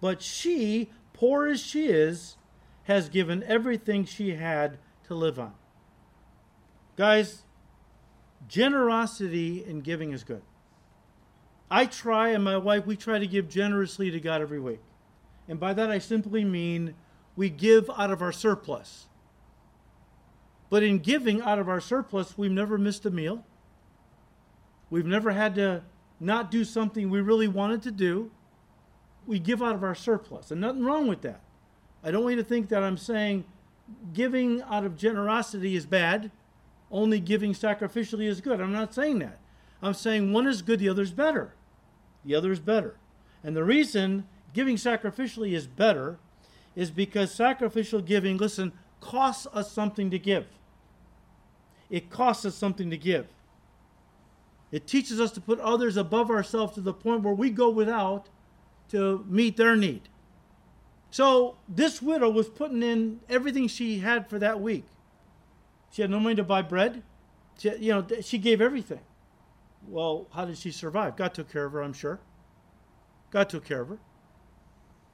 but 0.00 0.22
she, 0.22 0.90
poor 1.12 1.46
as 1.46 1.60
she 1.60 1.86
is, 1.86 2.36
has 2.84 3.08
given 3.08 3.42
everything 3.42 4.04
she 4.04 4.34
had 4.34 4.78
to 5.04 5.14
live 5.14 5.38
on. 5.38 5.54
Guys, 6.96 7.42
generosity 8.48 9.64
in 9.64 9.80
giving 9.80 10.12
is 10.12 10.24
good. 10.24 10.42
I 11.70 11.86
try, 11.86 12.30
and 12.30 12.42
my 12.42 12.56
wife, 12.56 12.86
we 12.86 12.96
try 12.96 13.18
to 13.18 13.26
give 13.26 13.48
generously 13.48 14.10
to 14.10 14.20
God 14.20 14.40
every 14.40 14.58
week. 14.58 14.80
And 15.48 15.60
by 15.60 15.72
that, 15.74 15.90
I 15.90 15.98
simply 15.98 16.44
mean 16.44 16.94
we 17.36 17.48
give 17.48 17.88
out 17.96 18.10
of 18.10 18.22
our 18.22 18.32
surplus. 18.32 19.06
But 20.68 20.82
in 20.82 20.98
giving 20.98 21.40
out 21.42 21.58
of 21.58 21.68
our 21.68 21.80
surplus, 21.80 22.36
we've 22.36 22.50
never 22.50 22.78
missed 22.78 23.06
a 23.06 23.10
meal. 23.10 23.44
We've 24.88 25.06
never 25.06 25.30
had 25.30 25.54
to 25.56 25.82
not 26.18 26.50
do 26.50 26.64
something 26.64 27.08
we 27.08 27.20
really 27.20 27.48
wanted 27.48 27.82
to 27.82 27.90
do. 27.90 28.30
We 29.26 29.38
give 29.38 29.62
out 29.62 29.74
of 29.74 29.84
our 29.84 29.94
surplus, 29.94 30.50
and 30.50 30.60
nothing 30.60 30.84
wrong 30.84 31.06
with 31.06 31.22
that. 31.22 31.40
I 32.02 32.10
don't 32.10 32.24
want 32.24 32.36
you 32.36 32.42
to 32.42 32.48
think 32.48 32.68
that 32.70 32.82
I'm 32.82 32.96
saying 32.96 33.44
giving 34.12 34.62
out 34.62 34.84
of 34.84 34.96
generosity 34.96 35.76
is 35.76 35.86
bad, 35.86 36.30
only 36.90 37.20
giving 37.20 37.52
sacrificially 37.52 38.26
is 38.26 38.40
good. 38.40 38.60
I'm 38.60 38.72
not 38.72 38.94
saying 38.94 39.20
that. 39.20 39.38
I'm 39.82 39.94
saying 39.94 40.32
one 40.32 40.46
is 40.46 40.62
good, 40.62 40.80
the 40.80 40.88
other 40.88 41.02
is 41.02 41.12
better. 41.12 41.54
The 42.24 42.34
other 42.34 42.52
is 42.52 42.60
better. 42.60 42.96
And 43.42 43.56
the 43.56 43.64
reason 43.64 44.26
giving 44.52 44.76
sacrificially 44.76 45.52
is 45.52 45.66
better 45.66 46.18
is 46.76 46.90
because 46.90 47.32
sacrificial 47.32 48.00
giving, 48.00 48.36
listen, 48.36 48.72
costs 49.00 49.46
us 49.52 49.72
something 49.72 50.10
to 50.10 50.18
give. 50.18 50.46
It 51.88 52.10
costs 52.10 52.44
us 52.44 52.54
something 52.54 52.90
to 52.90 52.96
give. 52.96 53.26
It 54.70 54.86
teaches 54.86 55.20
us 55.20 55.32
to 55.32 55.40
put 55.40 55.58
others 55.58 55.96
above 55.96 56.30
ourselves 56.30 56.74
to 56.74 56.80
the 56.80 56.92
point 56.92 57.22
where 57.22 57.34
we 57.34 57.50
go 57.50 57.68
without 57.68 58.28
to 58.90 59.24
meet 59.28 59.56
their 59.56 59.74
need. 59.74 60.08
So 61.10 61.56
this 61.68 62.00
widow 62.00 62.30
was 62.30 62.48
putting 62.48 62.82
in 62.82 63.20
everything 63.28 63.66
she 63.66 63.98
had 63.98 64.28
for 64.28 64.38
that 64.38 64.60
week. 64.60 64.84
She 65.90 66.02
had 66.02 66.10
no 66.10 66.20
money 66.20 66.36
to 66.36 66.44
buy 66.44 66.62
bread. 66.62 67.02
She, 67.58 67.74
you 67.76 67.92
know, 67.92 68.06
she 68.20 68.38
gave 68.38 68.60
everything. 68.60 69.00
Well, 69.86 70.28
how 70.32 70.44
did 70.44 70.58
she 70.58 70.70
survive? 70.70 71.16
God 71.16 71.34
took 71.34 71.50
care 71.50 71.64
of 71.64 71.72
her, 71.72 71.82
I'm 71.82 71.92
sure. 71.92 72.20
God 73.30 73.48
took 73.48 73.64
care 73.64 73.80
of 73.80 73.88
her. 73.88 73.98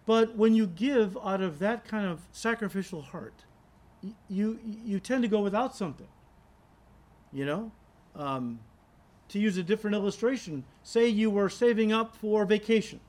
But 0.04 0.36
when 0.36 0.54
you 0.54 0.66
give 0.66 1.16
out 1.22 1.40
of 1.40 1.58
that 1.58 1.84
kind 1.84 2.06
of 2.06 2.20
sacrificial 2.30 3.02
heart, 3.02 3.44
you 4.28 4.60
you 4.62 5.00
tend 5.00 5.22
to 5.22 5.28
go 5.28 5.40
without 5.40 5.74
something. 5.74 6.06
You 7.32 7.44
know, 7.44 7.72
um, 8.14 8.60
to 9.28 9.38
use 9.38 9.56
a 9.56 9.62
different 9.62 9.96
illustration, 9.96 10.64
say 10.82 11.08
you 11.08 11.28
were 11.28 11.48
saving 11.48 11.92
up 11.92 12.14
for 12.14 12.44
vacation 12.44 13.00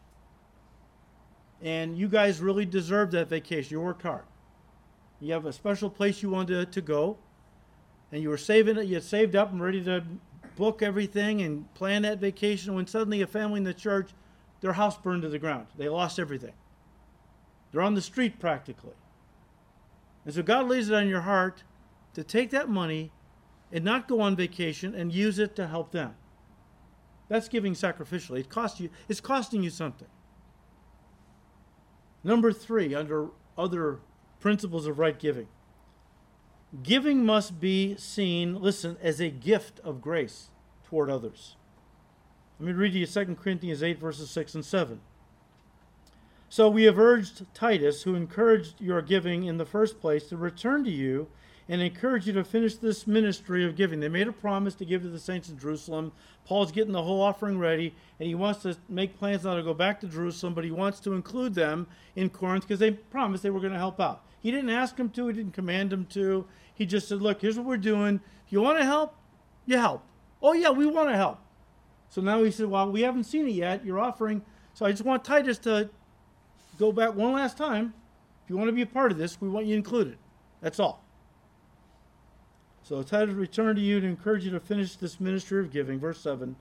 and 1.61 1.97
you 1.97 2.07
guys 2.07 2.39
really 2.39 2.65
deserved 2.65 3.11
that 3.13 3.27
vacation. 3.27 3.71
You 3.71 3.81
worked 3.81 4.03
hard. 4.03 4.25
You 5.19 5.33
have 5.33 5.45
a 5.45 5.53
special 5.53 5.89
place 5.89 6.21
you 6.21 6.29
wanted 6.29 6.71
to, 6.71 6.81
to 6.81 6.81
go, 6.81 7.17
and 8.11 8.21
you 8.21 8.29
were 8.29 8.37
saving 8.37 8.77
it, 8.77 8.85
you 8.85 8.95
had 8.95 9.03
saved 9.03 9.35
up 9.35 9.51
and 9.51 9.61
ready 9.61 9.83
to 9.83 10.03
book 10.57 10.81
everything 10.81 11.41
and 11.41 11.73
plan 11.75 12.01
that 12.01 12.19
vacation 12.19 12.73
when 12.73 12.87
suddenly 12.87 13.21
a 13.21 13.27
family 13.27 13.59
in 13.59 13.63
the 13.63 13.73
church, 13.73 14.09
their 14.59 14.73
house 14.73 14.97
burned 14.97 15.21
to 15.21 15.29
the 15.29 15.39
ground. 15.39 15.67
They 15.77 15.87
lost 15.87 16.19
everything. 16.19 16.53
They're 17.71 17.81
on 17.81 17.93
the 17.93 18.01
street 18.01 18.39
practically. 18.39 18.95
And 20.25 20.33
so 20.33 20.41
God 20.41 20.67
lays 20.67 20.89
it 20.89 20.95
on 20.95 21.07
your 21.07 21.21
heart 21.21 21.63
to 22.15 22.23
take 22.23 22.49
that 22.49 22.67
money 22.67 23.11
and 23.71 23.85
not 23.85 24.07
go 24.07 24.19
on 24.19 24.35
vacation 24.35 24.95
and 24.95 25.13
use 25.13 25.39
it 25.39 25.55
to 25.55 25.67
help 25.67 25.91
them. 25.91 26.15
That's 27.29 27.47
giving 27.47 27.73
sacrificially. 27.73 28.39
It 28.39 28.49
costs 28.49 28.79
you, 28.79 28.89
it's 29.07 29.21
costing 29.21 29.63
you 29.63 29.69
something. 29.69 30.07
Number 32.23 32.51
three, 32.51 32.95
under 32.95 33.29
other 33.57 33.99
principles 34.39 34.87
of 34.87 34.99
right 34.99 35.17
giving, 35.17 35.47
giving 36.83 37.25
must 37.25 37.59
be 37.59 37.95
seen, 37.97 38.61
listen, 38.61 38.97
as 39.01 39.19
a 39.19 39.29
gift 39.29 39.79
of 39.81 40.01
grace 40.01 40.47
toward 40.87 41.09
others. 41.09 41.55
Let 42.59 42.67
me 42.67 42.73
read 42.73 42.93
to 42.93 42.99
you 42.99 43.07
2 43.07 43.35
Corinthians 43.35 43.83
8, 43.83 43.99
verses 43.99 44.29
6 44.29 44.55
and 44.55 44.65
7. 44.65 44.99
So 46.49 46.69
we 46.69 46.83
have 46.83 46.97
urged 46.97 47.45
Titus, 47.53 48.03
who 48.03 48.15
encouraged 48.15 48.79
your 48.79 49.01
giving 49.01 49.43
in 49.43 49.57
the 49.57 49.65
first 49.65 49.99
place, 49.99 50.23
to 50.29 50.37
return 50.37 50.83
to 50.85 50.91
you 50.91 51.27
and 51.69 51.81
encourage 51.81 52.25
you 52.25 52.33
to 52.33 52.43
finish 52.43 52.75
this 52.75 53.05
ministry 53.05 53.65
of 53.65 53.75
giving. 53.75 53.99
They 53.99 54.07
made 54.07 54.27
a 54.27 54.31
promise 54.33 54.73
to 54.75 54.85
give 54.85 55.01
to 55.01 55.09
the 55.09 55.19
saints 55.19 55.49
in 55.49 55.59
Jerusalem. 55.59 56.13
Paul's 56.45 56.71
getting 56.71 56.93
the 56.93 57.03
whole 57.03 57.21
offering 57.21 57.59
ready, 57.59 57.93
and 58.19 58.27
he 58.27 58.35
wants 58.35 58.61
to 58.61 58.77
make 58.87 59.19
plans 59.19 59.43
now 59.43 59.55
to 59.55 59.63
go 59.63 59.73
back 59.73 59.99
to 59.99 60.07
Jerusalem, 60.07 60.53
but 60.53 60.63
he 60.63 60.71
wants 60.71 61.01
to 61.01 61.13
include 61.13 61.53
them 61.53 61.87
in 62.15 62.29
Corinth 62.29 62.63
because 62.63 62.79
they 62.79 62.91
promised 62.91 63.43
they 63.43 63.49
were 63.49 63.59
going 63.59 63.73
to 63.73 63.79
help 63.79 63.99
out. 63.99 64.23
He 64.47 64.51
didn't 64.51 64.69
ask 64.69 64.95
them 64.95 65.09
to, 65.09 65.27
he 65.27 65.33
didn't 65.33 65.51
command 65.51 65.89
them 65.89 66.05
to. 66.11 66.45
He 66.73 66.85
just 66.85 67.09
said, 67.09 67.21
Look, 67.21 67.41
here's 67.41 67.57
what 67.57 67.65
we're 67.65 67.75
doing. 67.75 68.21
If 68.45 68.53
you 68.53 68.61
want 68.61 68.79
to 68.79 68.85
help, 68.85 69.13
you 69.65 69.77
help. 69.77 70.05
Oh, 70.41 70.53
yeah, 70.53 70.69
we 70.69 70.85
want 70.85 71.09
to 71.09 71.17
help. 71.17 71.39
So 72.07 72.21
now 72.21 72.41
he 72.43 72.51
said, 72.51 72.67
Well, 72.67 72.89
we 72.89 73.01
haven't 73.01 73.25
seen 73.25 73.45
it 73.45 73.51
yet. 73.51 73.83
You're 73.83 73.99
offering. 73.99 74.41
So 74.73 74.85
I 74.85 74.91
just 74.91 75.03
want 75.03 75.25
Titus 75.25 75.57
to 75.57 75.89
go 76.79 76.93
back 76.93 77.13
one 77.13 77.33
last 77.33 77.57
time. 77.57 77.93
If 78.45 78.49
you 78.49 78.55
want 78.55 78.69
to 78.69 78.71
be 78.71 78.83
a 78.83 78.87
part 78.87 79.11
of 79.11 79.17
this, 79.17 79.41
we 79.41 79.49
want 79.49 79.65
you 79.65 79.75
included. 79.75 80.17
That's 80.61 80.79
all. 80.79 81.03
So 82.83 83.03
Titus 83.03 83.35
returned 83.35 83.75
to 83.75 83.81
you 83.81 83.99
to 83.99 84.07
encourage 84.07 84.45
you 84.45 84.51
to 84.51 84.61
finish 84.61 84.95
this 84.95 85.19
ministry 85.19 85.59
of 85.59 85.73
giving. 85.73 85.99
Verse 85.99 86.21
7 86.21 86.55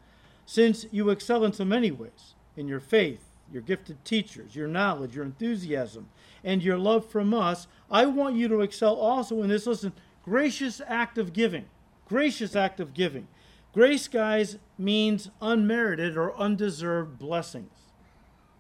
Since 0.45 0.87
you 0.91 1.09
excel 1.11 1.45
in 1.45 1.53
so 1.53 1.65
many 1.65 1.93
ways, 1.93 2.35
in 2.57 2.67
your 2.67 2.81
faith, 2.81 3.36
your 3.53 3.63
gifted 3.63 4.05
teachers, 4.05 4.57
your 4.57 4.69
knowledge, 4.69 5.15
your 5.15 5.25
enthusiasm, 5.25 6.09
and 6.45 6.63
your 6.63 6.79
love 6.79 7.09
from 7.09 7.33
us, 7.33 7.67
I 7.91 8.07
want 8.07 8.37
you 8.37 8.49
to 8.49 8.61
excel 8.61 8.95
also 8.95 9.43
in 9.43 9.49
this, 9.49 9.67
listen, 9.67 9.93
gracious 10.25 10.81
act 10.87 11.19
of 11.19 11.33
giving. 11.33 11.67
Gracious 12.09 12.55
act 12.55 12.81
of 12.81 12.95
giving. 12.95 13.29
Grace, 13.73 14.09
guys, 14.09 14.57
means 14.79 15.29
unmerited 15.43 16.17
or 16.17 16.35
undeserved 16.37 17.19
blessings. 17.19 17.73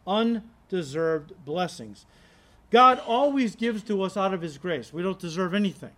Undeserved 0.07 1.32
blessings. 1.45 2.05
God 2.70 2.99
always 2.99 3.57
gives 3.57 3.82
to 3.84 4.03
us 4.03 4.16
out 4.16 4.34
of 4.34 4.43
His 4.43 4.59
grace. 4.59 4.93
We 4.93 5.03
don't 5.03 5.18
deserve 5.18 5.55
anything. 5.55 5.93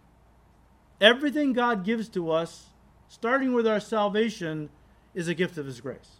Everything 1.01 1.53
God 1.53 1.85
gives 1.85 2.09
to 2.11 2.31
us, 2.31 2.67
starting 3.09 3.53
with 3.53 3.67
our 3.67 3.81
salvation, 3.81 4.69
is 5.15 5.27
a 5.27 5.35
gift 5.35 5.59
of 5.59 5.67
His 5.67 5.81
grace. 5.81 6.18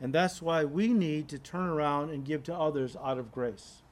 And 0.00 0.12
that's 0.12 0.42
why 0.42 0.64
we 0.64 0.88
need 0.88 1.28
to 1.28 1.38
turn 1.38 1.68
around 1.68 2.10
and 2.10 2.24
give 2.24 2.42
to 2.44 2.54
others 2.54 2.96
out 3.02 3.18
of 3.18 3.32
grace. 3.32 3.82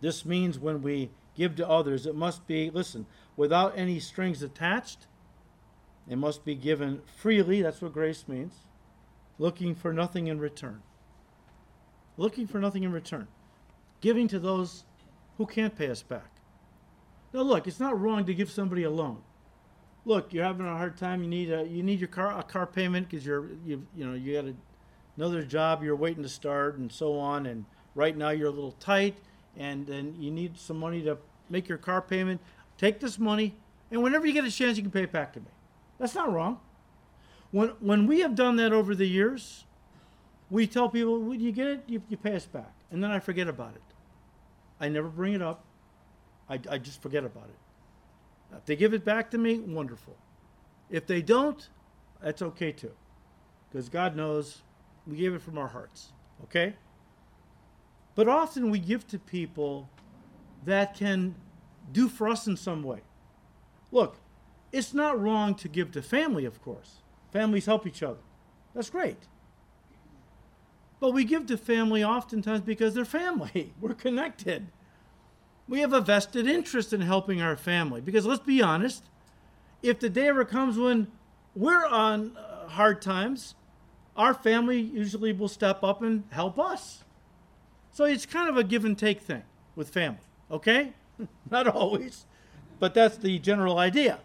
This 0.00 0.24
means 0.24 0.58
when 0.58 0.82
we 0.82 1.10
give 1.34 1.56
to 1.56 1.68
others, 1.68 2.06
it 2.06 2.14
must 2.14 2.46
be, 2.46 2.70
listen, 2.70 3.06
without 3.36 3.76
any 3.76 3.98
strings 3.98 4.42
attached. 4.42 5.06
It 6.08 6.16
must 6.16 6.44
be 6.44 6.54
given 6.54 7.02
freely. 7.16 7.62
That's 7.62 7.82
what 7.82 7.92
grace 7.92 8.26
means. 8.28 8.54
Looking 9.38 9.74
for 9.74 9.92
nothing 9.92 10.26
in 10.28 10.38
return. 10.38 10.82
Looking 12.16 12.46
for 12.46 12.58
nothing 12.58 12.82
in 12.82 12.92
return. 12.92 13.28
Giving 14.00 14.28
to 14.28 14.38
those 14.38 14.84
who 15.36 15.46
can't 15.46 15.76
pay 15.76 15.88
us 15.88 16.02
back. 16.02 16.30
Now, 17.32 17.42
look, 17.42 17.66
it's 17.66 17.80
not 17.80 18.00
wrong 18.00 18.24
to 18.24 18.34
give 18.34 18.50
somebody 18.50 18.84
a 18.84 18.90
loan. 18.90 19.22
Look, 20.04 20.32
you're 20.32 20.44
having 20.44 20.66
a 20.66 20.76
hard 20.76 20.96
time. 20.96 21.22
You 21.22 21.28
need 21.28 21.52
a 21.52 21.66
you 21.66 21.82
need 21.82 22.00
your 22.00 22.08
car 22.08 22.38
a 22.38 22.42
car 22.42 22.66
payment 22.66 23.08
because 23.10 23.26
you're 23.26 23.50
you 23.64 23.86
you 23.94 24.06
know 24.06 24.14
you 24.14 24.34
got 24.34 24.46
a, 24.46 24.54
another 25.18 25.42
job 25.42 25.82
you're 25.82 25.96
waiting 25.96 26.22
to 26.22 26.28
start 26.28 26.78
and 26.78 26.90
so 26.92 27.18
on. 27.18 27.46
And 27.46 27.64
right 27.94 28.16
now 28.16 28.30
you're 28.30 28.48
a 28.48 28.52
little 28.52 28.72
tight, 28.72 29.16
and 29.56 29.86
then 29.86 30.14
you 30.18 30.30
need 30.30 30.56
some 30.56 30.78
money 30.78 31.02
to 31.02 31.18
make 31.50 31.68
your 31.68 31.78
car 31.78 32.00
payment. 32.00 32.40
Take 32.76 33.00
this 33.00 33.18
money, 33.18 33.56
and 33.90 34.02
whenever 34.02 34.26
you 34.26 34.32
get 34.32 34.44
a 34.44 34.50
chance, 34.50 34.76
you 34.76 34.82
can 34.82 34.92
pay 34.92 35.02
it 35.02 35.12
back 35.12 35.32
to 35.32 35.40
me. 35.40 35.46
That's 35.98 36.14
not 36.14 36.32
wrong. 36.32 36.60
When 37.50 37.70
when 37.80 38.06
we 38.06 38.20
have 38.20 38.36
done 38.36 38.56
that 38.56 38.72
over 38.72 38.94
the 38.94 39.06
years, 39.06 39.64
we 40.48 40.66
tell 40.66 40.88
people 40.88 41.18
when 41.18 41.40
you 41.40 41.50
get 41.50 41.66
it, 41.66 41.82
you, 41.88 42.02
you 42.08 42.16
pay 42.16 42.36
us 42.36 42.46
back, 42.46 42.72
and 42.92 43.02
then 43.02 43.10
I 43.10 43.18
forget 43.18 43.48
about 43.48 43.74
it. 43.74 43.82
I 44.80 44.88
never 44.88 45.08
bring 45.08 45.34
it 45.34 45.42
up. 45.42 45.64
I, 46.48 46.60
I 46.70 46.78
just 46.78 47.02
forget 47.02 47.24
about 47.24 47.48
it. 47.48 48.56
If 48.56 48.64
they 48.66 48.76
give 48.76 48.94
it 48.94 49.04
back 49.04 49.30
to 49.32 49.38
me, 49.38 49.58
wonderful. 49.58 50.16
If 50.88 51.06
they 51.06 51.20
don't, 51.20 51.68
that's 52.22 52.40
okay 52.42 52.70
too. 52.70 52.92
Because 53.68 53.88
God 53.88 54.14
knows 54.14 54.62
we 55.08 55.16
gave 55.16 55.34
it 55.34 55.42
from 55.42 55.58
our 55.58 55.68
hearts. 55.68 56.12
Okay? 56.44 56.74
But 58.14 58.28
often 58.28 58.70
we 58.70 58.78
give 58.78 59.06
to 59.08 59.18
people 59.18 59.88
that 60.64 60.94
can 60.94 61.34
do 61.92 62.08
for 62.08 62.28
us 62.28 62.46
in 62.46 62.56
some 62.56 62.82
way. 62.82 63.00
Look, 63.90 64.16
it's 64.72 64.92
not 64.92 65.18
wrong 65.20 65.54
to 65.56 65.68
give 65.68 65.92
to 65.92 66.02
family, 66.02 66.44
of 66.44 66.60
course. 66.62 66.96
Families 67.32 67.66
help 67.66 67.86
each 67.86 68.02
other. 68.02 68.20
That's 68.74 68.90
great. 68.90 69.26
But 71.00 71.12
we 71.12 71.24
give 71.24 71.46
to 71.46 71.56
family 71.56 72.04
oftentimes 72.04 72.60
because 72.62 72.94
they're 72.94 73.04
family. 73.04 73.72
We're 73.80 73.94
connected 73.94 74.68
we 75.68 75.80
have 75.80 75.92
a 75.92 76.00
vested 76.00 76.48
interest 76.48 76.92
in 76.92 77.02
helping 77.02 77.42
our 77.42 77.56
family. 77.56 78.00
Because 78.00 78.24
let's 78.24 78.42
be 78.42 78.62
honest, 78.62 79.04
if 79.82 80.00
the 80.00 80.08
day 80.08 80.28
ever 80.28 80.44
comes 80.44 80.78
when 80.78 81.08
we're 81.54 81.86
on 81.86 82.36
uh, 82.36 82.68
hard 82.68 83.02
times, 83.02 83.54
our 84.18 84.34
family 84.34 84.80
usually 84.80 85.32
will 85.32 85.48
step 85.48 85.84
up 85.84 86.02
and 86.02 86.24
help 86.30 86.58
us. 86.58 87.04
So 87.92 88.04
it's 88.04 88.26
kind 88.26 88.48
of 88.48 88.56
a 88.56 88.64
give 88.64 88.84
and 88.84 88.98
take 88.98 89.22
thing 89.22 89.44
with 89.76 89.88
family, 89.88 90.18
okay? 90.50 90.92
Not 91.50 91.68
always, 91.68 92.26
but 92.80 92.94
that's 92.94 93.16
the 93.16 93.38
general 93.38 93.78
idea. 93.78 94.18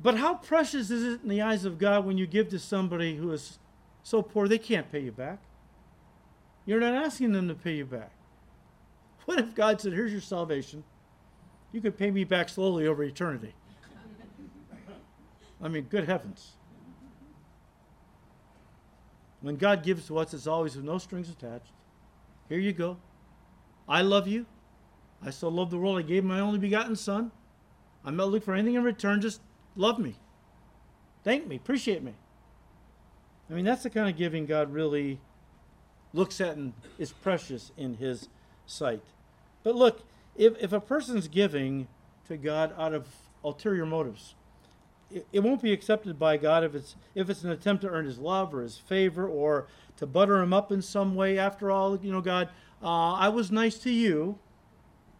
But 0.00 0.18
how 0.18 0.34
precious 0.34 0.90
is 0.90 1.04
it 1.04 1.22
in 1.22 1.28
the 1.28 1.42
eyes 1.42 1.64
of 1.64 1.78
God 1.78 2.04
when 2.04 2.18
you 2.18 2.26
give 2.26 2.48
to 2.50 2.58
somebody 2.58 3.16
who 3.16 3.32
is 3.32 3.58
so 4.02 4.22
poor 4.22 4.46
they 4.46 4.58
can't 4.58 4.90
pay 4.90 5.00
you 5.00 5.12
back? 5.12 5.38
You're 6.66 6.80
not 6.80 6.94
asking 6.94 7.32
them 7.32 7.48
to 7.48 7.54
pay 7.54 7.76
you 7.76 7.86
back. 7.86 8.12
What 9.24 9.38
if 9.38 9.54
God 9.54 9.80
said, 9.80 9.92
Here's 9.92 10.12
your 10.12 10.20
salvation? 10.20 10.84
You 11.72 11.80
could 11.80 11.96
pay 11.96 12.10
me 12.10 12.24
back 12.24 12.48
slowly 12.48 12.86
over 12.86 13.02
eternity. 13.02 13.54
I 15.62 15.68
mean, 15.68 15.84
good 15.84 16.06
heavens. 16.06 16.52
When 19.40 19.56
God 19.56 19.82
gives 19.82 20.06
to 20.08 20.18
us, 20.18 20.34
it's 20.34 20.46
always 20.46 20.74
with 20.76 20.84
no 20.84 20.98
strings 20.98 21.30
attached. 21.30 21.72
Here 22.48 22.58
you 22.58 22.72
go. 22.72 22.96
I 23.88 24.02
love 24.02 24.26
you. 24.26 24.46
I 25.24 25.30
so 25.30 25.48
love 25.48 25.70
the 25.70 25.78
world. 25.78 25.98
I 25.98 26.02
gave 26.02 26.24
my 26.24 26.40
only 26.40 26.58
begotten 26.58 26.96
Son. 26.96 27.30
I'm 28.04 28.16
not 28.16 28.28
looking 28.28 28.44
for 28.44 28.54
anything 28.54 28.74
in 28.74 28.84
return. 28.84 29.20
Just 29.20 29.40
love 29.76 29.98
me. 29.98 30.14
Thank 31.24 31.46
me. 31.46 31.56
Appreciate 31.56 32.02
me. 32.02 32.14
I 33.50 33.54
mean, 33.54 33.64
that's 33.64 33.82
the 33.82 33.90
kind 33.90 34.08
of 34.08 34.16
giving 34.16 34.46
God 34.46 34.72
really 34.72 35.20
looks 36.12 36.40
at 36.40 36.56
and 36.56 36.72
is 36.98 37.12
precious 37.12 37.72
in 37.76 37.94
His 37.94 38.28
sight. 38.66 39.02
But 39.62 39.74
look, 39.74 40.02
if, 40.36 40.54
if 40.60 40.72
a 40.72 40.80
person's 40.80 41.28
giving 41.28 41.88
to 42.28 42.36
God 42.36 42.72
out 42.78 42.94
of 42.94 43.08
ulterior 43.42 43.86
motives, 43.86 44.34
it, 45.10 45.40
won't 45.40 45.62
be 45.62 45.72
accepted 45.72 46.18
by 46.18 46.36
God 46.36 46.64
if 46.64 46.74
it's 46.74 46.96
if 47.14 47.30
it's 47.30 47.42
an 47.44 47.50
attempt 47.50 47.82
to 47.82 47.88
earn 47.88 48.04
His 48.04 48.18
love 48.18 48.54
or 48.54 48.62
His 48.62 48.76
favor 48.76 49.26
or 49.26 49.66
to 49.96 50.06
butter 50.06 50.40
Him 50.40 50.52
up 50.52 50.70
in 50.70 50.82
some 50.82 51.14
way. 51.14 51.38
After 51.38 51.70
all, 51.70 51.96
you 51.96 52.12
know, 52.12 52.20
God, 52.20 52.48
uh, 52.82 53.14
I 53.14 53.28
was 53.28 53.50
nice 53.50 53.78
to 53.78 53.90
you. 53.90 54.38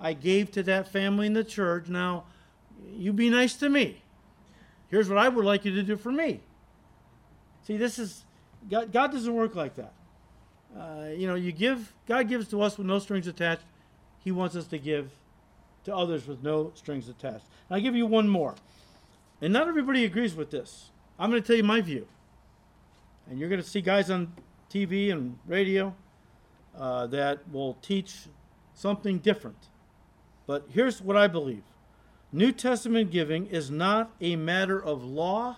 I 0.01 0.13
gave 0.13 0.51
to 0.53 0.63
that 0.65 0.89
family 0.89 1.27
in 1.27 1.33
the 1.33 1.45
church. 1.45 1.89
Now, 1.89 2.25
you 2.95 3.13
be 3.13 3.31
nice 3.31 3.55
to 3.57 3.69
me. 3.69 4.03
Here's 4.89 5.09
what 5.09 5.19
I 5.19 5.29
would 5.29 5.45
like 5.45 5.65
you 5.65 5.75
to 5.75 5.83
do 5.83 5.97
for 5.97 6.13
me. 6.13 6.41
See, 7.67 7.77
this 7.77 7.99
is 7.99 8.25
God. 8.71 8.93
God 8.93 9.13
doesn't 9.13 9.35
work 9.35 9.55
like 9.55 9.75
that. 9.77 9.93
Uh, 10.79 11.09
you 11.17 11.27
know, 11.27 11.35
you 11.35 11.53
give. 11.53 11.93
God 12.07 12.29
gives 12.29 12.49
to 12.49 12.61
us 12.63 12.79
with 12.79 12.87
no 12.87 12.99
strings 12.99 13.27
attached. 13.27 13.65
He 14.23 14.33
wants 14.33 14.55
us 14.55 14.67
to 14.69 14.79
give 14.79 15.11
to 15.85 15.97
others 15.97 16.27
with 16.27 16.43
no 16.43 16.73
strings 16.75 17.09
attached. 17.09 17.47
And 17.69 17.77
I'll 17.77 17.81
give 17.81 17.97
you 17.97 18.07
one 18.07 18.29
more. 18.29 18.55
And 19.41 19.53
not 19.53 19.69
everybody 19.69 20.05
agrees 20.05 20.35
with 20.35 20.51
this. 20.51 20.91
I'm 21.19 21.31
going 21.31 21.43
to 21.43 21.47
tell 21.47 21.57
you 21.57 21.65
my 21.65 21.81
view. 21.81 22.07
And 23.29 23.39
you're 23.39 23.49
going 23.49 23.63
to 23.63 23.69
see 23.69 23.81
guys 23.81 24.11
on 24.11 24.33
TV 24.71 25.13
and 25.13 25.39
radio 25.47 25.95
uh, 26.77 27.07
that 27.09 27.41
will 27.51 27.75
teach 27.83 28.27
something 28.75 29.19
different. 29.19 29.69
But 30.47 30.67
here's 30.71 31.03
what 31.03 31.17
I 31.17 31.27
believe 31.27 31.63
New 32.33 32.53
Testament 32.53 33.11
giving 33.11 33.47
is 33.47 33.71
not 33.71 34.11
a 34.21 34.37
matter 34.37 34.83
of 34.83 35.05
law, 35.05 35.57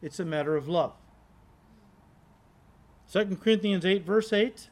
it's 0.00 0.20
a 0.20 0.24
matter 0.24 0.56
of 0.56 0.68
love. 0.68 0.92
2 3.12 3.36
Corinthians 3.36 3.84
8, 3.84 4.04
verse 4.04 4.32
8, 4.32 4.70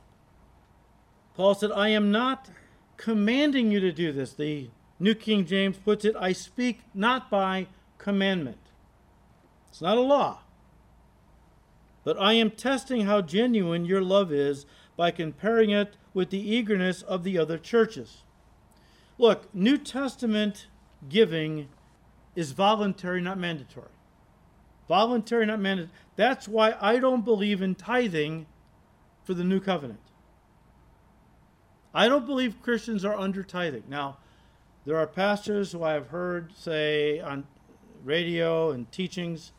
Paul 1.35 1.55
said, 1.55 1.71
I 1.73 1.89
am 1.89 2.11
not 2.11 2.49
commanding 2.97 3.71
you 3.71 3.81
to 3.81 3.93
do 3.93 4.13
this. 4.13 4.33
The 4.33 4.71
New 4.99 5.15
King 5.15 5.45
James 5.45 5.77
puts 5.77 6.05
it, 6.05 6.15
I 6.19 6.33
speak 6.33 6.81
not 6.95 7.31
by 7.31 7.67
commandment. 8.01 8.59
It's 9.69 9.81
not 9.81 9.99
a 9.99 10.03
law. 10.03 10.41
But 12.03 12.21
I 12.21 12.33
am 12.33 12.51
testing 12.51 13.03
how 13.03 13.21
genuine 13.21 13.85
your 13.85 14.03
love 14.03 14.33
is 14.33 14.67
by 14.97 15.11
comparing 15.11 15.71
it 15.71 15.97
with 16.13 16.31
the 16.31 16.41
eagerness 16.41 17.03
of 17.03 17.23
the 17.23 17.39
other 17.39 17.59
churches. 17.59 18.25
Look, 19.19 19.55
New 19.55 19.77
Testament 19.77 20.67
giving 21.09 21.69
is 22.35 22.53
voluntary, 22.53 23.21
not 23.21 23.39
mandatory. 23.39 23.89
Voluntary, 24.89 25.47
not 25.47 25.61
mandatory. 25.61 25.93
That's 26.17 26.49
why 26.49 26.75
I 26.81 26.99
don't 26.99 27.25
believe 27.25 27.63
in 27.63 27.75
tithing 27.75 28.47
for 29.23 29.35
the 29.35 29.45
new 29.45 29.61
covenant. 29.61 30.01
I 31.95 32.09
don't 32.09 32.27
believe 32.27 32.63
Christians 32.63 33.05
are 33.05 33.15
under 33.15 33.43
tithing. 33.43 33.85
Now, 33.89 34.19
there 34.87 34.97
are 34.97 35.07
pastors 35.07 35.73
who 35.73 35.83
I 35.83 35.93
have 35.93 36.09
heard 36.09 36.53
say 36.57 37.21
on 37.21 37.47
radio 38.05 38.71
and 38.71 38.91
teachings 38.93 39.53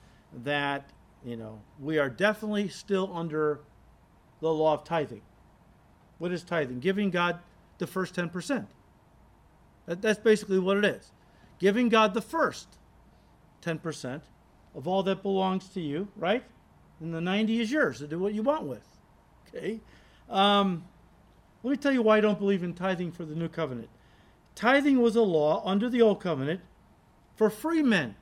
that, 0.44 0.90
you 1.24 1.36
know, 1.36 1.62
we 1.80 2.00
are 2.00 2.10
definitely 2.10 2.68
still 2.68 3.12
under 3.14 3.62
the 4.40 4.52
law 4.52 4.74
of 4.74 4.84
tithing. 4.84 5.22
What 6.18 6.32
is 6.32 6.44
tithing? 6.44 6.80
Giving 6.80 7.10
God 7.10 7.40
the 7.78 7.88
first 7.88 8.16
10%. 8.16 8.66
That, 9.86 10.02
that's 10.02 10.20
basically 10.20 10.60
what 10.60 10.78
it 10.78 10.86
is. 10.86 11.12
Giving 11.60 11.90
God 11.90 12.14
the 12.14 12.22
first 12.22 12.68
10% 13.62 14.22
of 14.76 14.88
all 14.88 15.04
that 15.04 15.22
belongs 15.22 15.68
to 15.70 15.82
you, 15.82 16.08
right? 16.16 16.44
And 17.00 17.14
the 17.14 17.22
90 17.22 17.62
is 17.62 17.72
yours 17.72 18.00
to 18.00 18.08
do 18.08 18.20
what 18.20 18.34
you 18.34 18.44
want 18.44 18.64
with. 18.64 18.88
Okay? 19.48 19.80
Um, 20.30 20.86
let 21.64 21.72
me 21.72 21.78
tell 21.78 21.92
you 21.92 22.02
why 22.02 22.18
I 22.18 22.22
don't 22.22 22.40
believe 22.40 22.64
in 22.64 22.74
tithing 22.74 23.12
for 23.12 23.26
the 23.26 23.36
new 23.36 23.50
covenant. 23.50 23.90
Tithing 24.56 25.02
was 25.02 25.16
a 25.16 25.22
law 25.22 25.62
under 25.66 25.90
the 25.90 26.02
old 26.02 26.20
covenant 26.20 26.62
for 27.36 27.50
free 27.50 27.82
men 27.82 28.16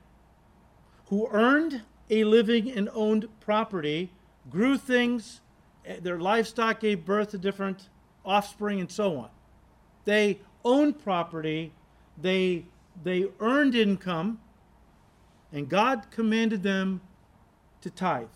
who 1.09 1.27
earned 1.31 1.81
a 2.09 2.23
living 2.23 2.71
and 2.71 2.89
owned 2.93 3.27
property, 3.39 4.11
grew 4.49 4.77
things, 4.77 5.41
eh, 5.85 5.99
their 6.01 6.19
livestock 6.19 6.79
gave 6.79 7.05
birth 7.05 7.31
to 7.31 7.37
different 7.37 7.89
offspring, 8.25 8.79
and 8.79 8.91
so 8.91 9.17
on. 9.17 9.29
They 10.05 10.39
owned 10.63 10.99
property, 11.03 11.73
they, 12.21 12.65
they 13.03 13.27
earned 13.39 13.75
income, 13.75 14.39
and 15.51 15.67
God 15.67 16.07
commanded 16.11 16.63
them 16.63 17.01
to 17.81 17.89
tithe. 17.89 18.27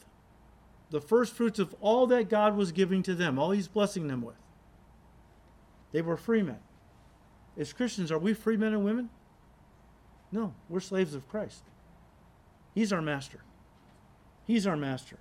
The 0.90 1.02
first 1.02 1.34
fruits 1.34 1.60
of 1.60 1.76
all 1.82 2.08
that 2.08 2.30
God 2.30 2.56
was 2.56 2.72
giving 2.72 3.04
to 3.04 3.16
them, 3.16 3.38
all 3.38 3.52
He's 3.52 3.68
blessing 3.68 4.08
them 4.08 4.22
with. 4.22 4.36
They 5.92 6.02
were 6.02 6.18
free 6.18 6.42
men. 6.42 6.60
As 7.58 7.72
Christians, 7.72 8.12
are 8.12 8.18
we 8.18 8.34
free 8.34 8.58
men 8.58 8.74
and 8.74 8.84
women? 8.84 9.10
No, 10.32 10.56
we're 10.70 10.80
slaves 10.80 11.14
of 11.14 11.28
Christ. 11.30 11.64
He's 12.74 12.94
our 12.94 13.02
master. 13.02 13.40
He's 14.46 14.68
our 14.68 14.78
master. 14.78 15.20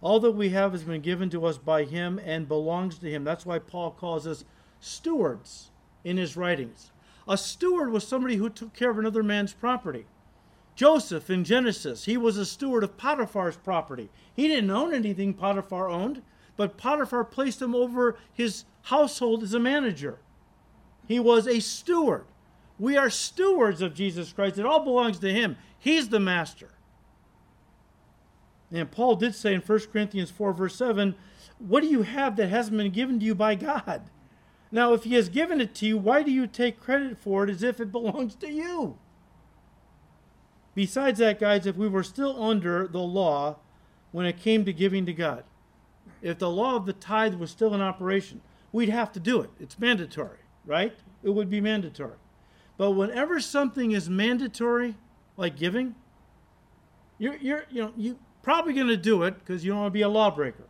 All 0.00 0.20
that 0.20 0.32
we 0.32 0.50
have 0.50 0.72
has 0.72 0.84
been 0.84 1.00
given 1.00 1.30
to 1.30 1.46
us 1.46 1.58
by 1.58 1.84
Him 1.84 2.20
and 2.24 2.46
belongs 2.46 2.98
to 2.98 3.10
Him. 3.10 3.24
That's 3.24 3.46
why 3.46 3.58
Paul 3.58 3.90
calls 3.90 4.26
us 4.26 4.44
stewards 4.80 5.70
in 6.04 6.16
his 6.16 6.36
writings. 6.36 6.90
A 7.26 7.36
steward 7.36 7.90
was 7.90 8.06
somebody 8.06 8.36
who 8.36 8.48
took 8.48 8.74
care 8.74 8.90
of 8.90 8.98
another 8.98 9.22
man's 9.22 9.52
property. 9.52 10.06
Joseph 10.74 11.28
in 11.28 11.44
Genesis, 11.44 12.04
he 12.04 12.16
was 12.16 12.36
a 12.36 12.46
steward 12.46 12.84
of 12.84 12.96
Potiphar's 12.96 13.56
property. 13.56 14.10
He 14.34 14.46
didn't 14.46 14.70
own 14.70 14.94
anything 14.94 15.34
Potiphar 15.34 15.88
owned, 15.88 16.22
but 16.56 16.76
Potiphar 16.76 17.24
placed 17.24 17.60
him 17.60 17.74
over 17.74 18.16
his 18.32 18.64
household 18.82 19.42
as 19.42 19.54
a 19.54 19.58
manager. 19.58 20.18
He 21.06 21.18
was 21.18 21.46
a 21.46 21.60
steward. 21.60 22.24
We 22.78 22.96
are 22.96 23.10
stewards 23.10 23.82
of 23.82 23.94
Jesus 23.94 24.32
Christ. 24.32 24.58
It 24.58 24.66
all 24.66 24.84
belongs 24.84 25.18
to 25.20 25.32
him. 25.32 25.56
He's 25.78 26.08
the 26.08 26.20
master. 26.20 26.70
And 28.70 28.90
Paul 28.90 29.16
did 29.16 29.34
say 29.34 29.54
in 29.54 29.60
1 29.60 29.80
Corinthians 29.92 30.30
4, 30.30 30.52
verse 30.52 30.76
7, 30.76 31.14
What 31.58 31.80
do 31.80 31.88
you 31.88 32.02
have 32.02 32.36
that 32.36 32.48
hasn't 32.48 32.76
been 32.76 32.92
given 32.92 33.18
to 33.20 33.26
you 33.26 33.34
by 33.34 33.54
God? 33.54 34.10
Now, 34.70 34.92
if 34.92 35.04
he 35.04 35.14
has 35.14 35.28
given 35.28 35.60
it 35.60 35.74
to 35.76 35.86
you, 35.86 35.96
why 35.96 36.22
do 36.22 36.30
you 36.30 36.46
take 36.46 36.80
credit 36.80 37.18
for 37.18 37.44
it 37.44 37.50
as 37.50 37.62
if 37.62 37.80
it 37.80 37.90
belongs 37.90 38.34
to 38.36 38.50
you? 38.50 38.98
Besides 40.74 41.18
that, 41.18 41.40
guys, 41.40 41.66
if 41.66 41.76
we 41.76 41.88
were 41.88 42.02
still 42.02 42.40
under 42.42 42.86
the 42.86 42.98
law 42.98 43.56
when 44.12 44.26
it 44.26 44.38
came 44.38 44.64
to 44.64 44.72
giving 44.72 45.06
to 45.06 45.12
God, 45.12 45.44
if 46.20 46.38
the 46.38 46.50
law 46.50 46.76
of 46.76 46.86
the 46.86 46.92
tithe 46.92 47.34
was 47.34 47.50
still 47.50 47.74
in 47.74 47.80
operation, 47.80 48.42
we'd 48.70 48.88
have 48.90 49.10
to 49.12 49.20
do 49.20 49.40
it. 49.40 49.50
It's 49.58 49.78
mandatory, 49.78 50.38
right? 50.66 50.94
It 51.22 51.30
would 51.30 51.48
be 51.48 51.60
mandatory. 51.60 52.18
But 52.78 52.92
whenever 52.92 53.40
something 53.40 53.90
is 53.90 54.08
mandatory, 54.08 54.94
like 55.36 55.56
giving, 55.56 55.96
you're, 57.18 57.36
you're 57.36 57.64
you 57.70 57.82
know, 57.82 57.92
you 57.96 58.18
probably 58.42 58.72
going 58.72 58.86
to 58.86 58.96
do 58.96 59.24
it 59.24 59.38
because 59.38 59.64
you 59.64 59.72
don't 59.72 59.80
want 59.80 59.88
to 59.88 59.98
be 59.98 60.02
a 60.02 60.08
lawbreaker. 60.08 60.64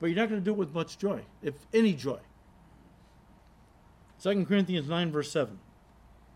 But 0.00 0.06
you're 0.06 0.16
not 0.16 0.30
going 0.30 0.40
to 0.40 0.44
do 0.44 0.52
it 0.52 0.56
with 0.56 0.72
much 0.72 0.96
joy, 0.96 1.22
if 1.42 1.54
any 1.74 1.92
joy. 1.92 2.20
2 4.22 4.46
Corinthians 4.46 4.88
9, 4.88 5.12
verse 5.12 5.30
7. 5.32 5.58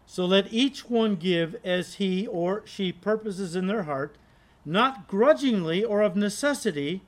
So 0.05 0.25
let 0.25 0.53
each 0.53 0.91
one 0.91 1.17
give 1.17 1.57
as 1.65 1.95
he 1.95 2.27
or 2.27 2.63
she 2.67 2.93
purposes 2.93 3.55
in 3.55 3.67
their 3.67 3.85
heart, 3.85 4.19
not 4.65 5.07
grudgingly 5.07 5.85
or 5.85 6.03
of 6.03 6.17
necessity, 6.17 7.03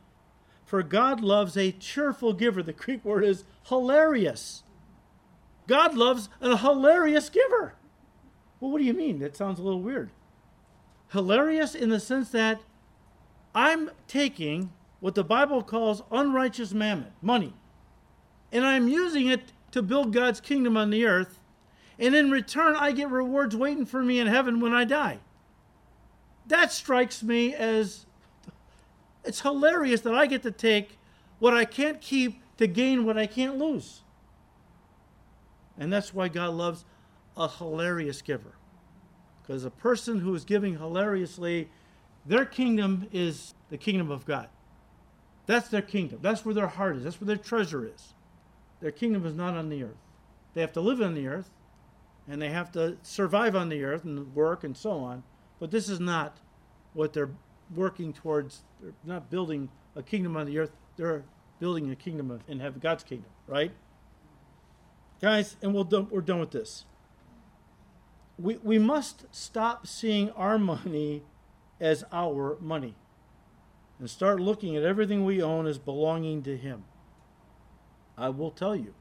for 0.65 0.83
God 0.83 1.21
loves 1.21 1.57
a 1.57 1.73
cheerful 1.73 2.35
giver. 2.35 2.63
The 2.63 2.73
Greek 2.73 3.05
word 3.05 3.25
is 3.25 3.45
hilarious. 3.65 4.63
God 5.71 5.97
loves 5.97 6.29
a 6.41 6.57
hilarious 6.57 7.31
giver. 7.31 7.75
Well, 8.59 8.73
what 8.73 8.79
do 8.79 8.85
you 8.85 8.93
mean? 8.93 9.21
That 9.21 9.37
sounds 9.37 9.61
a 9.61 9.63
little 9.63 9.81
weird. 9.81 10.11
Hilarious 11.13 11.77
in 11.77 11.91
the 11.91 12.01
sense 12.01 12.31
that 12.31 12.61
I'm 13.55 13.93
taking 14.09 14.73
what 14.99 15.15
the 15.15 15.23
Bible 15.23 15.63
calls 15.63 16.03
unrighteous 16.11 16.73
mammon, 16.75 17.13
money, 17.23 17.53
and 18.51 18.67
I'm 18.67 18.89
using 18.89 19.29
it 19.29 19.53
to 19.71 19.81
build 19.81 20.13
God's 20.13 20.41
kingdom 20.41 20.77
on 20.77 20.91
the 20.91 21.07
earth, 21.07 21.39
and 22.01 22.17
in 22.17 22.33
return, 22.33 22.75
I 22.75 22.91
get 22.91 23.09
rewards 23.09 23.55
waiting 23.55 23.87
for 23.87 24.03
me 24.03 24.19
in 24.19 24.27
heaven 24.27 24.59
when 24.59 24.73
I 24.73 24.85
die. 24.85 25.21
That 26.49 26.73
strikes 26.73 27.23
me 27.23 27.55
as 27.55 28.07
it's 29.25 29.43
hilarious 29.43 30.01
that 30.01 30.17
I 30.17 30.27
get 30.27 30.43
to 30.43 30.51
take 30.51 30.99
what 31.39 31.55
I 31.55 31.65
can't 31.65 32.01
keep 32.01 32.43
to 32.57 32.67
gain 32.67 33.05
what 33.05 33.17
I 33.17 33.27
can't 33.27 33.57
lose. 33.57 34.03
And 35.81 35.91
that's 35.91 36.15
why 36.15 36.29
God 36.29 36.55
loves 36.55 36.85
a 37.37 37.49
hilarious 37.49 38.23
giver. 38.23 38.55
Because 39.43 39.65
a 39.65 39.71
person 39.71 40.21
who 40.21 40.35
is 40.35 40.45
giving 40.45 40.79
hilariously, 40.79 41.71
their 42.27 42.45
kingdom 42.45 43.09
is 43.11 43.55
the 43.71 43.79
kingdom 43.79 44.11
of 44.11 44.27
God. 44.27 44.49
That's 45.47 45.69
their 45.69 45.83
kingdom. 45.83 46.21
That's 46.23 46.45
where 46.45 46.55
their 46.55 46.69
heart 46.69 46.97
is. 46.97 47.05
That's 47.05 47.21
where 47.21 47.27
their 47.27 47.37
treasure 47.37 47.85
is. 47.85 48.15
Their 48.81 48.93
kingdom 48.93 49.27
is 49.27 49.35
not 49.35 49.57
on 49.57 49.71
the 49.71 49.83
earth. 49.83 49.97
They 50.55 50.61
have 50.61 50.73
to 50.75 50.81
live 50.81 51.01
on 51.01 51.15
the 51.15 51.27
earth, 51.27 51.51
and 52.29 52.41
they 52.41 52.51
have 52.51 52.71
to 52.73 52.99
survive 53.03 53.57
on 53.57 53.69
the 53.71 53.83
earth 53.83 54.05
and 54.05 54.35
work 54.35 54.63
and 54.63 54.77
so 54.77 54.93
on. 54.93 55.23
But 55.59 55.71
this 55.71 55.89
is 55.89 55.99
not 55.99 56.37
what 56.93 57.13
they're 57.13 57.31
working 57.75 58.13
towards. 58.13 58.63
They're 58.81 58.93
not 59.05 59.31
building 59.31 59.71
a 59.97 60.03
kingdom 60.03 60.37
on 60.37 60.47
the 60.47 60.59
earth. 60.59 60.73
They're 60.97 61.25
building 61.59 61.91
a 61.91 61.97
kingdom 61.97 62.31
of, 62.31 62.43
in 62.49 62.61
heaven, 62.61 62.81
God's 62.81 63.03
kingdom, 63.05 63.31
right? 63.47 63.73
Guys, 65.21 65.57
and 65.61 65.75
we'll 65.75 65.85
we're 66.11 66.23
done 66.23 66.41
with 66.41 66.51
this. 66.51 66.87
We, 68.39 68.57
we 68.63 68.79
must 68.79 69.27
stop 69.31 69.87
seeing 69.87 70.31
our 70.31 70.59
money 70.59 71.25
as 71.79 72.05
our 72.11 72.57
money 72.59 72.95
and 73.99 74.09
start 74.09 74.41
looking 74.41 74.77
at 74.77 74.83
everything 74.83 75.25
we 75.27 75.43
own 75.43 75.67
as 75.67 75.79
belonging 75.79 76.43
to 76.45 76.57
Him. 76.57 76.85
I 78.17 78.31
will 78.31 78.51
tell 78.51 78.75
you, 78.75 78.95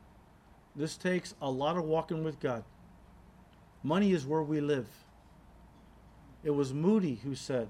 this 0.76 0.98
takes 0.98 1.36
a 1.42 1.50
lot 1.50 1.78
of 1.78 1.86
walking 1.86 2.24
with 2.24 2.42
God. 2.42 2.66
Money 3.82 4.12
is 4.12 4.26
where 4.26 4.44
we 4.44 4.60
live. 4.60 4.88
It 6.44 6.52
was 6.52 6.74
Moody 6.74 7.16
who 7.24 7.34
said, 7.34 7.70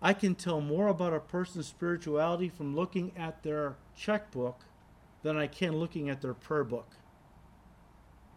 I 0.00 0.12
can 0.14 0.34
tell 0.34 0.60
more 0.60 0.88
about 0.88 1.14
a 1.14 1.20
person's 1.20 1.68
spirituality 1.68 2.48
from 2.48 2.74
looking 2.74 3.12
at 3.16 3.44
their 3.44 3.76
checkbook 3.96 4.64
than 5.22 5.36
I 5.36 5.46
can 5.46 5.76
looking 5.76 6.10
at 6.10 6.22
their 6.22 6.34
prayer 6.34 6.64
book. 6.64 6.88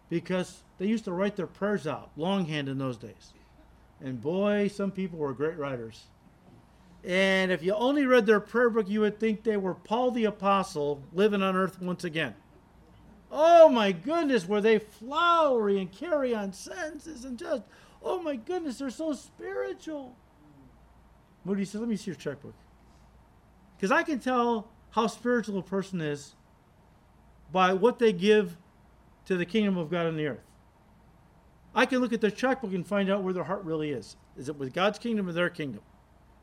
Because 0.08 0.62
they 0.78 0.86
used 0.86 1.04
to 1.04 1.12
write 1.12 1.36
their 1.36 1.46
prayers 1.46 1.86
out 1.86 2.10
longhand 2.16 2.68
in 2.68 2.78
those 2.78 2.96
days. 2.96 3.32
And 4.00 4.20
boy, 4.20 4.68
some 4.68 4.90
people 4.90 5.18
were 5.18 5.32
great 5.32 5.56
writers. 5.56 6.04
And 7.04 7.52
if 7.52 7.62
you 7.62 7.72
only 7.74 8.04
read 8.04 8.26
their 8.26 8.40
prayer 8.40 8.68
book, 8.68 8.88
you 8.88 9.00
would 9.00 9.18
think 9.18 9.42
they 9.42 9.56
were 9.56 9.74
Paul 9.74 10.10
the 10.10 10.24
Apostle 10.24 11.02
living 11.12 11.42
on 11.42 11.56
earth 11.56 11.80
once 11.80 12.04
again. 12.04 12.34
Oh 13.30 13.68
my 13.68 13.92
goodness, 13.92 14.46
were 14.46 14.60
they 14.60 14.78
flowery 14.78 15.80
and 15.80 15.90
carry 15.90 16.34
on 16.34 16.52
sentences 16.52 17.24
and 17.24 17.38
just, 17.38 17.62
oh 18.02 18.20
my 18.20 18.36
goodness, 18.36 18.78
they're 18.78 18.90
so 18.90 19.12
spiritual. 19.12 20.16
Moody 21.44 21.64
said, 21.64 21.80
Let 21.80 21.88
me 21.88 21.96
see 21.96 22.10
your 22.10 22.16
checkbook. 22.16 22.54
Because 23.76 23.92
I 23.92 24.02
can 24.02 24.18
tell 24.18 24.68
how 24.90 25.06
spiritual 25.06 25.58
a 25.58 25.62
person 25.62 26.00
is 26.00 26.34
by 27.52 27.72
what 27.72 27.98
they 27.98 28.12
give 28.12 28.56
to 29.26 29.36
the 29.36 29.46
kingdom 29.46 29.76
of 29.76 29.90
God 29.90 30.06
on 30.06 30.16
the 30.16 30.26
earth. 30.26 30.44
I 31.74 31.84
can 31.84 31.98
look 31.98 32.12
at 32.12 32.22
their 32.22 32.30
checkbook 32.30 32.72
and 32.72 32.86
find 32.86 33.10
out 33.10 33.22
where 33.22 33.34
their 33.34 33.44
heart 33.44 33.64
really 33.64 33.90
is. 33.90 34.16
Is 34.36 34.48
it 34.48 34.56
with 34.56 34.72
God's 34.72 34.98
kingdom 34.98 35.28
or 35.28 35.32
their 35.32 35.50
kingdom? 35.50 35.82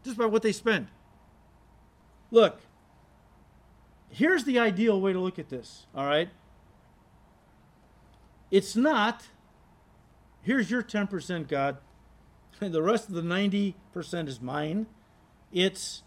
Just 0.03 0.17
by 0.17 0.25
what 0.25 0.43
they 0.43 0.51
spend. 0.51 0.87
Look, 2.29 2.61
here's 4.09 4.43
the 4.43 4.59
ideal 4.59 5.01
way 5.01 5.13
to 5.13 5.19
look 5.19 5.39
at 5.39 5.49
this, 5.49 5.87
all 5.95 6.05
right? 6.05 6.29
It's 8.51 8.75
not, 8.75 9.27
here's 10.43 10.69
your 10.69 10.83
10%, 10.83 11.47
God, 11.47 11.77
and 12.61 12.73
the 12.73 12.83
rest 12.83 13.09
of 13.09 13.15
the 13.15 13.21
90% 13.21 13.73
is 14.27 14.39
mine. 14.39 14.85
It's, 15.51 16.03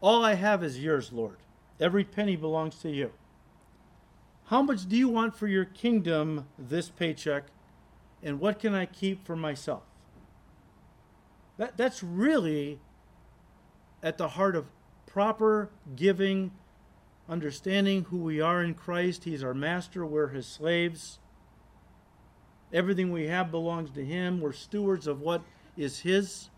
all 0.00 0.24
I 0.24 0.34
have 0.34 0.62
is 0.62 0.78
yours, 0.78 1.12
Lord. 1.12 1.38
Every 1.80 2.04
penny 2.04 2.36
belongs 2.36 2.76
to 2.76 2.90
you. 2.90 3.10
How 4.46 4.60
much 4.62 4.88
do 4.88 4.96
you 4.96 5.08
want 5.08 5.34
for 5.34 5.46
your 5.46 5.64
kingdom 5.64 6.46
this 6.58 6.90
paycheck? 6.90 7.44
And 8.22 8.40
what 8.40 8.58
can 8.58 8.74
I 8.74 8.86
keep 8.86 9.26
for 9.26 9.36
myself? 9.36 9.82
That, 11.56 11.76
that's 11.76 12.02
really 12.02 12.80
at 14.02 14.18
the 14.18 14.28
heart 14.28 14.56
of 14.56 14.66
proper 15.06 15.70
giving, 15.96 16.52
understanding 17.28 18.04
who 18.04 18.18
we 18.18 18.40
are 18.40 18.62
in 18.62 18.74
Christ. 18.74 19.24
He's 19.24 19.42
our 19.42 19.54
master, 19.54 20.04
we're 20.04 20.28
his 20.28 20.46
slaves. 20.46 21.20
Everything 22.72 23.12
we 23.12 23.28
have 23.28 23.50
belongs 23.50 23.90
to 23.92 24.04
him. 24.04 24.40
We're 24.40 24.52
stewards 24.52 25.06
of 25.06 25.20
what 25.20 25.42
is 25.76 26.00
his. 26.00 26.50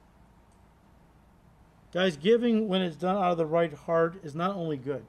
Guys, 1.93 2.17
giving 2.17 2.69
when 2.69 2.83
it's 2.83 2.97
done 2.97 3.17
out 3.17 3.33
of 3.33 3.37
the 3.39 3.47
right 3.47 3.73
heart 3.73 4.17
is 4.25 4.35
not 4.35 4.57
only 4.57 4.77
good, 4.77 5.05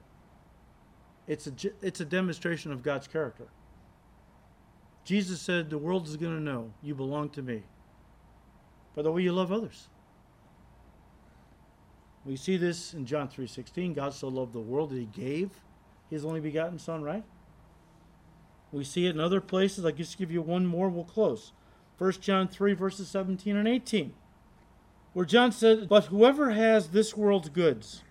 it's 1.28 1.46
a, 1.46 1.52
it's 1.82 2.00
a 2.00 2.04
demonstration 2.04 2.72
of 2.72 2.82
God's 2.82 3.06
character. 3.06 3.44
Jesus 5.04 5.40
said, 5.40 5.70
The 5.70 5.78
world 5.78 6.08
is 6.08 6.16
going 6.16 6.34
to 6.34 6.42
know 6.42 6.72
you 6.82 6.94
belong 6.94 7.28
to 7.30 7.42
me 7.42 7.62
by 8.96 9.02
the 9.02 9.12
way 9.12 9.22
you 9.22 9.32
love 9.32 9.52
others. 9.52 9.88
We 12.24 12.36
see 12.36 12.56
this 12.56 12.94
in 12.94 13.06
John 13.06 13.28
3:16. 13.28 13.94
God 13.94 14.12
so 14.12 14.28
loved 14.28 14.52
the 14.52 14.60
world 14.60 14.90
that 14.90 14.98
he 14.98 15.06
gave 15.06 15.50
his 16.10 16.24
only 16.24 16.40
begotten 16.40 16.78
son, 16.78 17.02
right? 17.02 17.24
We 18.72 18.84
see 18.84 19.06
it 19.06 19.14
in 19.14 19.20
other 19.20 19.40
places. 19.40 19.84
I'll 19.84 19.92
just 19.92 20.18
give 20.18 20.30
you 20.30 20.42
one 20.42 20.66
more, 20.66 20.88
we'll 20.88 21.04
close. 21.04 21.52
1 21.98 22.12
John 22.20 22.48
3, 22.48 22.74
verses 22.74 23.08
17 23.08 23.56
and 23.56 23.66
18, 23.66 24.12
where 25.14 25.24
John 25.24 25.52
said, 25.52 25.88
But 25.88 26.06
whoever 26.06 26.50
has 26.50 26.88
this 26.88 27.16
world's 27.16 27.48
goods 27.48 28.02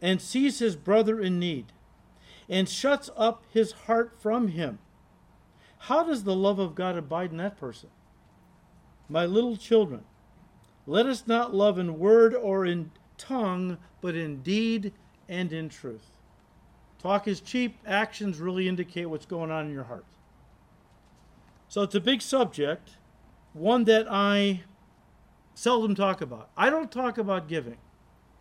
and 0.00 0.20
sees 0.20 0.58
his 0.58 0.76
brother 0.76 1.18
in 1.20 1.38
need 1.38 1.72
and 2.48 2.68
shuts 2.68 3.10
up 3.16 3.44
his 3.52 3.72
heart 3.72 4.12
from 4.18 4.48
him, 4.48 4.78
how 5.82 6.02
does 6.02 6.24
the 6.24 6.34
love 6.34 6.58
of 6.58 6.74
God 6.74 6.96
abide 6.96 7.30
in 7.30 7.36
that 7.38 7.56
person? 7.56 7.90
My 9.08 9.26
little 9.26 9.56
children, 9.56 10.04
let 10.86 11.06
us 11.06 11.24
not 11.26 11.54
love 11.54 11.78
in 11.78 11.98
word 11.98 12.34
or 12.34 12.64
in 12.64 12.90
tongue, 13.16 13.78
but 14.00 14.14
in 14.14 14.42
deed 14.42 14.92
and 15.28 15.52
in 15.52 15.68
truth. 15.68 16.18
Talk 16.98 17.28
is 17.28 17.40
cheap, 17.40 17.78
actions 17.86 18.38
really 18.38 18.68
indicate 18.68 19.06
what's 19.06 19.26
going 19.26 19.50
on 19.50 19.66
in 19.66 19.72
your 19.72 19.84
heart. 19.84 20.04
So 21.68 21.82
it's 21.82 21.94
a 21.94 22.00
big 22.00 22.22
subject 22.22 22.92
one 23.52 23.84
that 23.84 24.06
I 24.10 24.62
seldom 25.54 25.94
talk 25.94 26.20
about. 26.20 26.50
I 26.56 26.70
don't 26.70 26.90
talk 26.90 27.18
about 27.18 27.48
giving 27.48 27.78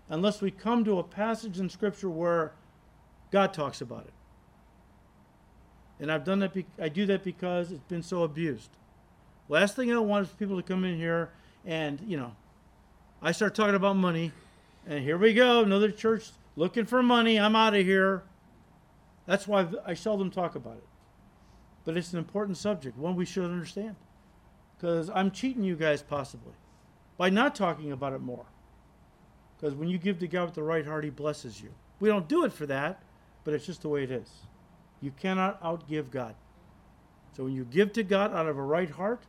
unless 0.09 0.41
we 0.41 0.51
come 0.51 0.83
to 0.85 0.99
a 0.99 1.03
passage 1.03 1.59
in 1.59 1.69
Scripture 1.69 2.09
where 2.09 2.53
God 3.31 3.53
talks 3.53 3.81
about 3.81 4.05
it. 4.05 4.13
And 5.99 6.11
I've 6.11 6.23
done 6.23 6.39
that. 6.39 6.53
Be- 6.53 6.65
I 6.79 6.89
do 6.89 7.05
that 7.07 7.23
because 7.23 7.71
it's 7.71 7.83
been 7.83 8.03
so 8.03 8.23
abused. 8.23 8.69
Last 9.49 9.75
thing 9.75 9.91
I 9.91 9.97
want 9.99 10.27
is 10.27 10.33
people 10.33 10.57
to 10.57 10.63
come 10.63 10.83
in 10.83 10.97
here 10.97 11.31
and 11.65 11.99
you 12.07 12.17
know, 12.17 12.35
I 13.21 13.31
start 13.31 13.55
talking 13.55 13.75
about 13.75 13.95
money, 13.95 14.31
and 14.87 15.03
here 15.03 15.17
we 15.17 15.33
go, 15.33 15.63
another 15.63 15.91
church 15.91 16.29
looking 16.55 16.85
for 16.85 17.01
money. 17.01 17.39
I'm 17.39 17.55
out 17.55 17.73
of 17.73 17.83
here. 17.83 18.23
That's 19.25 19.47
why 19.47 19.67
I 19.85 19.95
seldom 19.95 20.29
talk 20.29 20.55
about 20.55 20.77
it. 20.77 20.87
But 21.83 21.97
it's 21.97 22.13
an 22.13 22.19
important 22.19 22.57
subject, 22.57 22.97
one 22.97 23.15
we 23.15 23.25
should 23.25 23.45
understand 23.45 23.95
because 24.77 25.09
I'm 25.09 25.31
cheating 25.31 25.63
you 25.63 25.75
guys 25.75 26.01
possibly 26.01 26.53
by 27.17 27.29
not 27.29 27.55
talking 27.55 27.91
about 27.91 28.13
it 28.13 28.21
more. 28.21 28.45
Because 29.57 29.73
when 29.73 29.89
you 29.89 29.97
give 29.97 30.19
to 30.19 30.27
God 30.27 30.45
with 30.45 30.53
the 30.53 30.63
right 30.63 30.85
heart, 30.85 31.03
He 31.03 31.09
blesses 31.09 31.61
you. 31.61 31.69
We 31.99 32.09
don't 32.09 32.27
do 32.27 32.45
it 32.45 32.53
for 32.53 32.67
that, 32.67 33.01
but 33.47 33.53
it's 33.53 33.65
just 33.65 33.81
the 33.81 33.87
way 33.87 34.03
it 34.03 34.11
is. 34.11 34.29
You 34.99 35.13
cannot 35.21 35.63
outgive 35.63 36.11
God. 36.11 36.35
So 37.31 37.45
when 37.45 37.53
you 37.53 37.63
give 37.63 37.93
to 37.93 38.03
God 38.03 38.33
out 38.33 38.45
of 38.45 38.57
a 38.57 38.61
right 38.61 38.89
heart, 38.89 39.23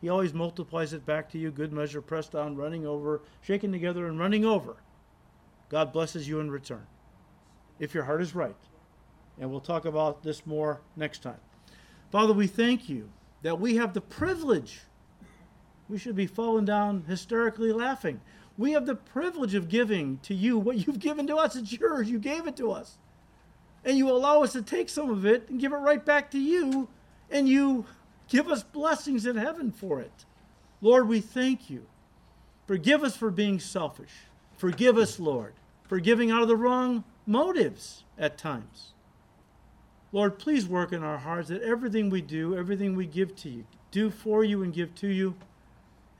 He 0.00 0.08
always 0.08 0.32
multiplies 0.32 0.94
it 0.94 1.04
back 1.04 1.28
to 1.32 1.38
you, 1.38 1.50
good 1.50 1.70
measure, 1.70 2.00
pressed 2.00 2.32
down, 2.32 2.56
running 2.56 2.86
over, 2.86 3.20
shaken 3.42 3.70
together, 3.70 4.06
and 4.06 4.18
running 4.18 4.46
over. 4.46 4.76
God 5.68 5.92
blesses 5.92 6.26
you 6.26 6.40
in 6.40 6.50
return, 6.50 6.86
if 7.78 7.92
your 7.92 8.04
heart 8.04 8.22
is 8.22 8.34
right. 8.34 8.56
And 9.38 9.50
we'll 9.50 9.60
talk 9.60 9.84
about 9.84 10.22
this 10.22 10.46
more 10.46 10.80
next 10.96 11.22
time. 11.22 11.40
Father, 12.10 12.32
we 12.32 12.46
thank 12.46 12.88
you 12.88 13.10
that 13.42 13.60
we 13.60 13.76
have 13.76 13.92
the 13.92 14.00
privilege. 14.00 14.80
We 15.90 15.98
should 15.98 16.16
be 16.16 16.26
falling 16.26 16.64
down 16.64 17.04
hysterically 17.06 17.72
laughing. 17.72 18.22
We 18.56 18.72
have 18.72 18.86
the 18.86 18.94
privilege 18.94 19.54
of 19.54 19.68
giving 19.68 20.20
to 20.22 20.34
you 20.34 20.56
what 20.56 20.86
you've 20.86 21.00
given 21.00 21.26
to 21.26 21.36
us. 21.36 21.54
It's 21.54 21.70
yours. 21.70 22.08
You 22.08 22.18
gave 22.18 22.46
it 22.46 22.56
to 22.56 22.72
us. 22.72 22.96
And 23.84 23.98
you 23.98 24.10
allow 24.10 24.42
us 24.42 24.52
to 24.52 24.62
take 24.62 24.88
some 24.88 25.10
of 25.10 25.26
it 25.26 25.48
and 25.48 25.60
give 25.60 25.72
it 25.72 25.76
right 25.76 26.04
back 26.04 26.30
to 26.32 26.38
you. 26.38 26.88
And 27.30 27.48
you 27.48 27.86
give 28.28 28.48
us 28.48 28.62
blessings 28.62 29.26
in 29.26 29.36
heaven 29.36 29.72
for 29.72 30.00
it. 30.00 30.24
Lord, 30.80 31.08
we 31.08 31.20
thank 31.20 31.68
you. 31.70 31.86
Forgive 32.66 33.02
us 33.02 33.16
for 33.16 33.30
being 33.30 33.58
selfish. 33.58 34.12
Forgive 34.56 34.96
us, 34.96 35.18
Lord, 35.18 35.54
for 35.88 35.98
giving 35.98 36.30
out 36.30 36.42
of 36.42 36.48
the 36.48 36.56
wrong 36.56 37.04
motives 37.26 38.04
at 38.18 38.38
times. 38.38 38.92
Lord, 40.12 40.38
please 40.38 40.66
work 40.66 40.92
in 40.92 41.02
our 41.02 41.18
hearts 41.18 41.48
that 41.48 41.62
everything 41.62 42.10
we 42.10 42.20
do, 42.20 42.56
everything 42.56 42.94
we 42.94 43.06
give 43.06 43.34
to 43.36 43.48
you, 43.48 43.64
do 43.90 44.10
for 44.10 44.44
you 44.44 44.62
and 44.62 44.72
give 44.72 44.94
to 44.96 45.08
you, 45.08 45.34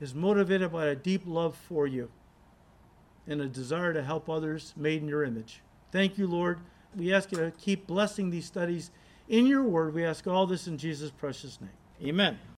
is 0.01 0.13
motivated 0.13 0.71
by 0.71 0.87
a 0.87 0.95
deep 0.95 1.21
love 1.25 1.55
for 1.55 1.87
you 1.87 2.09
and 3.27 3.39
a 3.39 3.47
desire 3.47 3.93
to 3.93 4.03
help 4.03 4.29
others 4.29 4.73
made 4.75 5.01
in 5.01 5.07
your 5.07 5.23
image. 5.23 5.61
Thank 5.91 6.17
you, 6.17 6.27
Lord. 6.27 6.59
We 6.95 7.13
ask 7.13 7.31
you 7.31 7.37
to 7.39 7.51
keep 7.51 7.87
blessing 7.87 8.29
these 8.29 8.45
studies 8.45 8.91
in 9.27 9.47
your 9.47 9.63
word. 9.63 9.93
We 9.93 10.05
ask 10.05 10.27
all 10.27 10.45
this 10.45 10.67
in 10.67 10.77
Jesus' 10.77 11.11
precious 11.11 11.59
name. 11.59 11.69
Amen. 12.09 12.39